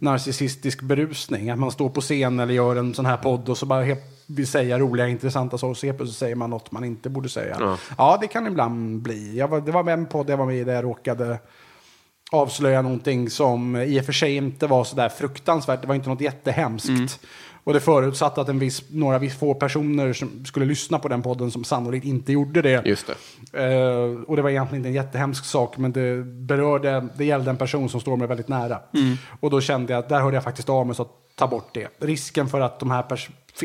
[0.00, 1.50] Narcissistisk berusning.
[1.50, 4.18] Att man står på scen eller gör en sån här podd och så bara helt
[4.26, 5.70] vill säga roliga, intressanta saker.
[5.70, 7.56] Och så så säger man något man inte borde säga.
[7.60, 7.78] Ja.
[7.98, 9.38] Ja, det kan ibland bli.
[9.38, 11.38] Jag var, det var en podd jag var med i där jag råkade
[12.32, 15.80] avslöja någonting som i och för sig inte var så där fruktansvärt.
[15.80, 17.20] Det var inte något jättehemskt.
[17.64, 21.22] Och det förutsatte att en viss, några viss få personer som skulle lyssna på den
[21.22, 22.86] podden som sannolikt inte gjorde det.
[22.86, 23.06] Just
[23.52, 23.64] det.
[23.64, 27.56] Eh, och det var egentligen inte en jättehemsk sak, men det berörde, det gällde en
[27.56, 28.78] person som står mig väldigt nära.
[29.40, 31.68] Och då kände jag att där hörde jag faktiskt av mig, så att ta bort
[31.74, 31.88] det.
[31.98, 33.04] Risken för att, de här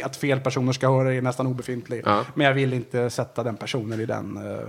[0.03, 2.02] att fel personer ska höra det är nästan obefintlig.
[2.06, 2.26] Ja.
[2.35, 4.38] Men jag vill inte sätta den personen i den.
[4.38, 4.68] eh,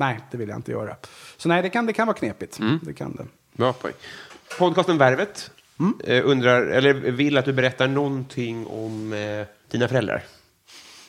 [0.00, 0.96] nej, det vill jag inte göra.
[1.36, 2.58] Så nej, det kan, det kan vara knepigt.
[2.82, 3.26] Det kan det.
[3.52, 3.94] Bra poäng.
[4.58, 5.50] Podcasten Värvet
[6.04, 10.22] eh, undrar, eller vill att du berättar någonting om eh, dina föräldrar.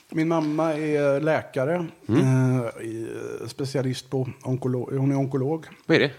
[0.09, 3.07] Min mamma är läkare, eh, i-
[3.47, 4.93] specialist på onkolog.
[4.97, 5.65] Hon är onkolog.
[5.85, 6.11] Vad är det?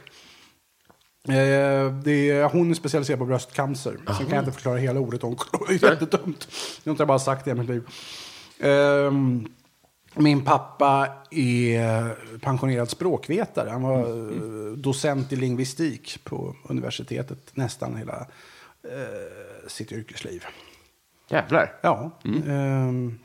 [1.28, 3.96] Eh, det är, hon är specialiserad på bröstcancer.
[4.06, 5.66] Sen kan jag inte förklara hela ordet onkolog.
[5.80, 6.48] Det är jättedumt.
[6.84, 7.82] Jag har inte bara sagt det i mitt liv.
[8.60, 9.48] Ehm,
[10.14, 13.70] min pappa är pensionerad språkvetare.
[13.70, 18.26] Han var eh, docent i lingvistik på universitetet nästan hela
[18.84, 20.44] eh, sitt yrkesliv.
[21.28, 21.72] Jävlar.
[21.82, 23.18] Ja, ehm,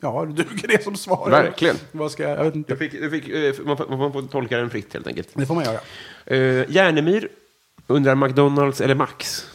[0.00, 1.30] ja det duger det som svar.
[1.30, 1.76] Verkligen.
[1.92, 2.72] Vad ska jag, jag vet inte.
[2.72, 5.28] Jag fick, jag fick, eh, man, får- man får tolka den fritt helt enkelt.
[5.34, 5.80] Det får man göra.
[6.30, 7.28] Uh, Järnemyr
[7.86, 9.46] undrar McDonalds eller Max?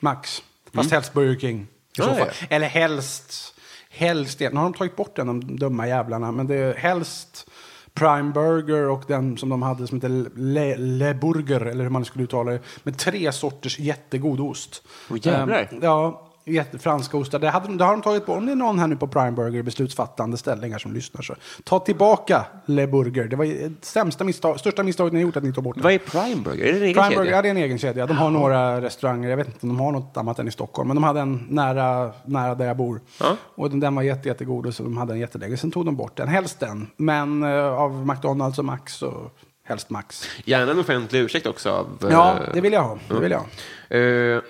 [0.00, 0.42] Max.
[0.74, 1.60] Fast helst Burger King.
[1.60, 1.66] I
[1.96, 2.28] Ja, så fall.
[2.40, 2.46] ja.
[2.50, 3.54] Eller helst,
[3.92, 7.46] helst, nu har de tagit bort den, de dumma jävlarna, men det är helst
[7.94, 12.04] Prime Burger och den som de hade som heter Le, Le Burger, eller hur man
[12.04, 14.82] skulle uttala det, med tre sorters jättegod ost.
[15.10, 15.68] Åh, jävlar.
[15.72, 16.31] Ehm, ja,
[16.80, 17.38] franska ostar.
[17.38, 18.36] Det, hade, det har de tagit bort.
[18.38, 21.78] Om det är någon här nu på Prime Burger, beslutsfattande ställningar som lyssnar, så ta
[21.78, 23.24] tillbaka Le Burger.
[23.24, 25.82] Det var det sämsta misstag, största misstaget ni har gjort att ni tog bort den.
[25.84, 26.64] Vad är Prime Burger?
[26.64, 27.18] Är det en egen Prime kedja?
[27.18, 28.06] Burger, ja, det är en egen kedja.
[28.06, 30.88] De har några restauranger, jag vet inte om de har något annat än i Stockholm.
[30.88, 33.00] Men de hade en nära, nära där jag bor.
[33.20, 33.36] Ja.
[33.54, 35.56] Och den, den var jätte, jättegod och så de hade en jättelänge.
[35.56, 36.86] Sen tog de bort den, helst den.
[36.96, 39.30] Men eh, av McDonalds och Max så
[39.64, 40.28] helst Max.
[40.44, 41.70] Gärna en offentlig ursäkt också.
[41.70, 42.98] Av, Ja, eh, det vill jag ha.
[43.08, 43.96] Det vill jag ha.
[44.36, 44.42] eh,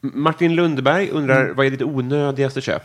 [0.00, 1.56] Martin Lundberg undrar, Mm.
[1.56, 2.82] vad är ditt onödigaste köp?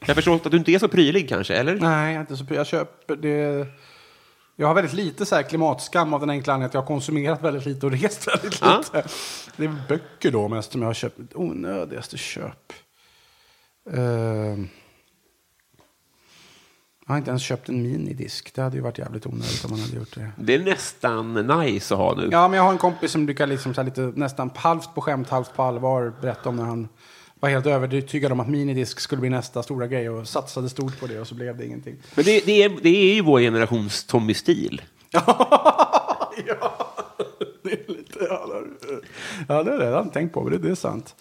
[0.00, 1.74] Jag har förstått att du inte är så prylig kanske, eller?
[1.74, 3.66] Nej, jag, är inte så, jag köper det.
[4.56, 7.66] Jag har väldigt lite så klimatskam av den enkla anledningen att jag har konsumerat väldigt
[7.66, 8.78] lite och rest väldigt Ja.
[8.78, 9.08] lite.
[9.56, 11.18] Det är böcker då mest som jag har köpt.
[11.34, 12.72] Onödigaste köp.
[13.92, 14.68] Ehm.
[17.06, 18.54] Jag har inte ens köpt en minidisk.
[18.54, 20.30] Det hade ju varit jävligt onödigt om man hade gjort det.
[20.36, 22.28] Det är nästan nice att ha nu.
[22.32, 25.28] Ja, men jag har en kompis som brukar liksom så lite, nästan halvt på skämt,
[25.28, 26.88] halvt på allvar berätta om när han
[27.40, 31.06] var helt övertygad om att minidisk skulle bli nästa stora grej och satsade stort på
[31.06, 31.96] det och så blev det ingenting.
[32.14, 34.82] Men det, det, är, det är ju vår generations Tommy Steele.
[35.10, 36.96] ja,
[37.62, 38.18] det är lite...
[39.48, 41.14] Ja, det har jag redan tänkt på, men det, det är sant.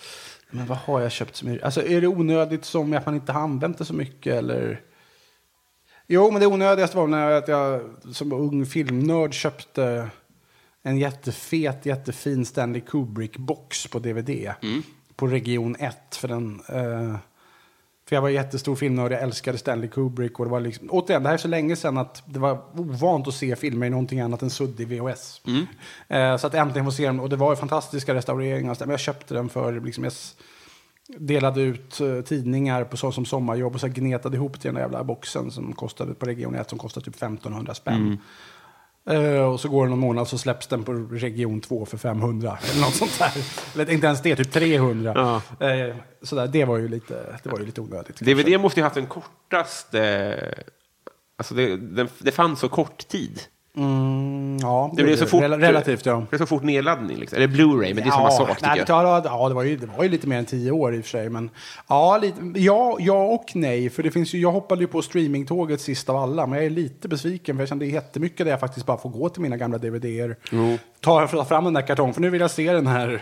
[0.50, 1.66] Men vad har jag köpt som är...
[1.66, 4.82] Alltså, är det onödigt som att man inte har använt det så mycket, eller?
[6.08, 7.82] Jo, men det onödigaste var när jag,
[8.12, 10.10] som ung filmnörd köpte
[10.84, 14.54] en jättefet, jättefin Stanley Kubrick-box på DVD.
[15.16, 16.16] På Region 1.
[16.16, 16.62] För den...
[16.68, 17.18] Eh,
[18.06, 20.40] för jag var jättestor filmnörd, jag älskade Stanley Kubrick.
[20.40, 23.28] Och det var liksom, återigen, det här är så länge sedan att det var ovant
[23.28, 25.42] att se filmer i någonting annat än suddig VHS.
[26.08, 28.78] Eh, så att äntligen få se den, och det var ju fantastiska restaureringar.
[28.80, 30.14] Men jag köpte den för, liksom, jag
[31.08, 34.82] delade ut eh, tidningar på så som sommarjobb och så gnetade ihop till den där
[34.82, 38.18] jävla boxen som kostade på Region 1 som kostade typ 1500 spänn.
[39.10, 42.58] Eh, och så går det någon månad så släpps den på region 2 för 500.
[42.72, 43.32] Eller något sånt där.
[43.74, 45.42] Eller inte ens det, typ 300.
[45.60, 48.20] Eh, sådär, det var ju lite, det var ju lite onödigt.
[48.20, 50.64] DVD måste ju haft den kortaste...
[51.38, 53.42] Alltså det, den, det fanns så kort tid.
[53.78, 56.14] Mm, ja, Det blev så fort, rel- relativt ja.
[56.16, 57.18] Det blev så fort nedladdning.
[57.18, 57.36] Liksom.
[57.36, 58.78] Eller Blu-ray, men det är samma sak nej, jag.
[58.78, 61.00] det, tar- ja, det, var ju, det var ju lite mer än tio år i
[61.00, 61.30] och för sig.
[61.30, 61.50] Men
[61.88, 63.90] ja, lite, ja, ja och nej.
[63.90, 66.48] För det finns ju, jag hoppade ju på streamingtåget sist av alla.
[66.48, 69.30] Men jag är lite besviken för jag kände jättemycket där jag faktiskt bara får gå
[69.30, 70.36] till mina gamla DVD-er.
[71.02, 73.22] Ta, ta fram den där kartongen, för nu vill jag se den här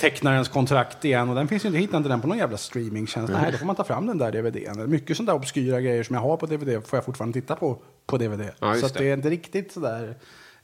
[0.00, 1.28] tecknarens kontrakt igen.
[1.28, 3.32] Och den finns ju inte, hittar inte den på någon jävla streamingtjänst.
[3.32, 4.90] Nej, då får man ta fram den där DVDn.
[4.90, 7.78] Mycket sådana där obskyra grejer som jag har på DVD får jag fortfarande titta på
[8.06, 8.50] på DVD.
[8.60, 8.98] Ja, så det.
[8.98, 10.14] det är inte riktigt sådär.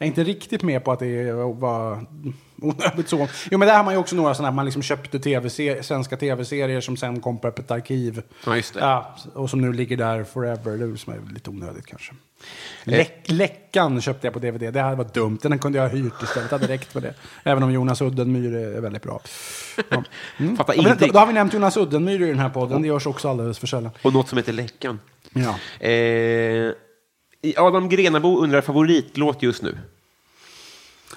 [0.02, 2.06] Jag är inte riktigt med på att det var
[2.62, 3.28] onödigt så.
[3.50, 5.50] Jo, men där har man ju också några sådana här, man liksom köpte TV
[5.82, 8.22] svenska tv-serier som sen kom på öppet arkiv.
[8.46, 8.80] Ja, just det.
[8.80, 10.76] Ja, och som nu ligger där forever.
[10.76, 12.12] Det som är lite onödigt kanske.
[12.84, 12.96] Eh.
[12.96, 14.74] Läck, läckan köpte jag på DVD.
[14.74, 15.38] Det här var dumt.
[15.42, 16.50] Den kunde jag ha hyrt istället.
[16.50, 17.14] Det hade räckt för det.
[17.44, 19.20] Även om Jonas Uddenmyr är väldigt bra.
[19.88, 20.04] Ja.
[20.38, 20.56] Mm.
[20.56, 22.82] Fattar Ja, men då har vi nämnt Jonas Uddenmyr i den här podden.
[22.82, 23.90] Det görs också alldeles för sällan.
[24.02, 25.00] Och något som heter Läckan.
[25.32, 25.86] Ja.
[25.86, 26.72] Eh,
[27.56, 29.78] Adam Grenabo undrar favoritlåt just nu.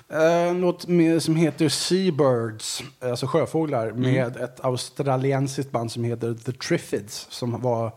[0.10, 6.52] Eh, något med, som heter Seabirds, alltså sjöfåglar, med ett australiensiskt band som heter The
[6.52, 7.92] Triffids, som var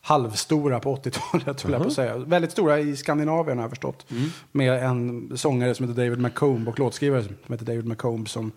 [0.00, 2.16] halvstora på 80-talet, höll jag på att säga.
[2.18, 4.06] Väldigt stora i Skandinavien har jag förstått.
[4.52, 8.52] Med en sångare som heter David McComb och låtskrivare som heter David McComb som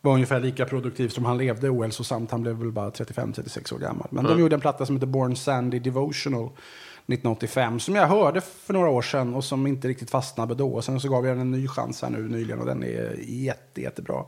[0.00, 2.30] var ungefär lika produktiv som han levde ohälsosamt.
[2.30, 4.08] Han blev väl bara 35-36 år gammal.
[4.10, 6.50] Men de gjorde en platta som heter Born Sandy Devotional
[7.08, 10.82] 1985 som jag hörde för några år sedan och som inte riktigt fastnade då.
[10.82, 13.80] Sen så gav jag den en ny chans här nu nyligen och den är jätte,
[13.80, 14.24] jättebra.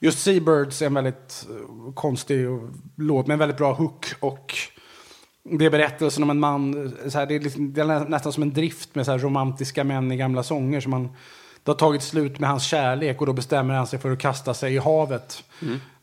[0.00, 2.46] Just Seabirds är en väldigt eh, konstig
[2.96, 4.54] låt med en väldigt bra hook och
[5.44, 8.32] det är berättelsen om en man, så här, det, är liksom, det är nä- nästan
[8.32, 10.80] som en drift med så romantiska män i gamla sånger.
[10.80, 11.08] Som man,
[11.62, 14.54] det har tagit slut med hans kärlek och då bestämmer han sig för att kasta
[14.54, 15.44] sig i havet.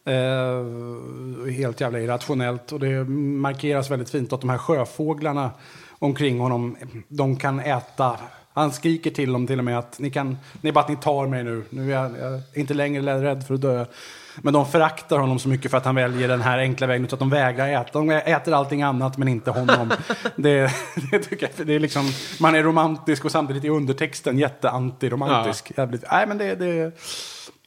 [0.05, 2.71] Eh, helt jävla irrationellt.
[2.71, 5.51] Och det markeras väldigt fint att de här sjöfåglarna
[5.99, 6.77] omkring honom,
[7.07, 8.17] de kan äta.
[8.53, 11.27] Han skriker till dem till och med att ni kan, är bara att ni tar
[11.27, 11.63] mig nu.
[11.69, 13.85] Nu är jag, jag är inte längre rädd för att dö.
[14.41, 17.09] Men de föraktar honom så mycket för att han väljer den här enkla vägen.
[17.09, 17.99] Så att de vägrar äta.
[17.99, 19.91] De äter allting annat men inte honom.
[20.35, 20.71] det,
[21.11, 25.71] det tycker jag, det är liksom, man är romantisk och samtidigt i undertexten jätteantiromantisk.
[25.77, 26.91] Jävligt, nej, men det, det,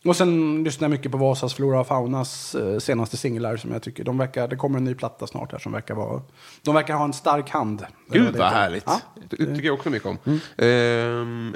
[0.05, 3.83] och sen lyssnar jag mycket på Vasas Flora och Faunas eh, senaste singlar som jag
[3.83, 6.23] tycker, de verkar, det kommer en ny platta snart här som verkar vara,
[6.63, 7.87] de verkar ha en stark hand.
[8.11, 8.85] Gud Det- vad härligt.
[8.87, 9.01] Ja.
[9.29, 10.19] Det tycker jag också mycket om.
[10.59, 11.55] Ehm,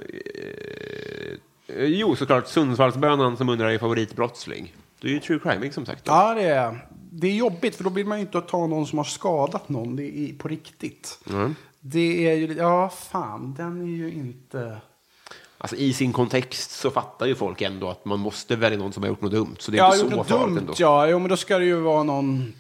[1.69, 4.75] eh, jo, såklart Sundsvallsbönan som undrar är favoritbrottsling.
[5.01, 6.03] Du är ju true crime som sagt.
[6.05, 8.99] Ja, det är det är jobbigt för då vill man ju inte ta någon som
[8.99, 9.97] har skadat någon.
[9.97, 11.19] Det är på riktigt.
[11.81, 14.77] Det är ju, ja fan, den är ju inte...
[15.59, 19.03] Alltså, I sin kontext så fattar ju folk ändå att man måste välja någon som
[19.03, 19.57] har gjort något dumt.
[19.59, 20.73] Så det är Ja, inte så något farligt dumt, ändå.
[20.79, 21.09] ja.
[21.09, 22.53] Jo, men då ska det ju vara någon...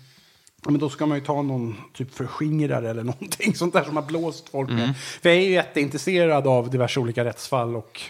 [0.68, 4.02] Men då ska man ju ta någon typ förskingrare eller någonting sånt där som har
[4.02, 4.80] blåst folk Mm.
[4.86, 4.96] med.
[4.98, 8.00] För jag är ju jätteintresserad av diverse olika rättsfall och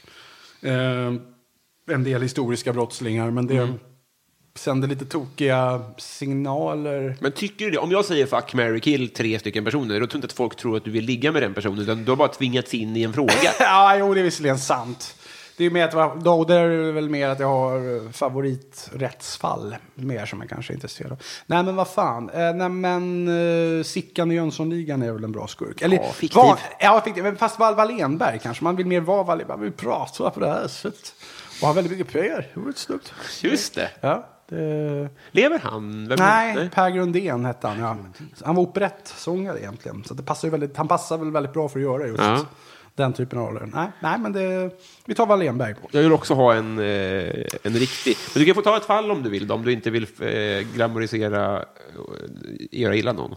[0.63, 1.13] eh,
[1.91, 3.31] en del historiska brottslingar.
[3.31, 3.79] Men det Mm.
[4.59, 7.17] Sänder lite tokiga signaler.
[7.21, 7.79] Men tycker du det?
[7.79, 10.77] Om jag säger fuck, marry, kill tre stycken personer, då tror inte att folk tror
[10.77, 13.13] att du vill ligga med den personen, utan du har bara tvingats in i en
[13.13, 13.33] fråga.
[13.59, 15.15] ja, jo, det är visserligen sant.
[15.57, 19.77] Det är mer att, då, där är det väl mer att jag har eh, favoriträttsfall.
[19.95, 21.19] Mer som jag kanske är intresserad av.
[21.47, 22.31] Nej, men vad fan.
[22.31, 25.83] Eh, nej, men uh, Sickan i Jönssonligan är väl en bra skurk.
[25.83, 26.43] Eller, Ja, fiktiv.
[26.43, 27.25] Va, ja, fiktiv.
[27.25, 28.65] Men fast Val Wallenberg kanske.
[28.65, 29.59] Man vill mer vara Wallenberg.
[29.59, 31.15] Man vill prata på det här sättet.
[31.61, 32.49] Och har väldigt mycket pengar.
[32.55, 33.13] Det vore snyggt.
[33.43, 33.91] Just det.
[34.01, 35.09] Ja, det...
[35.31, 36.09] Lever han?
[36.09, 37.79] Vem- Nej, Per Grundén hette han.
[37.79, 37.97] Ja.
[38.45, 40.05] Han var operettsångare egentligen.
[40.05, 42.47] Så det passar väldigt, han passar väl väldigt bra för att göra just Ja.
[42.95, 43.69] den typen av roller.
[43.75, 44.71] Nej, nej men det,
[45.07, 45.75] vi tar Wallenberg.
[45.91, 48.17] Jag vill också ha en, eh, en riktig...
[48.35, 50.67] Men du kan få ta ett fall om du vill, om du inte vill eh,
[50.75, 51.65] glamorisera, eh,
[52.71, 53.35] göra illa någon.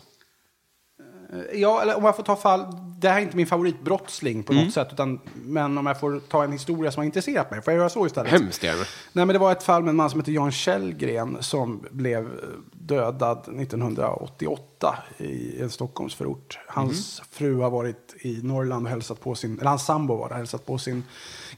[1.53, 2.65] Ja, eller om jag får ta fall,
[2.97, 6.43] det här är inte min favoritbrottsling på något sätt, utan, men om jag får ta
[6.43, 8.31] en historia som har intresserat mig, får jag göra så istället?
[8.31, 8.83] Hemskt gärna.
[9.13, 12.29] Nej, men det var ett fall med en man som heter Jan Källgren som blev
[12.71, 16.59] dödad 1988 i en Stockholmsförort.
[16.67, 20.35] Hans fru har varit i Norrland och hälsat på sin, eller hans sambo var det,
[20.35, 21.03] hälsat på sin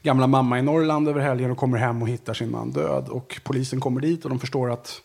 [0.02, 3.08] gamla mamma i Norrland över helgen och kommer hem och hittar sin man död.
[3.08, 5.02] Och polisen kommer dit och de förstår att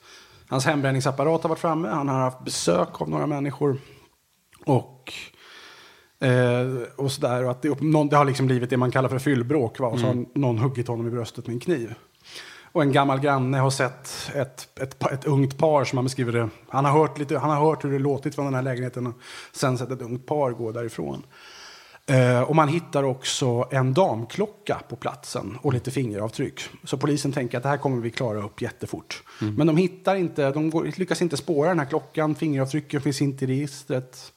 [0.47, 1.87] hans hembränningsapparat har varit framme.
[1.87, 3.77] Han har haft besök av några människor.
[4.67, 5.13] Och,
[6.27, 7.43] eh, och sådär.
[7.43, 9.79] Och att det, någon, det har liksom blivit det man kallar för fyllbråk.
[9.79, 9.87] Va?
[9.87, 11.93] Och så har någon huggit honom i bröstet med en kniv.
[12.71, 16.49] Och en gammal granne har sett ett, ett, ett ungt par som han beskriver det.
[16.69, 19.13] Han har, hört lite, han har hört hur det låtit från den här lägenheten och
[19.51, 21.23] sen sett ett ungt par gå därifrån.
[22.09, 26.61] Eh, och man hittar också en damklocka på platsen och lite fingeravtryck.
[26.83, 29.23] Så polisen tänker att det här kommer vi klara upp jättefort.
[29.57, 33.45] Men de hittar inte, de går, lyckas inte spåra den här klockan, fingeravtrycken finns inte
[33.45, 34.33] i registret.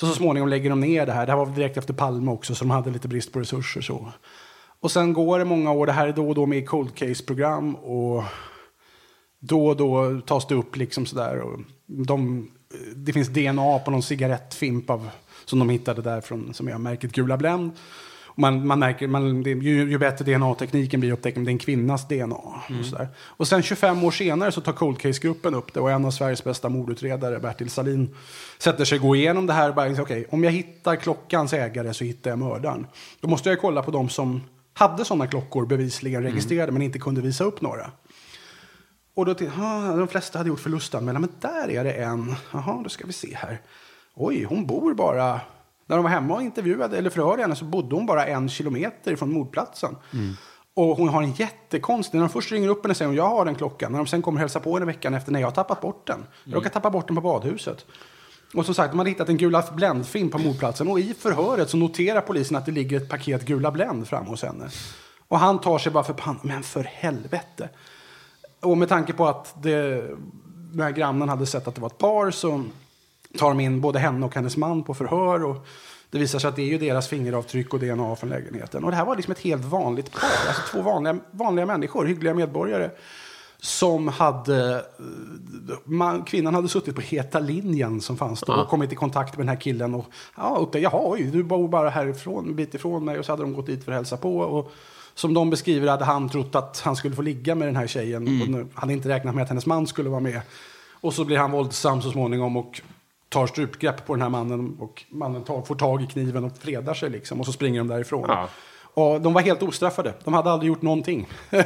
[0.00, 1.26] Så så småningom lägger de ner det här.
[1.26, 3.80] Det här var direkt efter Palme också, så de hade lite brist på resurser.
[3.80, 4.12] Så.
[4.80, 6.94] Och sen går det många år, det här är då och då med i cold
[6.94, 7.74] case-program.
[7.74, 8.24] Och
[9.38, 11.40] då och då tas det upp liksom sådär.
[11.40, 12.48] Och de,
[12.96, 15.08] det finns DNA på någon cigarettfimp av,
[15.44, 17.72] som de hittade där från, som är märket Gula Blend.
[18.38, 21.58] Man, man märker, man, det, ju, ju bättre DNA-tekniken blir upptäcker man det är en
[21.58, 22.36] kvinnas DNA.
[22.36, 23.08] Och, sådär.
[23.18, 26.44] och sen 25 år senare så tar Cold Case-gruppen upp det och en av Sveriges
[26.44, 28.14] bästa mordutredare, Bertil Salin,
[28.58, 29.68] sätter sig och går igenom det här.
[29.68, 32.86] och Bara, okej, om jag hittar klockans ägare så hittar jag mördaren.
[33.20, 34.40] Då måste jag kolla på de som
[34.72, 37.90] hade sådana klockor bevisligen registrerade men inte kunde visa upp några.
[39.14, 42.34] Och då till, ah, de flesta hade gjort förlustanmälan, men där är det en.
[42.52, 43.60] Jaha, då ska vi se här.
[44.14, 45.40] Oj, hon bor bara...
[45.86, 49.16] När de var hemma och intervjuade eller förhörde henne så bodde hon bara en kilometer
[49.16, 49.96] från mordplatsen.
[50.74, 52.18] Och hon har en jättekonstig...
[52.18, 53.92] När de först ringer upp henne och säger hon, jag har den klockan.
[53.92, 56.06] När de sen kommer och hälsa på henne veckan efter, nej jag har tappat bort
[56.06, 56.26] den.
[56.44, 57.86] Jag råkade tappa bort den på badhuset.
[58.54, 60.88] Och som sagt, de hade hittat en gula bländfilm på mordplatsen.
[60.88, 64.42] Och i förhöret så noterar polisen att det ligger ett paket gula bländ fram hos
[64.42, 64.68] henne.
[65.28, 66.40] Och han tar sig bara för pannan.
[66.42, 67.68] Men för helvete.
[68.60, 70.04] Och med tanke på att det,
[70.72, 72.64] den här grannen hade sett att det var ett par så
[73.36, 75.44] tar de in både henne och hennes man på förhör.
[75.44, 75.66] Och
[76.10, 78.84] det visar sig att det är ju deras fingeravtryck och DNA från lägenheten.
[78.84, 80.48] Och det här var liksom ett helt vanligt par.
[80.48, 82.90] Alltså två vanliga, vanliga människor, hyggliga medborgare.
[83.58, 84.84] Som hade,
[85.84, 89.46] man, kvinnan hade suttit på heta linjen som fanns då och kommit i kontakt med
[89.46, 89.94] den här killen.
[89.94, 90.06] Och
[90.36, 93.18] ja, upptäckte, jaha, oj, du bor bara härifrån, en bit ifrån mig.
[93.18, 94.38] Och så hade de gått dit för att hälsa på.
[94.38, 94.72] Och
[95.14, 98.22] som de beskriver hade han trott att han skulle få ligga med den här tjejen.
[98.42, 100.40] Och nu- hade inte räknat med att hennes man skulle vara med.
[101.00, 102.80] Och så blir han våldsam så småningom och
[103.28, 104.76] tar strupgrepp på den här mannen.
[104.80, 107.40] Och mannen tar, får tag i kniven och fredar sig liksom.
[107.40, 108.24] Och så springer de därifrån.
[108.28, 108.48] Ja.
[108.96, 110.14] Och de var helt ostraffade.
[110.24, 111.28] De hade aldrig gjort någonting.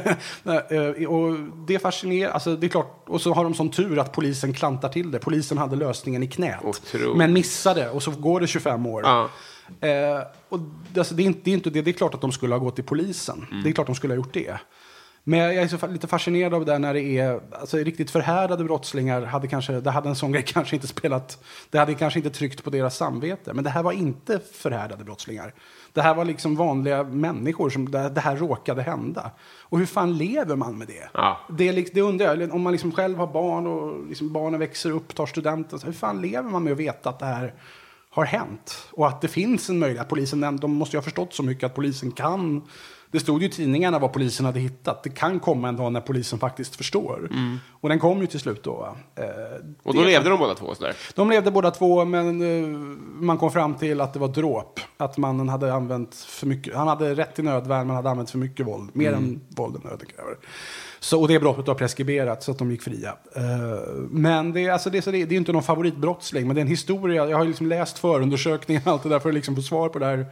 [0.45, 2.33] Eh, och det är fascinerande.
[2.33, 3.03] Alltså, det är klart.
[3.07, 5.19] Och så har de sån tur att polisen klantar till det.
[5.19, 6.59] Polisen hade lösningen i knät.
[6.63, 7.17] Otroligt.
[7.17, 7.89] Men missade.
[7.89, 9.03] Och så går det 25 år.
[9.03, 9.29] Ja.
[9.87, 10.59] Eh, och
[10.93, 11.81] det, alltså, det, är inte, det är inte det.
[11.81, 13.47] Det är klart att de skulle ha gått till polisen.
[13.51, 13.63] Mm.
[13.63, 14.59] Det är klart att de skulle ha gjort det.
[15.23, 19.21] Men jag är så lite fascinerad av det när det är alltså, riktigt förhärdade brottslingar.
[19.21, 21.43] Hade kanske, det hade en sån grej kanske inte spelat.
[21.69, 23.53] Det hade kanske inte tryckt på deras samvete.
[23.53, 25.53] Men det här var inte förhärdade brottslingar.
[25.93, 29.31] Det här var liksom vanliga människor som det, det här råkade hända.
[29.59, 31.09] Och hur fan lever man med det?
[31.13, 31.39] Ja.
[31.49, 32.53] Det, det undrar jag.
[32.53, 35.79] Om man liksom själv har barn och liksom barnen växer upp, tar studenten.
[35.83, 37.53] Hur fan lever man med att veta att det här
[38.09, 38.87] har hänt?
[38.91, 40.09] Och att det finns en möjlighet.
[40.09, 42.61] Polisen, de måste ju ha förstått så mycket att polisen kan
[43.11, 45.03] Det stod ju i tidningarna vad polisen hade hittat.
[45.03, 47.29] Det kan komma en dag när polisen faktiskt förstår.
[47.71, 48.95] Och den kom ju till slut då.
[49.15, 49.23] Eh,
[49.83, 50.95] Och då det- levde de båda två sådär.
[51.15, 52.67] de levde båda två, men eh,
[53.21, 54.79] man kom fram till att det var dråp.
[54.97, 56.75] Att mannen hade använt för mycket.
[56.75, 58.89] Han hade rätt till nödvärn, men hade använt för mycket våld.
[58.93, 60.35] Mer än våld än nöden kräver.
[60.99, 63.09] Så, och det brottet var preskriberat, så att de gick fria.
[63.35, 63.41] Eh,
[64.09, 66.63] men det, är- alltså det, så det, det är inte någon favoritbrottsling, men det är
[66.63, 67.29] en historia.
[67.29, 69.99] Jag har liksom läst förundersökningar och allt det där för att liksom få svar på
[69.99, 70.25] det här.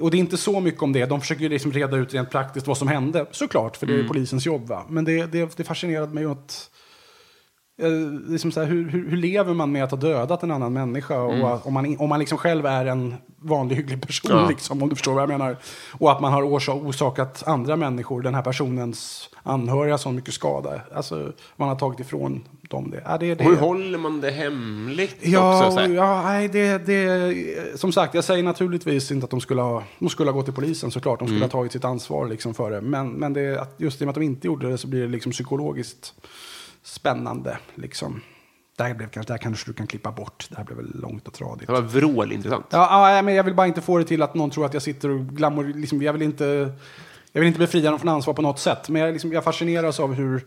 [0.00, 1.06] Och det är inte så mycket om det.
[1.06, 4.08] De försöker ju liksom reda ut rent praktiskt vad som hände, såklart, för det är
[4.08, 4.68] polisens jobb.
[4.68, 4.84] Va?
[4.88, 6.70] Men det, det, det fascinerade mig att
[8.28, 11.20] liksom så här, hur, hur, hur lever man med att ha dödat en annan människa?
[11.20, 14.48] Och att- om man, om man liksom själv är en vanlig hygglig person, Ja.
[14.48, 15.56] liksom, om du förstår vad jag menar.
[15.92, 20.80] Och att man har orsak, orsakat andra människor, den här personens anhöriga, så mycket skada.
[20.94, 23.02] Alltså, man har tagit ifrån dem det.
[23.06, 25.80] Ja, det, det hur håller man det hemligt Ja, också?
[25.80, 30.08] Ja nej, det, det, som sagt, jag säger naturligtvis inte att de skulle ha, de
[30.08, 31.18] skulle ha gått till polisen såklart.
[31.18, 31.50] De skulle Mm.
[31.50, 32.80] ha tagit sitt ansvar liksom för det.
[32.80, 35.08] Men, men det, just i och med att de inte gjorde det så blir det
[35.08, 36.14] liksom psykologiskt
[36.88, 37.58] spännande.
[37.74, 38.20] Liksom.
[38.76, 40.46] Det här, blev kanske, det här kanske du kan klippa bort.
[40.50, 41.66] Det här blev väl långt och tradigt.
[41.66, 42.66] Det var vrålintressant.
[42.70, 44.82] Ja, ja, men jag vill bara inte få det till att någon tror att jag
[44.82, 45.64] sitter och glamour...
[45.64, 46.72] Liksom, jag, vill inte,
[47.32, 48.88] jag vill inte befria dem från ansvar på något sätt.
[48.88, 50.44] Men jag, liksom, jag fascineras av hur,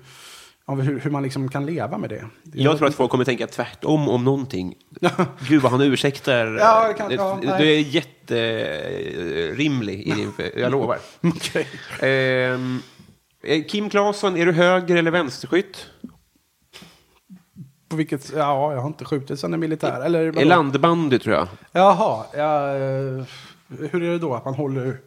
[0.65, 2.25] av hur, hur man liksom kan leva med det.
[2.43, 4.75] det Jag tror att folk kommer tänka tvärtom om någonting.
[5.47, 6.57] Gud vad han ursäktar.
[6.59, 10.31] Ja, kan- ja, du är jätterimlig i din...
[10.55, 10.97] Jag lovar.
[11.21, 11.67] Okej.
[12.01, 12.79] Ehm,
[13.43, 15.87] eh, Kim Claesson, är du höger eller vänsterskytt?
[17.91, 20.01] På vilket, ja, jag har inte skjutit sedan det militär.
[20.01, 20.39] Eller, vadå?
[20.39, 21.47] Är landbandy, tror jag.
[21.71, 23.23] Jaha, ja, eh,
[23.91, 24.97] hur är det då att man håller...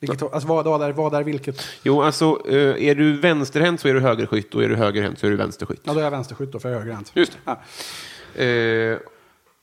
[0.00, 1.64] Vilket, alltså vad, vad, är, vad är vilket?
[1.82, 5.26] Jo, alltså, eh, är du vänsterhänt så är du högerskytt och är du högerhänt så
[5.26, 5.80] är du vänsterskytt.
[5.84, 7.12] Ja, då är jag vänsterskytt då, för jag är högerhänt.
[7.14, 8.42] Just Ja.
[8.42, 8.98] Eh,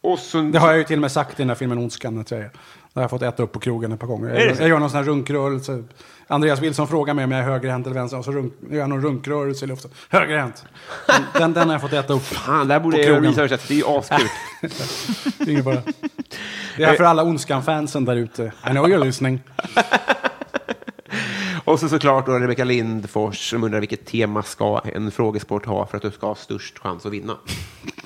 [0.03, 0.41] och så...
[0.41, 2.19] Det har jag ju till och med sagt i den här filmen Ondskan.
[2.19, 2.51] Att jag, är.
[2.93, 4.29] Det har jag fått äta upp på krogen ett par gånger.
[4.29, 5.83] Jag, jag gör någon sån här runkrörelse.
[6.27, 8.17] Andreas Wilson frågar mig om jag är högerhänt eller vänster.
[8.17, 9.91] Och så runk, jag gör någon runkrörelse i luften.
[10.09, 10.65] Högerhänt!
[11.07, 12.23] Den, den, den har jag fått äta upp.
[12.23, 13.33] Fan, där borde på jag krogen.
[13.35, 14.27] Det är ju askul.
[15.37, 15.81] Det är ingen fara.
[16.77, 18.43] Det är för alla Ondskan-fansen där ute.
[18.43, 19.41] I know you're listening.
[21.65, 25.97] Och så såklart då Rebecka Lindfors som undrar vilket tema ska en frågesport ha för
[25.97, 27.37] att du ska ha störst chans att vinna.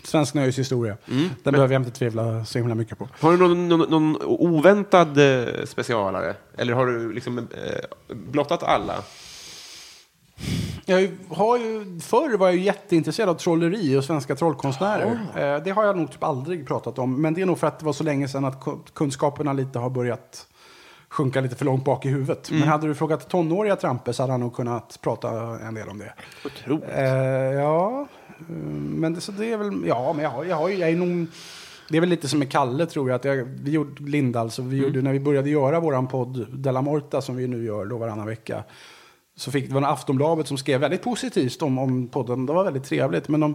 [0.04, 0.98] Svensk nöjeshistoria.
[1.08, 1.30] Mm.
[1.44, 3.10] Den behöver jag inte tvivla så himla mycket på.
[3.20, 6.36] Har du någon, någon, någon oväntad eh, specialare?
[6.58, 7.46] Eller har du liksom eh,
[8.16, 8.94] blottat alla?
[10.86, 15.20] Jag har ju, förr var jag jätteintresserad av trolleri och svenska trollkonstnärer.
[15.36, 17.22] Eh, det har jag nog typ aldrig pratat om.
[17.22, 19.80] Men det är nog för att det var så länge sedan att ku- kunskaperna lite
[19.80, 20.48] har börjat
[21.16, 22.52] sjunka lite för långt bak i huvudet.
[22.52, 25.30] Men hade du frågat tonåriga Trampe så hade han nog kunnat prata
[25.60, 26.14] en del om det.
[26.46, 26.84] Otroligt.
[26.90, 28.08] Eh, ja,
[28.40, 30.96] eh, men det, så det är väl, ja, men jag har, jag har jag är
[30.96, 31.28] nog,
[31.90, 33.16] det är väl lite som med Kalle tror jag.
[33.16, 36.82] Att jag vi gjorde, Lindahl, så vi gjorde, när vi började göra våran podd Della
[36.82, 38.64] Morta som vi nu gör då varannan vecka.
[39.38, 42.46] Så fick, det var en Aftonbladet som skrev väldigt positivt om, om podden.
[42.46, 43.28] Det var väldigt trevligt.
[43.28, 43.52] Men de,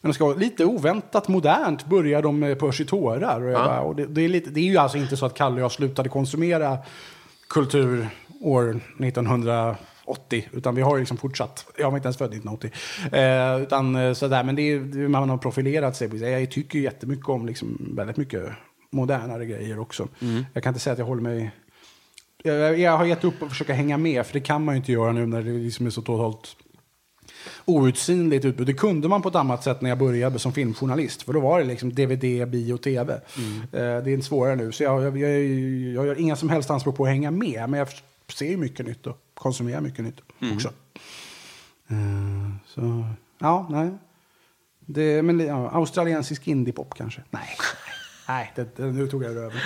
[0.00, 2.84] men de ska lite oväntat modernt börjar de med Percy.
[2.90, 5.34] Och, jag bara, och det, det, är lite, det är ju alltså inte så att
[5.34, 6.78] Kalle och jag slutade konsumera
[7.48, 8.08] kultur
[8.40, 10.48] år 1980.
[10.52, 11.66] Utan vi har liksom fortsatt.
[11.78, 12.70] Jag var inte ens född 1980.
[13.12, 16.30] Eh, utan eh, sådär, men det är, man har profilerat sig.
[16.30, 18.44] Jag tycker ju jättemycket om liksom väldigt mycket
[18.90, 20.08] modernare grejer också.
[20.52, 21.50] Jag kan inte säga att jag håller mig...
[22.46, 24.92] Jag, jag har gett upp att försöka hänga med, för det kan man ju inte
[24.92, 26.56] göra nu när det liksom är så totalt
[27.64, 28.66] outsinligt utbud.
[28.66, 31.22] Det kunde man på ett annat sätt när jag började som filmjournalist.
[31.22, 33.14] För då var det liksom DVD, bio, tv.
[33.14, 33.20] Eh,
[33.70, 34.72] det är inte svårare nu.
[34.72, 35.30] Så jag, jag, jag,
[35.94, 37.70] jag gör inga som helst anspråk på att hänga med.
[37.70, 37.88] Men jag
[38.34, 40.20] ser ju mycket nytt och konsumerar mycket nytt
[40.54, 40.68] också.
[41.88, 43.04] Eh, så,
[43.38, 43.90] ja, nej.
[44.86, 47.22] Det, men ja, australiensisk indiepop kanske?
[47.30, 47.48] Nej.
[48.28, 49.64] Nej, det, det, nu tog jag över.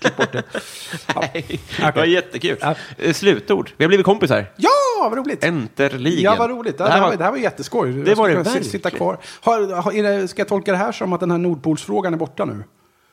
[0.00, 0.42] Klipp bort det.
[1.14, 1.20] Ja.
[1.20, 2.56] Nej, det var jättekul.
[2.60, 2.74] Ja.
[2.98, 3.70] Eh, Slutord.
[3.76, 4.46] Vi har blivit kompisar.
[4.56, 4.70] Ja,
[5.10, 5.44] vad roligt!
[5.44, 6.22] Äntligen.
[6.22, 6.78] Ja, vad roligt.
[6.78, 7.92] Det, Det här, var, det här var jätteskoj.
[7.92, 8.98] Det Jag var det si- Sitta verkligen.
[8.98, 9.18] kvar.
[9.40, 12.64] Har, har, ska jag tolka det här som att den här Nordpolsfrågan är borta nu?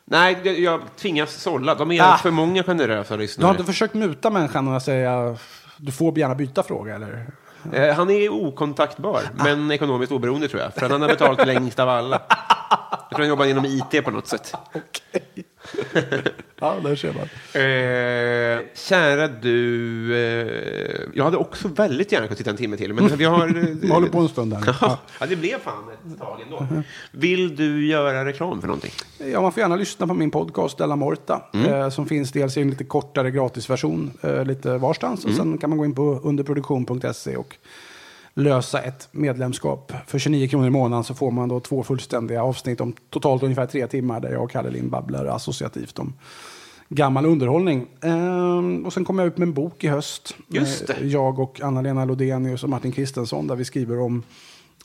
[0.06, 1.76] Nej, det- jag tvingas sålla.
[1.76, 2.18] De är Ah.
[2.18, 3.48] för många generösa Du lyssnare.
[3.48, 5.38] har inte försökt muta människan och säga
[5.78, 7.28] du får gärna byta fråga eller?
[7.72, 10.74] Eh, Han är okontaktbar, men ekonomiskt oberoende tror jag.
[10.74, 12.22] För han har betalat längst av alla.
[12.90, 14.54] Jag tror han jobbar inom IT på något sätt.
[16.60, 17.24] Ja, där ser man.
[17.24, 23.08] Eh, kära du, eh, jag hade också väldigt gärna kunnat sitta en timme till, men
[23.08, 23.48] vi har...
[23.82, 24.76] Vi håller på en stund här.
[25.20, 26.68] Ja, det blev fan ett tag ändå.
[27.12, 28.92] Vill du göra reklam för någonting?
[29.32, 31.42] Ja, man får gärna lyssna på min podcast Della Morta.
[31.54, 35.26] Eh, som finns dels i en lite kortare gratisversion eh, lite varstans.
[35.26, 37.56] Och sen kan man gå in på underproduktion.se och
[38.34, 39.92] lösa ett medlemskap.
[40.08, 43.66] För 29 kronor i månaden så får man då två fullständiga avsnitt om totalt ungefär
[43.66, 46.14] tre timmar där jag och Kalle Lind babblar associativt om
[46.90, 47.88] gammal underhållning.
[48.02, 50.36] Ehm, och sen kommer jag ut med en bok i höst.
[50.48, 50.94] Just det.
[50.94, 54.24] Eh, Jag och Anna-Lena Lodenius och Martin Kristensson där vi skriver om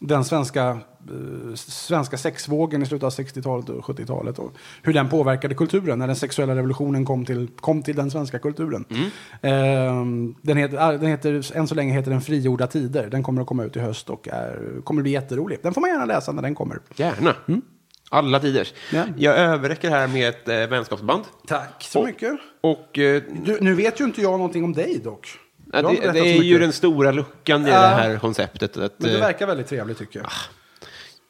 [0.00, 4.52] den svenska, eh, svenska sexvågen i slutet av 60-talet och 70-talet och
[4.82, 8.84] hur den påverkade kulturen när den sexuella revolutionen kom till, kom till den svenska kulturen.
[9.42, 13.06] Ehm, den, heter, ah, den heter, än så länge heter den Frigjorda tider.
[13.10, 15.58] Den kommer att komma ut i höst och är, kommer bli jätterolig.
[15.62, 16.78] Den får man gärna läsa när den kommer.
[16.96, 17.34] Gärna.
[18.10, 18.74] Alla tiders.
[18.92, 19.04] Ja.
[19.16, 21.24] Jag överräcker här med ett eh, vänskapsband.
[21.46, 22.32] Tack så Och- mycket.
[22.60, 25.28] Och eh, Du, nu vet ju inte jag någonting om dig dock.
[25.72, 28.76] Ja, det, det är ju den stora luckan i det här konceptet.
[28.76, 30.28] Att, Men du eh, verkar väldigt trevlig tycker jag.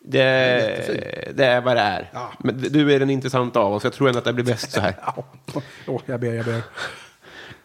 [0.05, 2.11] det, det är vad det är.
[2.13, 2.33] Ja.
[2.39, 3.85] Men du är den intressanta av oss.
[3.85, 4.95] Jag tror ändå att det blir bäst så här.
[5.87, 6.63] Åh, jag ber, jag ber.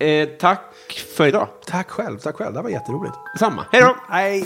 [0.06, 1.48] Eh, tack för idag.
[1.68, 2.54] Tack själv, tack själv.
[2.54, 3.16] Det var jätteroligt.
[3.40, 3.66] Samma.
[3.72, 3.96] Hej då!
[4.10, 4.46] Hej!